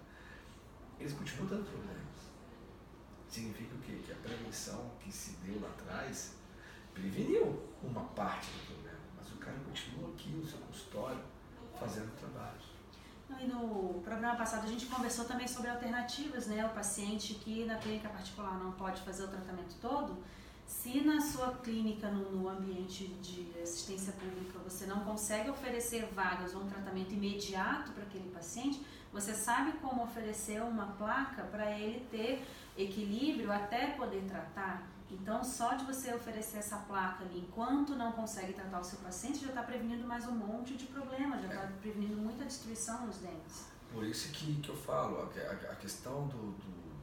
eles 0.99 1.13
continuam 1.13 1.47
dando 1.47 1.65
problemas. 1.65 2.03
Significa 3.27 3.73
o 3.73 3.79
quê? 3.79 3.99
Que 4.05 4.11
a 4.11 4.15
prevenção 4.17 4.91
que 4.99 5.11
se 5.11 5.31
deu 5.38 5.59
lá 5.59 5.69
atrás 5.69 6.36
preveniu 6.93 7.67
uma 7.81 8.03
parte 8.09 8.51
do 8.51 8.67
problema, 8.67 8.99
mas 9.17 9.31
o 9.31 9.38
cara 9.38 9.57
continua 9.65 10.13
aqui 10.13 10.29
no 10.29 10.45
seu 10.45 10.59
consultório 10.59 11.23
fazendo 11.79 12.15
trabalhos. 12.19 12.72
E 13.41 13.45
no 13.45 14.01
programa 14.03 14.36
passado 14.36 14.65
a 14.65 14.67
gente 14.67 14.86
conversou 14.86 15.25
também 15.25 15.47
sobre 15.47 15.69
alternativas, 15.69 16.47
né? 16.47 16.65
O 16.65 16.69
paciente 16.69 17.34
que 17.36 17.65
na 17.65 17.77
clínica 17.77 18.09
particular 18.09 18.57
não 18.57 18.71
pode 18.73 19.01
fazer 19.01 19.23
o 19.23 19.27
tratamento 19.27 19.75
todo, 19.81 20.17
se 20.65 21.01
na 21.01 21.21
sua 21.21 21.51
clínica, 21.63 22.09
no, 22.09 22.31
no 22.31 22.49
ambiente 22.49 23.07
de 23.21 23.51
assistência 23.61 24.13
pública, 24.13 24.59
você 24.59 24.86
não 24.86 25.01
consegue 25.01 25.49
oferecer 25.49 26.05
vagas 26.13 26.53
ou 26.55 26.61
um 26.61 26.67
tratamento 26.67 27.13
imediato 27.13 27.91
para 27.91 28.03
aquele 28.03 28.29
paciente, 28.29 28.81
você 29.11 29.34
sabe 29.34 29.73
como 29.73 30.03
oferecer 30.03 30.61
uma 30.61 30.88
placa 30.93 31.43
para 31.43 31.71
ele 31.77 32.05
ter 32.09 32.43
equilíbrio 32.77 33.51
até 33.51 33.88
poder 33.91 34.23
tratar. 34.23 34.88
Então, 35.14 35.43
só 35.43 35.76
de 35.76 35.86
você 35.86 36.14
oferecer 36.14 36.57
essa 36.57 36.78
placa 36.78 37.24
ali, 37.24 37.39
enquanto 37.39 37.95
não 37.95 38.11
consegue 38.11 38.53
tratar 38.53 38.80
o 38.80 38.84
seu 38.84 38.99
paciente, 38.99 39.39
já 39.39 39.49
está 39.49 39.64
prevenindo 39.64 40.07
mais 40.07 40.26
um 40.28 40.32
monte 40.32 40.76
de 40.76 40.86
problemas, 40.86 41.41
já 41.41 41.47
está 41.47 41.64
é. 41.64 41.72
prevenindo 41.82 42.16
muita 42.18 42.45
destruição 42.45 43.05
nos 43.05 43.18
dentes. 43.18 43.68
Por 43.91 44.03
isso 44.03 44.32
que, 44.32 44.59
que 44.61 44.70
eu 44.70 44.76
falo, 44.76 45.20
a, 45.20 45.72
a, 45.72 45.76
questão 45.76 46.28
do, 46.28 46.51
do, 46.53 46.95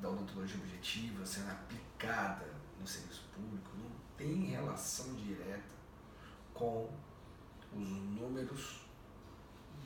da 0.00 0.10
odontologia 0.10 0.56
objetiva 0.56 1.24
sendo 1.24 1.50
aplicada 1.50 2.46
no 2.80 2.86
serviço 2.86 3.24
público 3.32 3.70
não 3.76 3.90
tem 4.16 4.46
relação 4.46 5.14
direta 5.14 5.76
com 6.52 6.90
os 7.72 7.88
números 7.88 8.80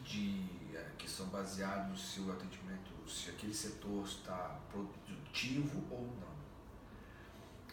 de, 0.03 0.47
é, 0.75 0.93
que 0.97 1.09
são 1.09 1.27
baseados 1.27 2.13
se 2.13 2.21
o 2.21 2.33
atendimento, 2.33 2.91
se 3.07 3.29
aquele 3.31 3.53
setor 3.53 4.05
está 4.05 4.59
produtivo 4.71 5.85
ou 5.91 6.07
não 6.07 6.42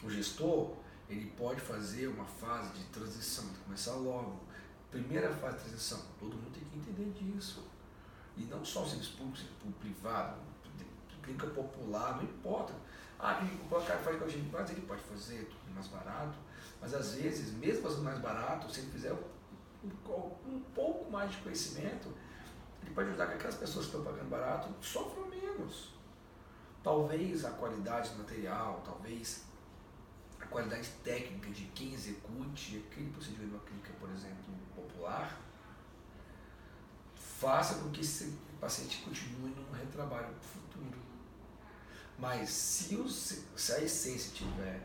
o 0.04 0.10
gestor 0.10 0.76
ele 1.10 1.32
pode 1.38 1.60
fazer 1.60 2.08
uma 2.08 2.26
fase 2.26 2.72
de 2.74 2.84
transição, 2.86 3.46
começar 3.66 3.96
logo. 3.96 4.40
Primeira 4.92 5.32
fase 5.34 5.58
de 5.58 5.64
transição, 5.64 6.02
todo 6.20 6.36
mundo 6.36 6.52
tem 6.54 6.64
que 6.64 6.78
entender 6.78 7.12
disso. 7.12 7.64
E 8.38 8.44
não 8.44 8.64
só 8.64 8.84
os 8.84 8.90
serviços 8.92 9.16
públicos, 9.16 9.46
o 9.66 9.72
privado, 9.72 10.38
clínica 11.30 11.48
popular, 11.48 12.18
não 12.18 12.24
importa. 12.24 12.74
Ah, 13.20 13.40
o 13.70 13.82
cara 13.82 14.00
faz 14.00 14.18
com 14.18 14.26
a 14.26 14.28
gente, 14.28 14.50
mas 14.52 14.70
ele 14.70 14.82
pode 14.82 15.02
fazer 15.02 15.46
tudo 15.46 15.74
mais 15.74 15.88
barato. 15.88 16.38
Mas 16.82 16.94
às 16.94 17.16
vezes, 17.16 17.54
mesmo 17.54 17.84
fazendo 17.84 18.04
mais 18.04 18.20
barato, 18.20 18.72
se 18.72 18.80
ele 18.80 18.92
fizer 18.92 19.14
um, 19.14 19.88
um 20.48 20.60
pouco 20.74 21.12
mais 21.12 21.32
de 21.32 21.38
conhecimento, 21.38 22.14
ele 22.82 22.92
pode 22.92 23.10
ajudar 23.10 23.28
que 23.28 23.34
aquelas 23.34 23.56
pessoas 23.56 23.88
que 23.88 23.98
estão 23.98 24.12
pagando 24.12 24.30
barato 24.30 24.70
sofram 24.82 25.28
menos. 25.28 25.94
Talvez 26.82 27.44
a 27.44 27.52
qualidade 27.52 28.10
do 28.12 28.20
material, 28.20 28.82
talvez 28.86 29.44
qualidade 30.50 30.90
técnica 31.04 31.50
de 31.52 31.66
quem 31.76 31.94
execute 31.94 32.84
aquele 32.88 33.12
procedimento 33.12 33.60
clínica, 33.66 33.94
por 34.00 34.10
exemplo, 34.10 34.54
popular, 34.76 35.40
faça 37.16 37.76
com 37.76 37.90
que 37.92 38.02
esse 38.02 38.38
paciente 38.60 39.02
continue 39.04 39.52
num 39.52 39.72
retrabalho 39.72 40.34
futuro. 40.42 41.00
Mas 42.18 42.50
se, 42.50 42.96
o, 42.96 43.08
se 43.08 43.46
a 43.72 43.82
essência 43.82 44.28
estiver 44.28 44.82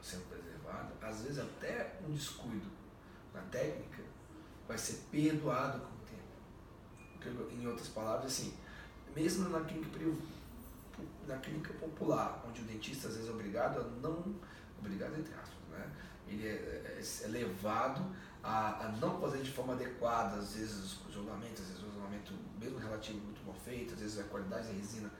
sendo 0.00 0.28
preservada, 0.28 0.92
às 1.02 1.22
vezes 1.22 1.38
até 1.38 1.98
um 2.06 2.12
descuido 2.12 2.70
na 3.32 3.40
técnica 3.42 4.02
vai 4.68 4.78
ser 4.78 5.02
perdoado 5.10 5.80
com 5.80 5.94
o 5.94 7.30
tempo. 7.32 7.50
Em 7.52 7.66
outras 7.66 7.88
palavras, 7.88 8.26
assim, 8.26 8.54
mesmo 9.16 9.48
na 9.48 9.64
clínica, 9.64 9.98
na 11.26 11.38
clínica 11.38 11.72
popular, 11.74 12.44
onde 12.46 12.60
o 12.60 12.64
dentista 12.64 13.08
às 13.08 13.14
vezes 13.14 13.28
é 13.28 13.32
obrigado 13.32 13.80
a 13.80 13.84
não 14.00 14.34
obrigado 14.84 15.18
entre 15.18 15.34
aspas, 15.34 15.68
né? 15.70 15.90
Ele 16.28 16.46
é, 16.46 16.52
é, 16.52 17.02
é 17.24 17.26
levado 17.28 18.04
a, 18.42 18.86
a, 18.86 18.88
não 18.92 19.20
fazer 19.20 19.42
de 19.42 19.50
forma 19.50 19.72
adequada, 19.72 20.36
às 20.36 20.54
vezes 20.54 20.98
os 21.06 21.12
julgamentos, 21.12 21.62
às 21.62 21.68
vezes 21.68 21.82
o 21.82 21.88
isolamento 21.88 22.32
mesmo 22.60 22.78
relativo 22.78 23.18
muito 23.20 23.44
mal 23.44 23.54
feito, 23.54 23.94
às 23.94 24.00
vezes 24.00 24.18
a 24.18 24.24
qualidade 24.24 24.68
da 24.68 24.74
resina 24.74 25.10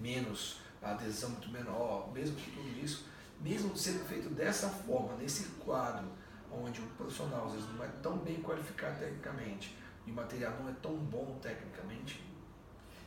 menos, 0.00 0.60
a 0.82 0.90
adesão 0.90 1.30
muito 1.30 1.48
menor, 1.50 2.12
mesmo 2.12 2.36
que 2.36 2.50
tudo 2.50 2.68
isso, 2.84 3.06
mesmo 3.40 3.76
sendo 3.76 4.04
feito 4.04 4.28
dessa 4.30 4.68
forma, 4.68 5.16
nesse 5.16 5.44
quadro, 5.64 6.06
onde 6.50 6.80
o 6.80 6.86
profissional 6.88 7.46
às 7.46 7.52
vezes 7.52 7.68
não 7.70 7.84
é 7.84 7.88
tão 8.02 8.18
bem 8.18 8.42
qualificado 8.42 8.98
tecnicamente 8.98 9.76
e 10.06 10.10
o 10.10 10.14
material 10.14 10.52
não 10.60 10.68
é 10.68 10.74
tão 10.82 10.96
bom 10.96 11.38
tecnicamente, 11.40 12.22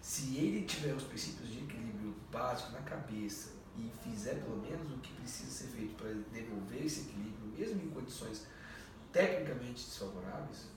se 0.02 0.38
ele 0.38 0.66
tiver 0.66 0.94
os 0.94 1.04
princípios 1.04 1.50
de 1.50 1.60
equilíbrio 1.60 2.16
básico 2.32 2.72
na 2.72 2.80
cabeça 2.82 3.57
e 3.78 3.92
fizer 4.04 4.36
pelo 4.44 4.58
menos 4.58 4.92
o 4.92 4.98
que 5.00 5.14
precisa 5.14 5.52
ser 5.52 5.68
feito 5.68 5.96
para 5.96 6.12
devolver 6.32 6.86
esse 6.86 7.02
equilíbrio, 7.02 7.48
mesmo 7.58 7.82
em 7.82 7.90
condições 7.90 8.48
tecnicamente 9.12 9.86
desfavoráveis, 9.86 10.68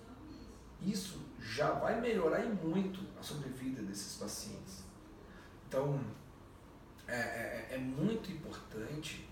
isso 0.83 1.21
já 1.39 1.73
vai 1.73 2.01
melhorar 2.01 2.45
em 2.45 2.53
muito 2.53 3.01
a 3.19 3.23
sobrevida 3.23 3.83
desses 3.83 4.17
pacientes. 4.17 4.85
Então, 5.67 6.01
é, 7.07 7.15
é, 7.15 7.69
é 7.73 7.79
muito 7.79 8.31
importante 8.31 9.29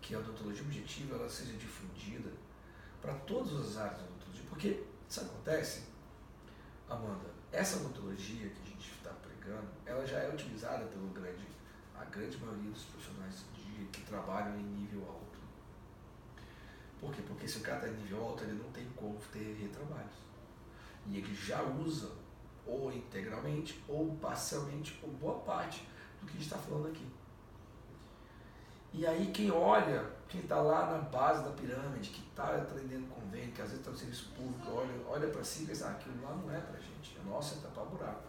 que 0.00 0.14
a 0.14 0.18
odontologia 0.18 0.62
objetiva 0.62 1.16
ela 1.16 1.28
seja 1.28 1.52
difundida 1.54 2.30
para 3.00 3.14
todas 3.14 3.52
as 3.52 3.76
áreas 3.76 3.98
da 3.98 4.04
odontologia, 4.04 4.44
porque 4.48 4.82
isso 5.08 5.20
acontece, 5.20 5.82
Amanda, 6.88 7.30
essa 7.50 7.78
odontologia 7.78 8.48
que 8.48 8.62
a 8.62 8.70
gente 8.70 8.92
está 8.92 9.10
pregando, 9.10 9.68
ela 9.84 10.06
já 10.06 10.18
é 10.18 10.32
utilizada 10.32 10.84
pelo 10.86 11.08
grande 11.08 11.46
a 12.02 12.04
grande 12.06 12.36
maioria 12.38 12.70
dos 12.70 12.84
profissionais 12.84 13.44
de, 13.54 13.84
que 13.86 14.02
trabalham 14.02 14.56
em 14.58 14.64
nível 14.64 15.02
alto. 15.08 15.38
Por 17.00 17.12
quê? 17.12 17.22
Porque 17.26 17.48
se 17.48 17.58
o 17.58 17.60
cara 17.60 17.78
está 17.78 17.88
em 17.88 18.02
nível 18.02 18.22
alto, 18.22 18.44
ele 18.44 18.60
não 18.62 18.70
tem 18.72 18.86
como 18.96 19.18
ter 19.32 19.56
retrabalhos. 19.60 20.14
E 21.06 21.18
ele 21.18 21.34
já 21.34 21.62
usa 21.62 22.10
ou 22.66 22.92
integralmente, 22.92 23.82
ou 23.88 24.14
parcialmente, 24.16 24.98
ou 25.02 25.10
boa 25.10 25.40
parte 25.40 25.86
do 26.20 26.26
que 26.26 26.30
a 26.30 26.34
gente 26.34 26.44
está 26.44 26.58
falando 26.58 26.88
aqui. 26.88 27.06
E 28.92 29.06
aí 29.06 29.32
quem 29.32 29.50
olha, 29.50 30.04
quem 30.28 30.42
está 30.42 30.60
lá 30.60 30.92
na 30.92 30.98
base 30.98 31.42
da 31.42 31.50
pirâmide, 31.50 32.10
que 32.10 32.28
está 32.28 32.54
atendendo 32.54 33.06
convênio, 33.06 33.52
que 33.52 33.62
às 33.62 33.68
vezes 33.68 33.80
está 33.80 33.90
no 33.90 33.96
serviço 33.96 34.30
público, 34.36 34.70
olha, 34.70 34.92
olha 35.08 35.28
para 35.28 35.42
si 35.42 35.64
e 35.64 35.66
pensa, 35.66 35.88
ah, 35.88 35.92
aquilo 35.92 36.22
lá 36.22 36.34
não 36.34 36.54
é 36.54 36.60
para 36.60 36.78
gente, 36.78 37.18
é 37.18 37.28
nossa 37.28 37.54
é 37.54 37.58
tapar 37.62 37.86
buraco. 37.86 38.24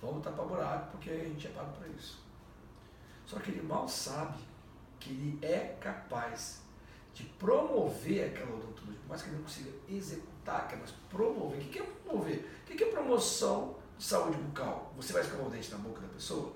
Vamos 0.00 0.24
tapar 0.24 0.46
buraco 0.46 0.90
porque 0.90 1.10
a 1.10 1.24
gente 1.24 1.46
é 1.46 1.50
pago 1.50 1.72
para 1.76 1.86
isso. 1.88 2.20
Só 3.32 3.38
que 3.38 3.50
ele 3.50 3.62
mal 3.62 3.88
sabe 3.88 4.36
que 5.00 5.08
ele 5.08 5.38
é 5.40 5.74
capaz 5.80 6.60
de 7.14 7.22
promover 7.24 8.26
aquela 8.26 8.54
odontologia, 8.54 9.00
por 9.00 9.08
mais 9.08 9.22
que 9.22 9.28
ele 9.28 9.36
não 9.36 9.44
consiga 9.44 9.70
executar, 9.88 10.68
mas 10.78 10.90
promover. 11.08 11.60
O 11.60 11.64
que 11.70 11.78
é 11.78 11.82
promover? 11.82 12.60
O 12.62 12.64
que 12.66 12.84
é 12.84 12.90
promoção 12.90 13.76
de 13.96 14.04
saúde 14.04 14.36
bucal? 14.36 14.92
Você 14.98 15.14
vai 15.14 15.22
escovar 15.22 15.46
o 15.46 15.50
dente 15.50 15.70
na 15.70 15.78
boca 15.78 16.02
da 16.02 16.08
pessoa? 16.08 16.52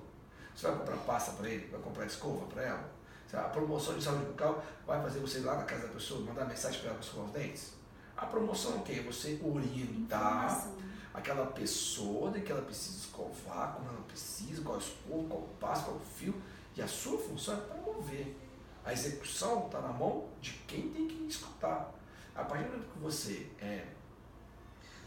Você 0.55 0.67
vai 0.67 0.77
comprar 0.77 0.97
pasta 0.97 1.31
para 1.31 1.49
ele? 1.49 1.67
Vai 1.71 1.81
comprar 1.81 2.05
escova 2.05 2.45
para 2.45 2.61
ela? 2.61 2.91
A 3.33 3.49
promoção 3.49 3.97
de 3.97 4.03
saúde 4.03 4.25
bucal 4.25 4.63
vai 4.85 5.01
fazer 5.01 5.19
você 5.19 5.39
ir 5.39 5.41
lá 5.41 5.55
na 5.55 5.63
casa 5.63 5.87
da 5.87 5.93
pessoa, 5.93 6.21
mandar 6.21 6.45
mensagem 6.45 6.79
para 6.79 6.91
ela 6.91 6.99
escovar 6.99 7.25
os 7.25 7.31
dentes? 7.31 7.73
A 8.15 8.27
promoção 8.27 8.73
é 8.73 8.75
o 8.75 8.81
quê? 8.81 9.01
Você 9.01 9.39
orientar 9.43 10.69
aquela 11.11 11.47
pessoa 11.47 12.29
de 12.29 12.41
que 12.41 12.51
ela 12.51 12.61
precisa 12.61 12.99
escovar, 12.99 13.73
como 13.73 13.89
ela 13.89 14.01
precisa, 14.01 14.61
qual 14.61 14.77
escova, 14.77 15.27
qual 15.27 15.41
pasta, 15.59 15.85
qual 15.85 15.99
fio. 15.99 16.35
E 16.77 16.81
a 16.81 16.87
sua 16.87 17.17
função 17.17 17.57
é 17.57 17.61
promover. 17.61 18.37
A 18.85 18.93
execução 18.93 19.65
está 19.65 19.81
na 19.81 19.91
mão 19.91 20.29
de 20.39 20.51
quem 20.67 20.91
tem 20.91 21.07
que 21.07 21.27
escutar. 21.27 21.91
A 22.35 22.43
partir 22.43 22.65
do 22.65 22.69
momento 22.69 22.93
que 22.93 22.99
você 22.99 23.49
é, 23.59 23.87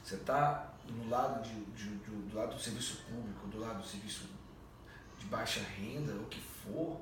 você 0.02 0.16
está 0.16 0.74
no 0.88 1.08
lado 1.08 1.42
de, 1.42 1.64
de, 1.66 1.96
de, 1.98 2.10
do 2.10 2.36
lado 2.36 2.56
do 2.56 2.60
serviço 2.60 3.04
público, 3.04 3.46
do 3.46 3.60
lado 3.60 3.80
do 3.80 3.86
serviço 3.86 4.28
de 5.16 5.26
baixa 5.26 5.60
renda, 5.60 6.12
o 6.14 6.24
que 6.24 6.40
for, 6.40 7.00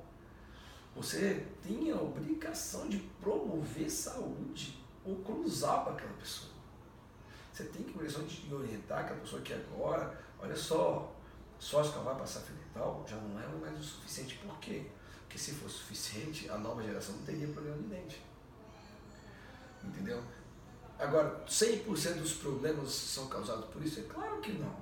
você 0.94 1.46
tem 1.62 1.90
a 1.90 1.96
obrigação 1.96 2.88
de 2.88 2.98
promover 3.20 3.90
saúde 3.90 4.84
ou 5.02 5.16
cruzar 5.22 5.84
para 5.84 5.94
aquela 5.94 6.12
pessoa. 6.14 6.52
Você 7.52 7.64
tem 7.64 7.82
que 7.84 7.92
obrigação 7.92 8.24
de 8.24 8.52
orientar 8.52 9.00
aquela 9.00 9.20
pessoa 9.20 9.40
que 9.40 9.54
agora, 9.54 10.20
olha 10.38 10.56
só, 10.56 11.14
só 11.58 11.82
escavar 11.82 12.16
passar 12.16 12.40
fio 12.40 12.54
dental 12.54 13.04
já 13.06 13.16
não 13.16 13.40
é 13.40 13.46
mais 13.46 13.78
o 13.78 13.82
suficiente. 13.82 14.36
Por 14.36 14.58
quê? 14.58 14.86
Porque 15.22 15.38
se 15.38 15.52
fosse 15.52 15.74
suficiente, 15.74 16.48
a 16.48 16.56
nova 16.56 16.82
geração 16.82 17.16
não 17.16 17.22
teria 17.24 17.48
problema 17.48 17.76
de 17.78 17.84
dente. 17.84 18.22
Entendeu? 19.84 20.22
Agora, 20.98 21.44
100% 21.46 22.14
dos 22.14 22.34
problemas 22.34 22.90
são 22.90 23.28
causados 23.28 23.66
por 23.66 23.82
isso? 23.82 24.00
É 24.00 24.02
claro 24.04 24.40
que 24.40 24.52
não. 24.52 24.74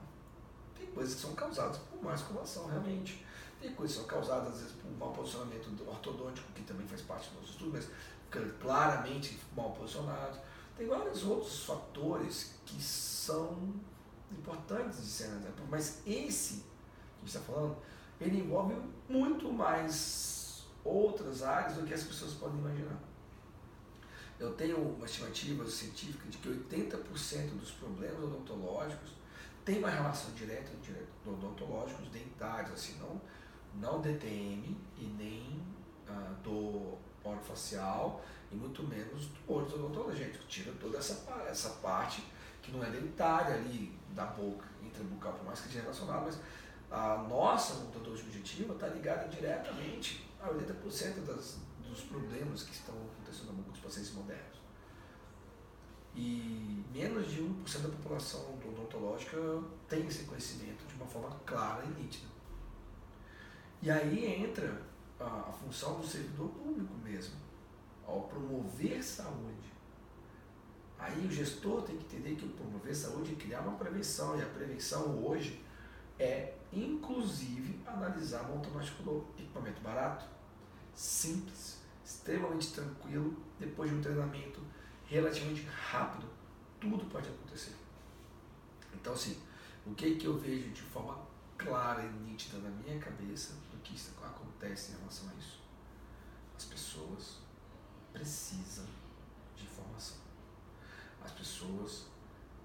Tem 0.77 0.87
coisas 0.87 1.15
que 1.15 1.21
são 1.21 1.35
causadas 1.35 1.79
por 1.79 2.03
má 2.03 2.15
escovação, 2.15 2.67
realmente. 2.67 3.25
Tem 3.61 3.75
coisas 3.75 3.97
que 3.97 4.03
são 4.03 4.09
causadas, 4.09 4.55
às 4.55 4.61
vezes, 4.61 4.77
por 4.77 4.91
um 4.91 4.95
mau 4.95 5.13
posicionamento 5.13 5.69
ortodôntico, 5.87 6.53
que 6.53 6.63
também 6.63 6.87
faz 6.87 7.03
parte 7.03 7.29
do 7.31 7.41
nosso 7.41 7.53
estudo, 7.53 7.73
mas 7.73 7.89
claramente 8.61 9.39
mal 9.55 9.73
posicionado. 9.73 10.39
Tem 10.77 10.87
vários 10.87 11.25
outros 11.25 11.65
fatores 11.65 12.53
que 12.65 12.83
são 12.83 13.75
importantes 14.31 15.01
de 15.01 15.07
ser 15.07 15.25
analisados, 15.25 15.61
mas 15.69 16.03
esse 16.07 16.65
que 17.21 17.27
está 17.27 17.41
falando, 17.41 17.77
ele 18.21 18.39
envolve 18.39 18.75
muito 19.09 19.53
mais 19.53 20.67
outras 20.85 21.43
áreas 21.43 21.75
do 21.75 21.87
que 21.87 21.95
as 21.95 22.03
pessoas 22.03 22.35
podem 22.35 22.59
imaginar. 22.59 22.99
Eu 24.39 24.53
tenho 24.55 24.77
uma 24.79 25.07
estimativa 25.07 25.69
científica 25.69 26.29
de 26.29 26.39
que 26.39 26.49
80% 26.49 27.59
dos 27.59 27.71
problemas 27.73 28.23
odontológicos 28.23 29.11
têm 29.65 29.79
uma 29.79 29.91
relação 29.91 30.31
direta, 30.35 30.71
direta 30.83 31.07
odontológicos, 31.25 32.09
dentários, 32.09 32.73
assim, 32.73 32.99
não 32.99 33.21
não 33.81 34.01
DTM 34.01 34.77
e 34.99 35.05
nem 35.19 35.61
ah, 36.09 36.35
do 36.43 36.97
orofacial 37.25 38.25
e 38.51 38.55
muito 38.55 38.83
menos 38.83 39.27
do 39.27 39.53
olho 39.53 39.67
odontológico. 39.67 40.45
Tira 40.47 40.73
toda 40.81 40.99
essa, 40.99 41.25
essa 41.49 41.71
parte 41.83 42.23
que 42.63 42.73
não 42.73 42.83
é 42.83 42.91
dentária 42.91 43.55
ali 43.55 43.96
da 44.17 44.25
boca, 44.25 44.67
intrabucal, 44.83 45.35
por 45.35 45.45
mais 45.45 45.61
que 45.61 45.69
seja 45.69 45.83
relacionado, 45.83 46.25
mas 46.25 46.39
a 46.91 47.19
nossa 47.29 47.75
odontologia 47.75 48.25
objetiva 48.25 48.75
está 48.75 48.89
ligada 48.89 49.29
diretamente 49.29 50.27
a 50.41 50.49
80% 50.49 51.27
das, 51.27 51.59
dos 51.87 52.01
problemas 52.03 52.63
que 52.63 52.73
estão 52.73 52.95
acontecendo 52.95 53.49
na 53.49 53.53
boca 53.53 53.71
dos 53.71 53.81
pacientes 53.81 54.13
modernos. 54.15 54.57
E 56.15 56.83
menos 56.93 57.31
de 57.31 57.43
1% 57.43 57.83
da 57.83 57.89
população 57.91 58.59
odontológica 58.67 59.37
tem 59.87 60.07
esse 60.07 60.25
conhecimento 60.25 60.87
de 60.87 60.95
uma 60.95 61.07
forma 61.07 61.31
clara 61.45 61.85
e 61.85 62.03
nítida. 62.03 62.27
E 63.83 63.91
aí 63.91 64.43
entra 64.43 64.81
a, 65.21 65.25
a 65.25 65.53
função 65.53 66.01
do 66.01 66.07
servidor 66.07 66.49
público 66.49 66.95
mesmo, 67.05 67.35
ao 68.07 68.23
promover 68.23 69.03
saúde. 69.03 69.76
Aí 70.99 71.27
o 71.27 71.31
gestor 71.31 71.83
tem 71.83 71.97
que 71.97 72.05
entender 72.05 72.37
que 72.37 72.49
promover 72.49 72.95
saúde 72.95 73.33
é 73.33 73.37
criar 73.37 73.61
uma 73.61 73.77
prevenção, 73.77 74.39
e 74.39 74.43
a 74.43 74.47
prevenção 74.47 75.25
hoje 75.25 75.63
é, 76.19 76.55
inclusive, 76.73 77.81
analisar 77.87 78.45
montonóstico 78.45 79.03
novo. 79.03 79.29
Equipamento 79.39 79.81
barato, 79.83 80.25
simples, 80.95 81.79
extremamente 82.05 82.73
tranquilo, 82.73 83.37
depois 83.59 83.91
de 83.91 83.97
um 83.97 84.01
treinamento 84.01 84.61
relativamente 85.07 85.63
rápido, 85.67 86.27
tudo 86.81 87.05
pode 87.07 87.29
acontecer. 87.29 87.75
Então, 88.95 89.13
assim, 89.13 89.39
o 89.87 89.95
que, 89.95 90.17
que 90.17 90.27
eu 90.27 90.37
vejo 90.37 90.71
de 90.71 90.83
forma 90.83 91.19
clara 91.57 92.03
e 92.03 92.09
nítida 92.09 92.59
na 92.59 92.71
minha 92.71 92.99
cabeça 92.99 93.55
que 93.87 93.95
isso 93.95 94.13
acontece 94.23 94.93
em 94.93 94.97
relação 94.97 95.29
a 95.31 95.35
isso? 95.35 95.61
As 96.57 96.65
pessoas 96.65 97.39
precisam. 98.13 98.85
As 101.27 101.33
pessoas 101.33 102.07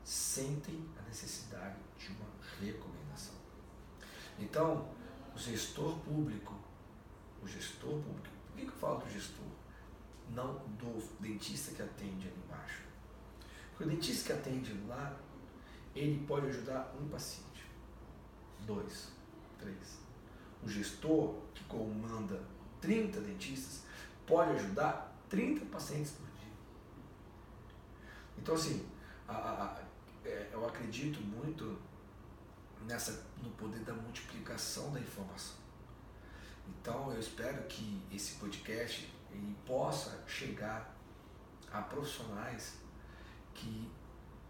sentem 0.03 0.88
a 0.97 1.01
necessidade 1.07 1.78
de 1.97 2.07
uma 2.09 2.30
recomendação. 2.59 3.36
Então, 4.38 4.88
o 5.36 5.38
gestor 5.38 5.97
público, 5.99 6.55
o 7.41 7.47
gestor 7.47 7.99
público, 8.01 8.36
por 8.47 8.55
que, 8.55 8.66
eu 8.66 8.72
falo 8.72 8.99
do 8.99 9.09
gestor? 9.09 9.45
Não 10.30 10.53
do 10.78 11.01
dentista 11.20 11.74
que 11.74 11.82
atende 11.82 12.28
ali 12.28 12.39
embaixo. 12.45 12.84
Porque 13.72 13.84
o 13.84 13.88
dentista 13.88 14.28
que 14.34 14.39
atende 14.39 14.74
lá, 14.88 15.20
ele 15.95 16.24
pode 16.26 16.47
ajudar 16.47 16.95
um 17.01 17.09
paciente, 17.09 17.66
dois, 18.66 19.09
três 19.59 19.99
o 20.64 20.70
gestor 20.70 21.34
que 21.55 21.64
comanda 21.64 22.39
30 22.80 23.20
dentistas 23.22 23.82
pode 24.28 24.51
ajudar 24.51 25.12
30 25.28 25.66
pacientes 25.66 26.12
por. 26.12 26.31
Então, 28.42 28.56
assim, 28.56 28.84
a, 29.28 29.34
a, 29.34 29.82
é, 30.26 30.50
eu 30.52 30.68
acredito 30.68 31.22
muito 31.22 31.80
nessa, 32.88 33.24
no 33.44 33.52
poder 33.52 33.82
da 33.82 33.94
multiplicação 33.94 34.92
da 34.92 35.00
informação. 35.00 35.56
Então, 36.68 37.12
eu 37.14 37.20
espero 37.20 37.62
que 37.68 38.02
esse 38.12 38.36
podcast 38.36 39.14
ele 39.32 39.56
possa 39.66 40.24
chegar 40.28 40.98
a 41.72 41.82
profissionais 41.84 42.78
que 43.54 43.89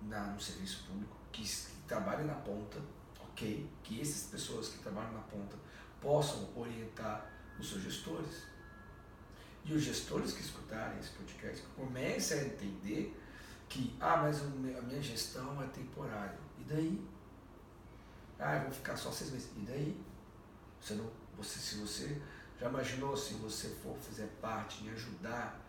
na, 0.02 0.28
no 0.28 0.40
serviço 0.40 0.86
público, 0.86 1.16
que, 1.32 1.44
que 1.44 1.82
trabalhem 1.86 2.26
na 2.26 2.36
ponta, 2.36 2.82
ok? 3.20 3.70
Que 3.84 4.00
essas 4.00 4.30
pessoas 4.30 4.70
que 4.70 4.80
trabalham 4.80 5.12
na 5.12 5.20
ponta 5.20 5.58
possam 6.00 6.50
orientar 6.56 7.30
os 7.60 7.70
seus 7.70 7.84
gestores. 7.84 8.44
E 9.66 9.74
os 9.74 9.84
gestores 9.84 10.32
que 10.32 10.42
escutarem 10.42 10.98
esse 10.98 11.10
podcast 11.10 11.62
comecem 11.76 12.40
a 12.40 12.44
entender 12.46 13.21
que, 13.72 13.96
ah, 14.02 14.18
mas 14.18 14.42
a 14.42 14.82
minha 14.82 15.02
gestão 15.02 15.64
é 15.64 15.68
temporária. 15.68 16.38
E 16.60 16.64
daí? 16.66 17.02
Ah, 18.38 18.58
eu 18.58 18.64
vou 18.64 18.72
ficar 18.72 18.98
só 18.98 19.10
seis 19.10 19.32
meses. 19.32 19.50
E 19.56 19.62
daí? 19.62 20.04
Você 20.80 20.96
não, 20.96 21.10
você, 21.38 21.58
se 21.58 21.76
você 21.76 22.22
já 22.60 22.68
imaginou 22.68 23.16
se 23.16 23.36
você 23.36 23.70
for 23.70 23.96
fazer 23.98 24.28
parte 24.42 24.84
e 24.84 24.90
ajudar 24.90 25.60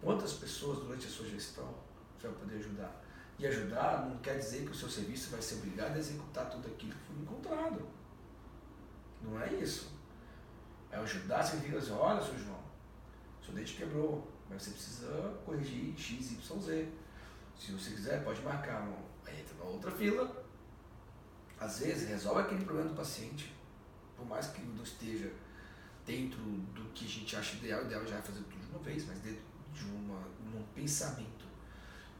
quantas 0.00 0.34
pessoas 0.34 0.78
durante 0.78 1.06
a 1.06 1.10
sua 1.10 1.26
gestão 1.26 1.74
você 2.16 2.28
vai 2.28 2.36
poder 2.36 2.56
ajudar? 2.56 3.02
E 3.38 3.46
ajudar 3.46 4.06
não 4.06 4.18
quer 4.18 4.38
dizer 4.38 4.64
que 4.64 4.70
o 4.70 4.74
seu 4.74 4.88
serviço 4.88 5.30
vai 5.30 5.42
ser 5.42 5.56
obrigado 5.56 5.96
a 5.96 5.98
executar 5.98 6.48
tudo 6.50 6.68
aquilo 6.68 6.92
que 6.92 7.06
foi 7.06 7.16
encontrado. 7.16 7.88
Não 9.22 9.40
é 9.40 9.54
isso. 9.54 9.90
É 10.90 10.96
ajudar 10.98 11.42
você 11.42 11.56
vir 11.56 11.76
assim, 11.76 11.92
olha, 11.92 12.22
seu 12.22 12.38
João, 12.38 12.60
seu 13.44 13.54
dente 13.54 13.74
quebrou, 13.74 14.30
mas 14.48 14.62
você 14.62 14.70
precisa 14.70 15.40
corrigir 15.44 15.98
X, 15.98 16.32
Y, 16.32 16.60
Z. 16.60 16.88
Se 17.60 17.72
você 17.72 17.90
quiser, 17.90 18.24
pode 18.24 18.40
marcar, 18.40 18.82
um, 18.82 18.94
entra 19.28 19.54
na 19.58 19.64
outra 19.64 19.90
fila. 19.90 20.44
Às 21.58 21.80
vezes 21.80 22.08
resolve 22.08 22.40
aquele 22.40 22.64
problema 22.64 22.88
do 22.88 22.96
paciente, 22.96 23.54
por 24.16 24.24
mais 24.26 24.46
que 24.46 24.62
não 24.62 24.82
esteja 24.82 25.30
dentro 26.06 26.40
do 26.40 26.90
que 26.94 27.04
a 27.04 27.08
gente 27.08 27.36
acha 27.36 27.56
ideal, 27.56 27.82
o 27.82 27.84
ideal 27.84 28.06
já 28.06 28.16
é 28.16 28.22
fazer 28.22 28.40
tudo 28.44 28.58
de 28.58 28.66
uma 28.70 28.78
vez, 28.78 29.06
mas 29.06 29.18
dentro 29.18 29.42
de 29.74 29.84
uma, 29.84 30.18
um 30.56 30.64
pensamento 30.74 31.44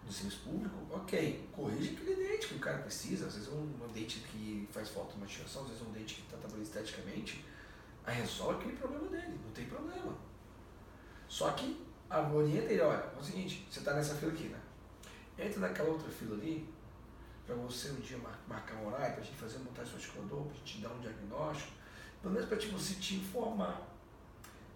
do 0.07 0.13
serviço 0.13 0.43
público, 0.45 0.77
ok, 0.91 1.49
corrige 1.53 1.95
aquele 1.97 2.17
dente 2.17 2.49
que 2.49 2.55
o 2.57 2.59
cara 2.59 2.79
precisa, 2.79 3.27
às 3.27 3.35
vezes 3.35 3.49
é 3.49 3.53
um, 3.53 3.63
um 3.83 3.93
dente 3.95 4.21
que 4.21 4.69
faz 4.71 4.91
falta 4.91 5.15
uma 5.15 5.25
mastigação, 5.25 5.63
às 5.63 5.69
vezes 5.69 5.83
é 5.83 5.89
um 5.89 5.93
dente 5.93 6.15
que 6.17 6.21
está 6.21 6.37
trabalhando 6.37 6.67
esteticamente, 6.67 7.47
aí 8.05 8.17
resolve 8.17 8.59
aquele 8.61 8.77
problema 8.77 9.09
dele, 9.09 9.41
não 9.43 9.53
tem 9.53 9.65
problema. 9.65 10.15
Só 11.27 11.51
que 11.53 11.87
a 12.11 12.21
orienta 12.21 12.71
ele, 12.71 12.83
olha, 12.83 12.99
é 13.17 13.19
o 13.19 13.25
seguinte, 13.25 13.67
você 13.71 13.79
está 13.79 13.95
nessa 13.95 14.15
fila 14.17 14.33
aqui, 14.33 14.49
né? 14.49 14.61
Entra 15.41 15.61
naquela 15.61 15.89
outra 15.89 16.11
fila 16.11 16.37
ali, 16.37 16.69
para 17.47 17.55
você 17.55 17.91
um 17.91 18.01
dia 18.01 18.19
marcar 18.47 18.77
um 18.77 18.89
horário, 18.89 19.15
para 19.15 19.23
a 19.23 19.25
gente 19.25 19.37
fazer 19.37 19.59
montagem 19.59 19.91
do 19.93 19.97
articulador, 19.97 20.43
para 20.45 20.53
a 20.53 20.57
gente 20.57 20.81
dar 20.83 20.91
um 20.91 21.01
diagnóstico, 21.01 21.73
pelo 22.21 22.35
menos 22.35 22.49
para 22.49 22.59
você 22.59 22.95
te 22.95 23.17
informar. 23.17 23.89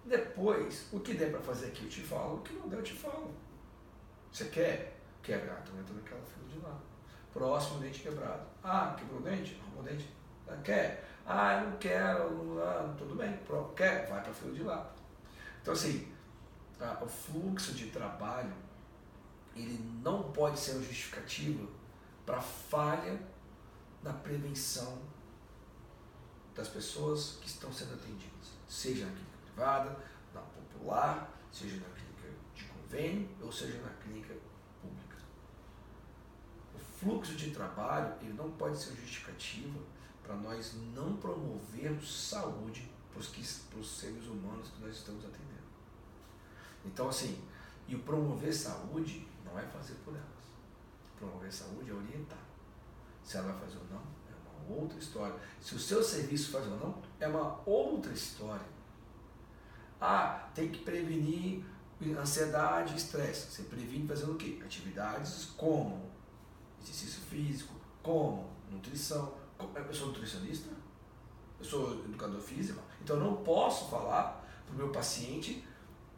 Depois, 0.05 0.87
o 0.93 1.01
que 1.01 1.15
der 1.15 1.31
para 1.31 1.41
fazer 1.41 1.67
aqui 1.67 1.85
eu 1.85 1.91
te 1.91 2.01
falo, 2.01 2.37
o 2.37 2.41
que 2.41 2.53
não 2.55 2.69
der 2.69 2.79
eu 2.79 2.83
te 2.83 2.95
falo. 2.95 3.33
Você 4.33 4.47
quer? 4.47 4.99
Quer, 5.23 5.47
gato, 5.47 5.73
entra 5.79 5.95
naquela 5.95 6.23
fila 6.23 6.49
de 6.49 6.59
lá. 6.59 6.79
Próximo 7.33 7.81
dente 7.81 8.01
quebrado. 8.01 8.47
Ah, 8.63 8.95
quebrou 8.99 9.21
o 9.21 9.23
dente? 9.23 9.59
Arrumou 9.63 9.83
o 9.83 9.85
dente. 9.85 10.11
Ah, 10.49 10.57
quer? 10.63 11.05
Ah, 11.27 11.63
eu 11.63 11.71
não 11.71 11.79
quero, 11.79 12.45
não, 12.45 12.63
ah, 12.63 12.95
tudo 12.99 13.15
bem. 13.15 13.35
Pronto, 13.47 13.73
quer? 13.75 14.07
Vai 14.09 14.21
para 14.21 14.31
a 14.31 14.35
fila 14.35 14.53
de 14.53 14.63
lá. 14.63 14.93
Então, 15.63 15.73
assim, 15.73 16.13
o 17.01 17.07
fluxo 17.07 17.73
de 17.73 17.87
trabalho, 17.87 18.53
ele 19.55 19.79
não 20.03 20.33
pode 20.33 20.59
ser 20.59 20.73
um 20.77 20.83
justificativo 20.83 21.69
para 22.27 22.41
falha 22.41 23.21
na 24.03 24.13
prevenção 24.13 24.99
das 26.55 26.69
pessoas 26.69 27.39
que 27.41 27.49
estão 27.49 27.73
sendo 27.73 27.95
atendidas, 27.95 28.53
seja 28.69 29.07
na 29.07 29.13
clínica 29.13 29.39
privada, 29.45 29.99
na 30.33 30.41
popular, 30.41 31.31
seja 31.53 31.77
na 31.77 31.89
clínica 31.95 32.29
de 32.55 32.65
convênio 32.65 33.29
ou 33.41 33.51
seja 33.51 33.81
na 33.81 33.91
clínica 33.91 34.35
pública. 34.81 35.17
O 36.75 36.79
fluxo 36.79 37.35
de 37.35 37.51
trabalho 37.51 38.15
ele 38.21 38.33
não 38.35 38.51
pode 38.53 38.77
ser 38.79 38.95
justificativa 38.95 39.79
para 40.23 40.37
nós 40.37 40.75
não 40.95 41.17
promovermos 41.17 42.29
saúde 42.29 42.91
para 43.11 43.21
os 43.79 43.99
seres 43.99 44.27
humanos 44.27 44.71
que 44.71 44.81
nós 44.81 44.97
estamos 44.97 45.25
atendendo. 45.25 45.45
Então, 46.85 47.09
assim, 47.09 47.41
e 47.87 47.95
o 47.95 48.01
promover 48.01 48.53
saúde 48.53 49.27
não 49.55 49.61
é 49.61 49.67
fazer 49.67 49.95
por 50.05 50.13
elas. 50.13 50.27
Promover 51.19 51.53
saúde 51.53 51.91
é 51.91 51.95
orientar. 51.95 52.39
Se 53.23 53.37
ela 53.37 53.53
vai 53.53 53.61
fazer 53.61 53.79
ou 53.79 53.85
não, 53.91 54.01
é 54.01 54.67
uma 54.67 54.81
outra 54.81 54.99
história. 54.99 55.37
Se 55.61 55.75
o 55.75 55.79
seu 55.79 56.03
serviço 56.03 56.51
faz 56.51 56.67
ou 56.67 56.77
não, 56.77 57.03
é 57.21 57.29
uma 57.29 57.61
outra 57.65 58.13
história. 58.13 58.67
Ah, 60.01 60.49
tem 60.55 60.71
que 60.71 60.81
prevenir 60.81 61.65
ansiedade 62.19 62.97
estresse. 62.97 63.53
Você 63.53 63.63
previne 63.63 64.07
fazendo 64.07 64.33
o 64.33 64.37
quê? 64.37 64.59
Atividades 64.63 65.53
como 65.57 66.11
exercício 66.83 67.23
físico, 67.23 67.75
como 68.03 68.51
nutrição. 68.71 69.33
Eu 69.75 69.95
sou 69.95 70.09
nutricionista, 70.09 70.69
eu 71.59 71.65
sou 71.65 72.05
educador 72.05 72.41
físico, 72.41 72.83
então 73.01 73.17
eu 73.17 73.23
não 73.23 73.37
posso 73.37 73.89
falar 73.89 74.45
para 74.67 74.75
o 74.75 74.77
meu 74.77 74.91
paciente, 74.91 75.65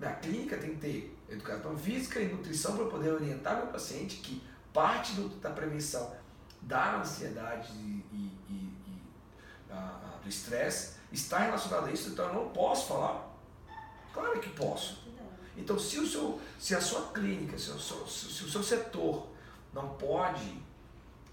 minha 0.00 0.14
clínica 0.14 0.56
tem 0.56 0.70
que 0.70 0.80
ter 0.80 1.15
educação 1.28 1.76
física 1.76 2.20
e 2.20 2.32
nutrição 2.32 2.76
para 2.76 2.86
poder 2.86 3.12
orientar 3.12 3.56
meu 3.56 3.66
paciente 3.66 4.16
que 4.16 4.42
parte 4.72 5.12
do, 5.12 5.28
da 5.40 5.50
prevenção 5.50 6.14
da 6.62 6.96
ansiedade 6.96 7.72
e, 7.72 8.04
e, 8.12 8.32
e, 8.48 9.02
a, 9.70 9.74
a, 9.74 10.18
do 10.22 10.28
estresse 10.28 10.96
está 11.12 11.38
relacionado 11.38 11.86
a 11.86 11.92
isso, 11.92 12.10
então 12.10 12.26
eu 12.26 12.34
não 12.34 12.48
posso 12.50 12.88
falar 12.88 13.36
Claro 14.16 14.40
que 14.40 14.48
posso. 14.48 14.98
Então, 15.58 15.78
se, 15.78 15.98
o 15.98 16.06
seu, 16.06 16.40
se 16.58 16.74
a 16.74 16.80
sua 16.80 17.12
clínica, 17.12 17.58
se 17.58 17.70
o 17.70 17.78
seu, 17.78 18.06
se 18.06 18.44
o 18.44 18.48
seu 18.48 18.62
setor 18.62 19.26
não 19.74 19.90
pode 19.90 20.58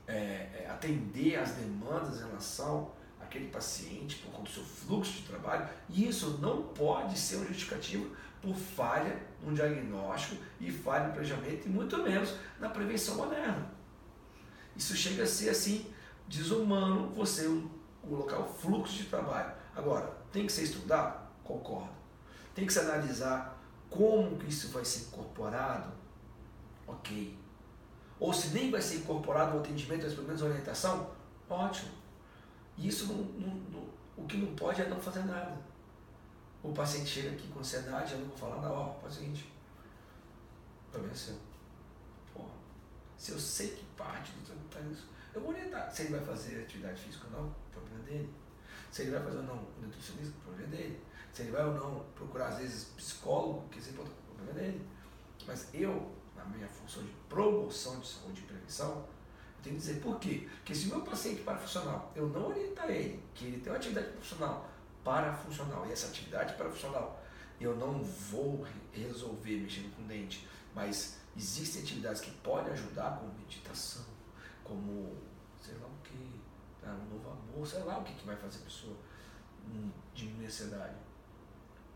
é, 0.05 0.13
é, 0.13 0.67
atender 0.69 1.37
às 1.37 1.51
demandas 1.51 2.19
em 2.19 2.25
relação 2.25 2.91
àquele 3.21 3.47
paciente 3.47 4.17
por 4.17 4.31
conta 4.31 4.49
do 4.49 4.49
seu 4.49 4.63
fluxo 4.63 5.13
de 5.13 5.21
trabalho, 5.21 5.69
isso 5.89 6.39
não 6.41 6.63
pode 6.63 7.17
ser 7.17 7.37
um 7.37 7.45
justificativo 7.45 8.13
por 8.43 8.53
falha 8.53 9.17
no 9.41 9.53
diagnóstico 9.53 10.43
e 10.59 10.69
falha 10.69 11.07
no 11.07 11.13
planejamento 11.13 11.65
e 11.65 11.69
muito 11.69 11.97
menos 12.03 12.35
na 12.59 12.67
prevenção 12.67 13.15
moderna. 13.15 13.71
Isso 14.75 14.93
chega 14.97 15.23
a 15.23 15.25
ser 15.25 15.49
assim 15.49 15.85
desumano 16.27 17.07
você 17.11 17.47
colocar 18.01 18.39
o 18.39 18.45
fluxo 18.45 18.95
de 18.95 19.05
trabalho. 19.05 19.53
Agora, 19.73 20.13
tem 20.29 20.45
que 20.45 20.51
ser 20.51 20.63
estudado? 20.63 21.25
Concordo. 21.41 21.93
Tem 22.53 22.65
que 22.65 22.73
se 22.73 22.79
analisar 22.79 23.57
como 23.89 24.37
que 24.37 24.49
isso 24.49 24.67
vai 24.71 24.83
ser 24.83 25.05
incorporado. 25.05 25.89
Ok. 26.85 27.39
Ou 28.19 28.33
se 28.33 28.49
nem 28.49 28.69
vai 28.69 28.81
ser 28.81 28.97
incorporado 28.97 29.55
o 29.55 29.59
atendimento, 29.61 30.03
mas 30.03 30.13
pelo 30.13 30.27
menos 30.27 30.41
orientação, 30.41 31.11
ótimo. 31.49 31.91
Isso 32.77 33.07
não, 33.07 33.15
não, 33.15 33.55
não, 33.71 33.87
o 34.17 34.25
que 34.27 34.35
não 34.35 34.53
pode 34.53 34.81
é 34.81 34.89
não 34.89 34.99
fazer 34.99 35.23
nada. 35.23 35.57
O 36.64 36.72
paciente 36.72 37.09
chega 37.09 37.32
aqui 37.32 37.49
com 37.49 37.59
ansiedade, 37.59 38.14
eu 38.14 38.20
não 38.20 38.28
vou 38.28 38.38
falar 38.38 38.61
na 38.61 38.70
hora, 38.70 38.93
faz 39.01 39.16
o 39.16 39.20
seguinte. 39.20 39.53
Problema 40.89 41.14
seu. 41.14 41.36
Porra, 42.34 42.53
se 43.18 43.32
eu 43.32 43.39
sei 43.39 43.72
que 43.72 43.84
parte 43.97 44.32
do 44.32 44.45
trabalho 44.45 44.68
está 44.68 44.80
nisso, 44.80 45.09
eu 45.34 45.41
vou 45.41 45.49
orientar. 45.49 45.91
Se 45.91 46.03
ele 46.03 46.16
vai 46.16 46.26
fazer 46.26 46.61
atividade 46.61 47.01
física 47.01 47.28
ou 47.34 47.41
não, 47.41 47.55
problema 47.70 48.01
dele. 48.05 48.34
Se 48.89 49.01
ele 49.01 49.11
vai 49.11 49.24
fazer 49.24 49.38
ou 49.39 49.43
não 49.43 49.68
nutricionista, 49.82 50.34
problema 50.41 50.70
dele. 50.70 51.03
Se 51.34 51.41
ele 51.41 51.51
vai 51.51 51.66
ou 51.66 51.74
não 51.74 52.05
procurar, 52.16 52.47
às 52.47 52.59
vezes, 52.59 52.86
psicólogo, 52.95 53.68
que 53.68 53.82
sempre 53.82 54.05
problema 54.34 54.53
dele. 54.53 54.88
Mas 55.45 55.68
eu, 55.74 56.16
na 56.34 56.45
minha 56.45 56.68
função 56.70 57.03
de 57.03 57.11
promoção 57.28 57.99
de 57.99 58.07
saúde 58.07 58.39
e 58.39 58.43
prevenção, 58.45 58.89
eu 58.99 59.64
tenho 59.64 59.76
que 59.76 59.82
dizer 59.82 59.99
por 59.99 60.18
quê? 60.18 60.47
Porque 60.57 60.74
se 60.74 60.86
o 60.86 60.89
meu 60.89 61.01
paciente 61.01 61.41
parafuncional, 61.41 62.14
eu 62.16 62.30
não 62.30 62.47
orientar 62.47 62.89
ele, 62.89 63.22
que 63.34 63.45
ele 63.45 63.59
tem 63.59 63.70
uma 63.74 63.78
atividade 63.78 64.11
profissional 64.11 64.72
parafuncional, 65.03 65.85
e 65.87 65.91
essa 65.91 66.07
atividade 66.07 66.53
parafuncional, 66.55 67.21
eu 67.59 67.75
não 67.75 68.03
vou 68.03 68.65
resolver 68.91 69.57
mexendo 69.57 69.95
com 69.95 70.03
dente, 70.03 70.47
mas 70.75 71.17
existem 71.35 71.81
atividades 71.81 72.21
que 72.21 72.31
podem 72.31 72.73
ajudar, 72.73 73.17
como 73.19 73.33
meditação, 73.33 74.05
como 74.63 75.15
sei 75.61 75.75
lá 75.75 75.87
o 75.87 76.03
que, 76.03 76.41
tá? 76.81 76.91
um 76.91 77.15
novo 77.15 77.29
amor, 77.29 77.67
sei 77.67 77.83
lá 77.83 77.99
o 77.99 78.03
que, 78.03 78.13
que 78.13 78.25
vai 78.25 78.35
fazer 78.35 78.59
a 78.59 78.63
pessoa 78.63 78.95
hum, 79.67 79.89
diminuir 80.13 80.45
a 80.45 80.47
ansiedade 80.47 80.95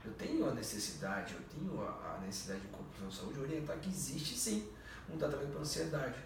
eu 0.07 0.13
tenho 0.13 0.49
a 0.49 0.53
necessidade, 0.53 1.33
eu 1.33 1.41
tenho 1.49 1.81
a, 1.81 2.19
necessidade 2.19 2.61
de 2.61 2.67
corpo 2.67 3.05
de 3.05 3.13
saúde 3.13 3.39
orientar 3.39 3.77
que 3.79 3.89
existe 3.89 4.37
sim 4.37 4.71
um 5.09 5.17
tratamento 5.17 5.51
para 5.51 5.61
ansiedade, 5.61 6.19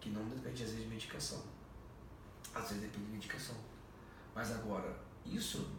que 0.00 0.10
não 0.10 0.24
depende 0.28 0.62
às 0.62 0.70
vezes 0.70 0.84
de 0.84 0.88
medicação. 0.88 1.42
Às 2.54 2.68
vezes 2.68 2.82
depende 2.82 3.06
de 3.06 3.12
medicação. 3.12 3.56
Mas 4.34 4.50
agora, 4.52 4.96
isso 5.24 5.70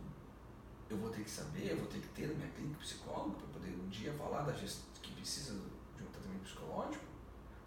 eu 0.89 0.97
vou 0.97 1.09
ter 1.09 1.23
que 1.23 1.29
saber, 1.29 1.71
eu 1.71 1.77
vou 1.77 1.87
ter 1.87 1.99
que 1.99 2.07
ter 2.09 2.27
na 2.27 2.35
minha 2.35 2.49
clínica 2.49 2.79
psicóloga 2.79 3.37
para 3.37 3.47
poder 3.47 3.75
um 3.75 3.89
dia 3.89 4.13
falar 4.13 4.43
da 4.43 4.53
gestão 4.53 4.85
que 5.01 5.11
precisa 5.13 5.53
de 5.95 6.03
um 6.03 6.07
tratamento 6.07 6.43
psicológico, 6.43 7.05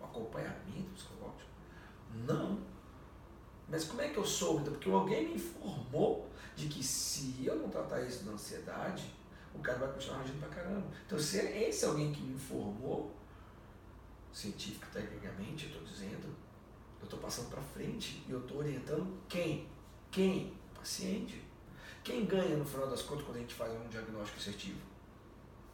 um 0.01 0.05
acompanhamento 0.05 0.91
psicológico. 0.95 1.51
Não. 2.27 2.61
Mas 3.69 3.85
como 3.85 4.01
é 4.01 4.09
que 4.09 4.17
eu 4.17 4.25
soube? 4.25 4.71
Porque 4.71 4.91
alguém 4.91 5.29
me 5.29 5.35
informou 5.35 6.29
de 6.57 6.69
que 6.69 6.83
se 6.83 7.45
eu 7.45 7.57
não 7.57 7.69
tratar 7.69 8.01
isso 8.03 8.25
da 8.25 8.33
ansiedade, 8.33 9.15
o 9.55 9.59
cara 9.59 9.79
vai 9.79 9.93
continuar 9.93 10.21
agindo 10.21 10.41
pra 10.41 10.49
caramba. 10.49 10.87
Então, 11.07 11.19
se 11.19 11.39
esse 11.39 11.85
alguém 11.85 12.13
que 12.13 12.23
me 12.23 12.35
informou, 12.35 13.15
científico, 14.33 14.87
tecnicamente, 14.93 15.67
eu 15.67 15.71
estou 15.71 15.85
dizendo, 15.85 16.35
eu 17.01 17.05
estou 17.05 17.19
passando 17.19 17.51
para 17.51 17.61
frente 17.61 18.25
e 18.29 18.31
eu 18.31 18.41
estou 18.41 18.59
orientando 18.59 19.19
quem? 19.29 19.69
Quem? 20.11 20.55
O 20.73 20.79
paciente. 20.79 21.43
Quem 22.09 22.25
ganha 22.25 22.57
no 22.57 22.65
final 22.65 22.89
das 22.89 23.03
contas 23.03 23.27
quando 23.27 23.37
a 23.37 23.41
gente 23.41 23.55
faz 23.55 23.71
um 23.71 23.87
diagnóstico 23.89 24.39
assertivo? 24.41 24.81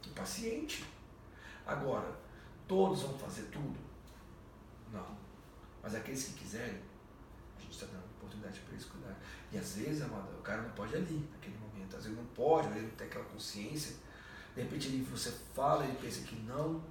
O 0.05 0.09
paciente. 0.09 0.83
Agora, 1.65 2.13
todos 2.67 3.03
vão 3.03 3.17
fazer 3.17 3.43
tudo? 3.43 3.79
Não. 4.91 5.17
Mas 5.81 5.95
aqueles 5.95 6.25
que 6.25 6.33
quiserem, 6.33 6.81
a 7.57 7.61
gente 7.61 7.71
está 7.71 7.85
dando 7.85 8.03
oportunidade 8.17 8.59
para 8.59 8.73
eles 8.73 8.83
cuidar. 8.83 9.17
E 9.49 9.57
às 9.57 9.77
vezes, 9.77 10.01
amada, 10.01 10.29
o 10.37 10.41
cara 10.41 10.61
não 10.61 10.71
pode 10.71 10.93
ali, 10.93 11.25
naquele 11.31 11.57
momento. 11.57 11.95
Às 11.95 12.03
vezes 12.03 12.17
não 12.17 12.25
pode, 12.25 12.67
ele 12.67 12.87
não 12.87 12.95
tem 12.97 13.07
aquela 13.07 13.23
consciência. 13.23 13.95
De 14.53 14.61
repente 14.61 14.89
ele, 14.89 15.03
você 15.09 15.31
fala, 15.53 15.85
ele 15.85 15.97
pensa 16.01 16.19
que 16.23 16.35
não, 16.41 16.83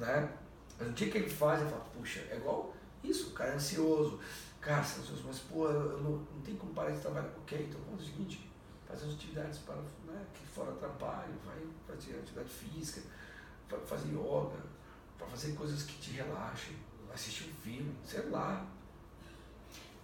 né? 0.00 0.38
Mas 0.78 0.88
no 0.88 0.94
dia 0.94 1.10
que 1.10 1.18
ele 1.18 1.28
faz, 1.28 1.60
ele 1.60 1.68
fala, 1.68 1.84
puxa, 1.94 2.20
é 2.30 2.36
igual 2.38 2.74
isso, 3.04 3.28
o 3.28 3.32
cara 3.32 3.50
é 3.50 3.56
ansioso. 3.56 4.18
Ansioso, 4.66 5.24
mas 5.26 5.38
pô, 5.40 5.66
eu 5.68 6.00
não, 6.02 6.10
não 6.10 6.42
tem 6.44 6.56
como 6.56 6.72
parar 6.74 6.90
de 6.90 7.00
trabalhar. 7.00 7.28
Ok, 7.38 7.66
então 7.68 7.80
vamos 7.86 8.02
o 8.02 8.06
seguinte, 8.06 8.50
fazer 8.86 9.06
as 9.06 9.14
atividades 9.14 9.58
para, 9.60 9.76
né, 9.76 10.26
que 10.34 10.46
fora 10.46 10.72
trabalho, 10.72 11.34
vai 11.44 11.66
fazer 11.86 12.18
atividade 12.18 12.48
física, 12.48 13.00
fazer 13.86 14.08
yoga, 14.08 14.62
para 15.16 15.26
fazer 15.26 15.52
coisas 15.54 15.82
que 15.82 15.98
te 16.00 16.10
relaxem, 16.12 16.76
assistir 17.12 17.48
um 17.50 17.54
filme, 17.62 17.94
sei 18.04 18.28
lá, 18.28 18.66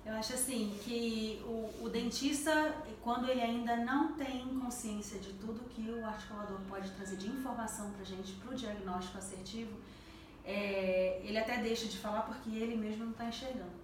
eu 0.04 0.12
acho 0.12 0.34
assim 0.34 0.78
que 0.84 1.40
o, 1.46 1.84
o, 1.84 1.88
dentista, 1.88 2.74
quando 3.00 3.26
ele 3.26 3.40
ainda 3.40 3.74
não 3.74 4.12
tem 4.12 4.46
consciência 4.60 5.18
de 5.18 5.32
tudo 5.32 5.66
que 5.70 5.90
o 5.90 6.04
articulador 6.04 6.60
pode 6.68 6.90
trazer 6.90 7.16
de 7.16 7.28
informação 7.28 7.90
para 7.92 8.04
gente 8.04 8.34
para 8.34 8.52
o 8.52 8.54
diagnóstico 8.54 9.16
assertivo, 9.16 9.72
é, 10.44 11.22
ele 11.24 11.38
até 11.38 11.56
deixa 11.62 11.86
de 11.86 11.96
falar 11.96 12.22
porque 12.22 12.50
ele 12.50 12.76
mesmo 12.76 13.04
não 13.04 13.12
está 13.12 13.24
enxergando. 13.24 13.83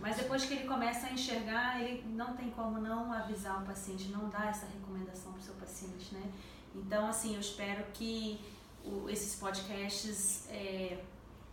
Mas 0.00 0.16
depois 0.16 0.44
que 0.44 0.54
ele 0.54 0.68
começa 0.68 1.06
a 1.06 1.12
enxergar, 1.12 1.80
ele 1.80 2.04
não 2.08 2.34
tem 2.34 2.50
como 2.50 2.78
não 2.78 3.12
avisar 3.12 3.62
o 3.62 3.66
paciente, 3.66 4.08
não 4.08 4.28
dar 4.28 4.48
essa 4.48 4.66
recomendação 4.66 5.32
para 5.32 5.40
o 5.40 5.42
seu 5.42 5.54
paciente, 5.54 6.14
né? 6.14 6.30
Então, 6.74 7.06
assim, 7.06 7.34
eu 7.34 7.40
espero 7.40 7.84
que 7.92 8.40
o, 8.84 9.08
esses 9.08 9.34
podcasts 9.36 10.46
é, 10.50 11.02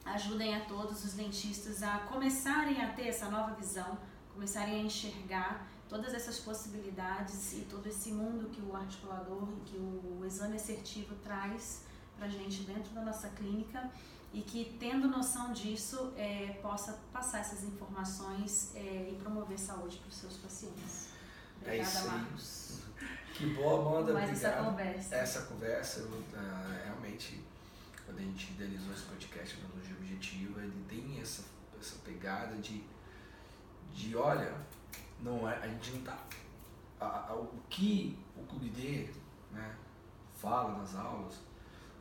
ajudem 0.06 0.56
a 0.56 0.66
todos 0.66 1.06
os 1.06 1.14
dentistas 1.14 1.84
a 1.84 2.00
começarem 2.00 2.82
a 2.82 2.92
ter 2.94 3.08
essa 3.08 3.30
nova 3.30 3.54
visão, 3.54 3.98
começarem 4.34 4.82
a 4.82 4.84
enxergar 4.84 5.68
todas 5.88 6.14
essas 6.14 6.40
possibilidades 6.40 7.54
e 7.54 7.62
todo 7.70 7.86
esse 7.88 8.12
mundo 8.12 8.50
que 8.50 8.62
o 8.62 8.76
articulador 8.76 9.48
que 9.66 9.78
o 9.78 10.24
exame 10.26 10.56
assertivo 10.56 11.16
traz 11.16 11.86
para 12.18 12.28
gente 12.28 12.64
dentro 12.64 12.94
da 12.94 13.02
nossa 13.02 13.30
clínica 13.30 13.92
e 14.34 14.42
que, 14.42 14.78
tendo 14.80 15.08
noção 15.08 15.52
disso, 15.52 16.14
é, 16.16 16.58
possa 16.62 17.00
passar 17.12 17.40
essas 17.40 17.64
informações 17.64 18.72
é, 18.76 19.10
e 19.12 19.20
promover 19.22 19.60
saúde 19.60 19.98
para 19.98 20.08
os 20.08 20.16
seus 20.16 20.38
pacientes. 20.38 21.10
É 21.64 21.82
Obrigada, 21.82 22.00
é 22.00 22.04
Marcos. 22.04 22.80
Que 23.34 23.46
boa, 23.54 23.82
Amanda. 23.82 24.14
Mais 24.14 24.30
obrigado. 24.30 24.54
essa 24.54 24.64
conversa. 24.64 25.16
Essa 25.16 25.42
conversa, 25.42 26.02
uh, 26.02 26.86
realmente, 26.86 27.44
quando 28.06 28.20
a 28.20 28.22
gente 28.22 28.52
idealizou 28.52 28.94
esse 28.94 29.04
podcast 29.04 29.60
Analogia 29.60 29.96
Objetiva, 29.98 30.62
ele 30.62 30.86
tem 30.88 31.20
essa, 31.20 31.44
essa 31.80 31.96
pegada 32.00 32.56
de, 32.58 32.84
de 33.94 34.16
olha, 34.16 34.56
não 35.20 35.50
é, 35.50 35.58
a 35.58 35.68
gente 35.68 35.92
não 35.92 36.02
tá. 36.04 36.18
A, 37.00 37.32
a, 37.32 37.36
o 37.36 37.62
que 37.70 38.18
o 38.38 38.44
Clube 38.44 38.70
D 38.70 39.10
né, 39.52 39.76
fala 40.36 40.78
nas 40.78 40.96
aulas 40.96 41.51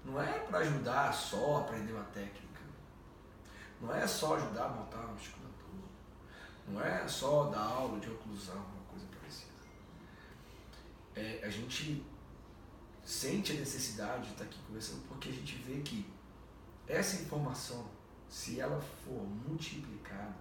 não 0.05 0.21
é 0.21 0.39
para 0.41 0.59
ajudar 0.59 1.13
só 1.13 1.57
a 1.57 1.61
aprender 1.61 1.93
uma 1.93 2.05
técnica. 2.05 2.61
Não 3.81 3.95
é 3.95 4.07
só 4.07 4.37
ajudar 4.37 4.67
a 4.67 4.69
montar 4.69 4.99
uma 4.99 5.13
musculatura. 5.13 5.51
Não 6.69 6.81
é 6.81 7.07
só 7.09 7.45
dar 7.45 7.61
aula 7.61 7.99
de 7.99 8.11
oclusão, 8.11 8.57
uma 8.57 8.85
coisa 8.91 9.07
parecida. 9.19 9.53
É, 11.15 11.41
a 11.45 11.51
gente 11.51 12.05
sente 13.05 13.53
a 13.53 13.55
necessidade 13.57 14.27
de 14.27 14.33
estar 14.33 14.45
aqui 14.45 14.59
conversando 14.67 15.03
porque 15.09 15.31
a 15.31 15.33
gente 15.33 15.57
vê 15.57 15.81
que 15.81 16.09
essa 16.87 17.23
informação, 17.23 17.89
se 18.29 18.61
ela 18.61 18.81
for 18.81 19.23
multiplicada, 19.49 20.39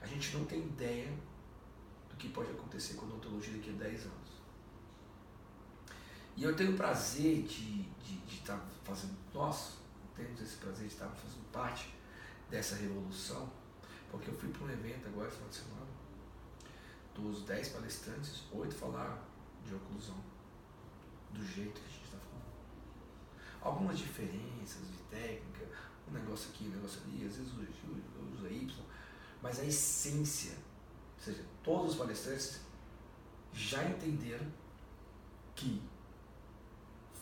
a 0.00 0.06
gente 0.06 0.36
não 0.36 0.44
tem 0.44 0.60
ideia 0.60 1.12
do 2.10 2.16
que 2.16 2.28
pode 2.28 2.50
acontecer 2.50 2.94
com 2.94 3.06
a 3.06 3.08
odontologia 3.08 3.54
daqui 3.54 3.70
a 3.70 3.84
10 3.84 4.06
anos. 4.06 4.23
E 6.36 6.42
eu 6.42 6.54
tenho 6.56 6.72
o 6.72 6.76
prazer 6.76 7.42
de 7.42 7.88
estar 8.28 8.56
tá 8.56 8.66
fazendo, 8.82 9.16
nós 9.32 9.76
temos 10.16 10.40
esse 10.40 10.56
prazer 10.56 10.88
de 10.88 10.94
estar 10.94 11.08
fazendo 11.08 11.50
parte 11.52 11.94
dessa 12.50 12.76
revolução, 12.76 13.50
porque 14.10 14.30
eu 14.30 14.34
fui 14.34 14.48
para 14.50 14.64
um 14.64 14.70
evento 14.70 15.08
agora, 15.08 15.30
final 15.30 15.48
de 15.48 15.56
semana, 15.56 15.86
dos 17.14 17.44
10 17.44 17.68
palestrantes, 17.68 18.42
8 18.52 18.74
falaram 18.74 19.18
de 19.64 19.74
oclusão, 19.74 20.16
do 21.32 21.44
jeito 21.44 21.80
que 21.80 21.86
a 21.86 21.90
gente 21.90 22.04
está 22.04 22.18
falando. 22.18 22.52
Algumas 23.62 23.98
diferenças 23.98 24.88
de 24.88 24.98
técnica, 25.10 25.68
um 26.08 26.12
negócio 26.12 26.50
aqui, 26.50 26.66
um 26.66 26.70
negócio 26.70 27.00
ali, 27.04 27.26
às 27.26 27.36
vezes 27.36 27.52
usa 27.52 28.48
Y, 28.50 28.74
mas 29.40 29.60
a 29.60 29.64
essência, 29.64 30.54
ou 31.16 31.24
seja, 31.24 31.44
todos 31.62 31.92
os 31.92 31.96
palestrantes 31.96 32.60
já 33.52 33.84
entenderam 33.84 34.46
que 35.54 35.80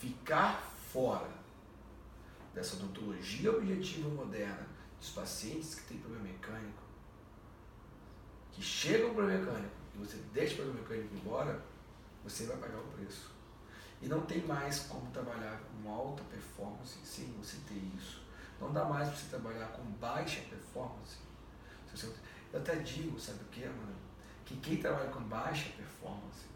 ficar 0.02 0.60
fora 0.92 1.30
dessa 2.52 2.74
odontologia 2.74 3.56
objetiva 3.56 4.08
moderna 4.08 4.66
dos 4.98 5.10
pacientes 5.10 5.76
que 5.76 5.84
têm 5.84 5.98
problema 5.98 6.24
mecânico, 6.24 6.82
que 8.50 8.60
chegam 8.60 9.10
com 9.10 9.14
problema 9.14 9.44
mecânico 9.44 9.74
e 9.94 9.98
você 9.98 10.16
deixa 10.34 10.54
o 10.54 10.56
problema 10.56 10.80
mecânico 10.80 11.14
embora, 11.14 11.62
você 12.24 12.46
vai 12.46 12.56
pagar 12.56 12.78
o 12.78 12.88
preço. 12.88 13.30
E 14.00 14.08
não 14.08 14.22
tem 14.22 14.44
mais 14.44 14.80
como 14.80 15.08
trabalhar 15.12 15.60
com 15.60 15.88
alta 15.88 16.24
performance 16.24 16.98
sem 17.04 17.32
você 17.34 17.58
ter 17.68 17.80
isso. 17.96 18.22
Não 18.60 18.72
dá 18.72 18.84
mais 18.84 19.08
para 19.08 19.16
você 19.16 19.28
trabalhar 19.28 19.68
com 19.68 19.84
baixa 19.92 20.40
performance. 20.50 21.18
Eu 22.52 22.60
até 22.60 22.74
digo, 22.76 23.20
sabe 23.20 23.44
o 23.44 23.48
que, 23.48 23.64
mano? 23.64 23.94
Que 24.44 24.56
quem 24.56 24.78
trabalha 24.78 25.10
com 25.10 25.22
baixa 25.22 25.70
performance 25.76 26.46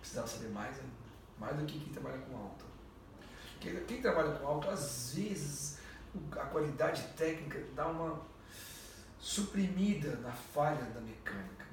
precisava 0.00 0.26
saber 0.26 0.48
mais 0.48 0.78
ainda. 0.78 1.08
Mais 1.38 1.56
do 1.56 1.66
que 1.66 1.78
quem 1.78 1.92
trabalha 1.92 2.18
com 2.18 2.34
alta. 2.34 2.67
Quem, 3.60 3.84
quem 3.84 4.00
trabalha 4.00 4.32
com 4.32 4.46
alto, 4.46 4.70
às 4.70 5.14
vezes, 5.14 5.78
a 6.32 6.46
qualidade 6.46 7.02
técnica 7.16 7.62
dá 7.74 7.86
uma 7.86 8.20
suprimida 9.18 10.16
na 10.16 10.32
falha 10.32 10.84
da 10.94 11.00
mecânica. 11.00 11.66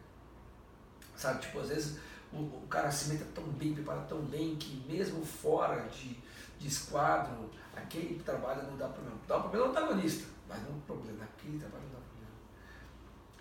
Sabe, 1.15 1.41
tipo, 1.41 1.59
às 1.59 1.69
vezes 1.69 1.99
o, 2.33 2.37
o 2.37 2.67
cara 2.69 2.91
se 2.91 3.09
mete 3.09 3.23
tão 3.33 3.43
bem, 3.43 3.73
prepara 3.73 4.01
tão 4.01 4.21
bem, 4.21 4.55
que 4.55 4.75
mesmo 4.91 5.25
fora 5.25 5.87
de, 5.89 6.17
de 6.59 6.67
esquadro, 6.67 7.49
aquele 7.75 8.21
trabalho 8.23 8.63
não 8.63 8.77
dá 8.77 8.87
problema. 8.87 9.17
Dá 9.27 9.39
problema 9.39 9.65
no 9.65 9.71
antagonista, 9.71 10.27
mas 10.47 10.61
não 10.63 10.79
problema, 10.81 11.19
naquele 11.19 11.59
trabalho 11.59 11.83
não 11.83 11.91
dá 11.91 11.99
problema. 11.99 12.35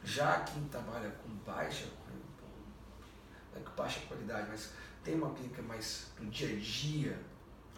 Já 0.05 0.41
quem 0.41 0.65
trabalha 0.69 1.11
com 1.11 1.31
baixa, 1.51 1.87
com, 1.87 3.61
com 3.61 3.77
baixa 3.77 4.01
qualidade, 4.07 4.49
mas 4.51 4.71
tem 5.03 5.15
uma 5.15 5.35
clínica 5.35 5.63
mais 5.63 6.07
do 6.19 6.27
dia 6.27 6.57
a 6.57 6.61
dia, 6.61 7.19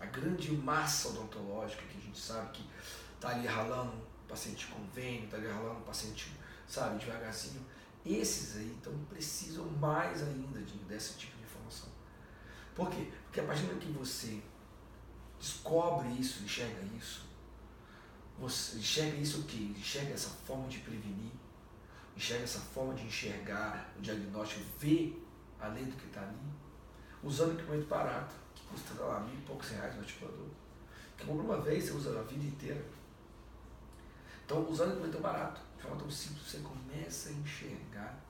a 0.01 0.07
grande 0.07 0.53
massa 0.53 1.09
odontológica 1.09 1.83
que 1.83 1.99
a 1.99 2.01
gente 2.01 2.19
sabe 2.19 2.51
que 2.53 2.71
está 3.15 3.31
ali 3.31 3.47
ralando 3.47 3.95
paciente 4.29 4.67
convênio, 4.67 5.25
está 5.25 5.37
ali 5.37 5.49
ralando 5.49 5.81
paciente, 5.81 6.33
sabe, 6.67 6.99
devagarzinho. 6.99 7.65
Esses 8.05 8.57
aí 8.57 8.77
então 8.79 8.93
precisam 9.09 9.67
mais 9.67 10.23
ainda 10.23 10.61
de, 10.61 10.79
desse 10.85 11.15
tipo 11.15 11.37
de 11.37 11.45
informação. 11.45 11.89
Por 12.75 12.91
quê? 12.91 13.11
Porque 13.25 13.41
a 13.41 13.45
partir 13.45 13.65
do 13.65 13.79
que 13.79 13.91
você 13.93 14.41
descobre 15.39 16.09
isso, 16.11 16.45
enxerga 16.45 16.83
isso, 16.97 17.25
você 18.39 18.79
enxerga 18.79 19.17
isso 19.17 19.41
o 19.41 19.45
quê? 19.45 19.73
Enxerga 19.77 20.13
essa 20.13 20.31
forma 20.31 20.69
de 20.69 20.79
prevenir, 20.79 21.33
enxerga 22.17 22.45
essa 22.45 22.61
forma 22.61 22.95
de 22.95 23.05
enxergar 23.05 23.93
o 23.99 24.01
diagnóstico, 24.03 24.63
ver 24.79 25.27
além 25.59 25.85
do 25.85 25.97
que 25.97 26.07
está 26.07 26.21
ali, 26.21 26.37
usando 27.23 27.55
equipamento 27.55 27.87
barato 27.87 28.46
custa 28.71 29.03
lá 29.03 29.21
mil 29.21 29.35
e 29.35 29.43
poucos 29.43 29.69
reais 29.71 29.95
no 29.95 30.01
articulador. 30.01 30.49
Que 31.17 31.27
compra 31.27 31.45
uma 31.45 31.61
vez, 31.61 31.85
você 31.85 31.93
usa 31.93 32.19
a 32.19 32.23
vida 32.23 32.45
inteira. 32.45 32.85
Então, 34.45 34.69
usando 34.71 34.93
equipamento 34.93 35.19
barato, 35.19 35.61
de 35.77 35.83
forma 35.83 35.99
tão 35.99 36.11
simples, 36.11 36.47
você 36.47 36.59
começa 36.59 37.31
a 37.31 37.33
enxergar 37.33 38.21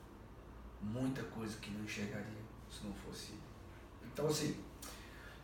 muita 0.80 1.22
coisa 1.24 1.56
que 1.58 1.70
não 1.70 1.84
enxergaria 1.84 2.46
se 2.70 2.84
não 2.84 2.94
fosse. 2.94 3.34
Então, 4.04 4.26
assim, 4.26 4.56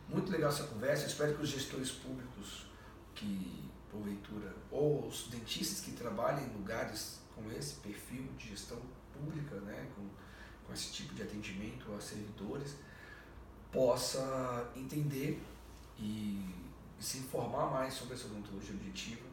muito 0.07 0.31
legal 0.31 0.49
essa 0.49 0.63
conversa. 0.63 1.05
Espero 1.05 1.35
que 1.35 1.43
os 1.43 1.49
gestores 1.49 1.91
públicos 1.91 2.65
que, 3.13 3.69
porventura, 3.91 4.55
ou 4.71 5.07
os 5.07 5.27
dentistas 5.27 5.81
que 5.81 5.91
trabalhem 5.91 6.45
em 6.45 6.53
lugares 6.53 7.19
com 7.35 7.51
esse 7.51 7.75
perfil 7.75 8.25
de 8.37 8.49
gestão 8.49 8.81
pública, 9.13 9.55
né, 9.61 9.87
com, 9.95 10.07
com 10.65 10.73
esse 10.73 10.91
tipo 10.91 11.13
de 11.13 11.23
atendimento 11.23 11.93
a 11.93 12.01
servidores, 12.01 12.75
possa 13.73 14.71
entender 14.75 15.43
e, 15.99 16.63
se 16.99 17.17
informar 17.17 17.69
mais 17.69 17.93
sobre 17.93 18.13
essa 18.13 18.27
odontologia 18.27 18.73
objetiva 18.75 19.27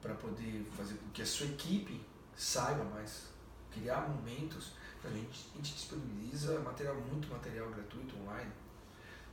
para 0.00 0.14
poder 0.14 0.64
fazer 0.74 0.94
com 0.94 1.10
que 1.10 1.20
a 1.20 1.26
sua 1.26 1.46
equipe 1.46 2.00
saiba 2.34 2.84
mais, 2.84 3.24
criar 3.70 4.08
momentos. 4.08 4.72
A 5.04 5.10
gente, 5.10 5.50
a 5.52 5.56
gente 5.56 5.74
disponibiliza 5.74 6.58
material, 6.60 6.94
muito 6.96 7.28
material 7.28 7.68
gratuito 7.70 8.16
online, 8.20 8.50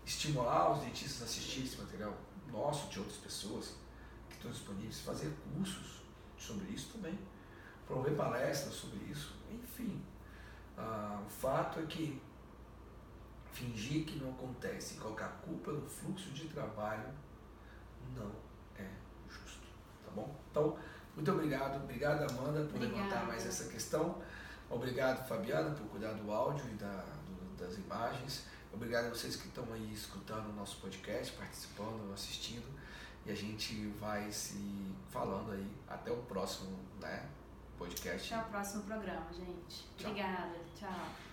estimular 0.05 0.73
os 0.73 0.83
dentistas 0.83 1.21
a 1.21 1.25
assistir 1.25 1.63
esse 1.63 1.77
material 1.77 2.15
nosso, 2.51 2.89
de 2.89 2.99
outras 2.99 3.17
pessoas 3.17 3.75
que 4.29 4.35
estão 4.35 4.51
disponíveis, 4.51 4.99
fazer 5.01 5.33
cursos 5.53 6.01
sobre 6.37 6.67
isso 6.71 6.93
também, 6.93 7.17
promover 7.87 8.15
palestras 8.15 8.73
sobre 8.73 8.97
isso, 9.05 9.33
enfim. 9.51 10.01
Ah, 10.77 11.23
o 11.25 11.29
fato 11.29 11.79
é 11.79 11.83
que 11.83 12.21
fingir 13.55 14.05
que 14.05 14.19
não 14.19 14.31
acontece 14.31 14.95
e 14.95 14.97
colocar 14.97 15.25
a 15.27 15.29
culpa 15.29 15.71
no 15.71 15.87
fluxo 15.87 16.29
de 16.31 16.47
trabalho 16.49 17.07
não 18.13 18.29
é 18.77 18.87
justo, 19.29 19.65
tá 20.03 20.11
bom? 20.13 20.35
Então, 20.51 20.77
muito 21.15 21.31
obrigado, 21.31 21.81
obrigado 21.81 22.29
Amanda 22.29 22.65
por 22.65 22.75
Obrigada. 22.75 22.97
levantar 22.97 23.25
mais 23.25 23.45
essa 23.45 23.69
questão, 23.69 24.21
obrigado 24.69 25.25
Fabiana 25.27 25.73
por 25.73 25.87
cuidar 25.87 26.13
do 26.13 26.31
áudio 26.31 26.65
e 26.69 26.73
da, 26.73 27.05
do, 27.25 27.57
das 27.57 27.77
imagens, 27.77 28.45
obrigado 28.73 29.05
a 29.05 29.09
vocês 29.09 29.37
que 29.37 29.47
estão 29.47 29.65
aí 29.71 29.93
escutando 29.93 30.49
o 30.49 30.53
nosso 30.53 30.81
podcast, 30.81 31.31
participando, 31.33 32.13
assistindo 32.13 32.67
e 33.25 33.31
a 33.31 33.35
gente 33.35 33.87
vai 33.99 34.29
se 34.31 34.93
falando 35.09 35.53
aí 35.53 35.67
até 35.87 36.11
o 36.11 36.17
próximo 36.23 36.77
né, 36.99 37.27
podcast. 37.77 38.33
Até 38.33 38.45
o 38.45 38.49
próximo 38.49 38.83
programa, 38.83 39.31
gente. 39.31 39.87
Tchau. 39.97 40.11
Obrigada, 40.11 40.55
tchau. 40.77 41.24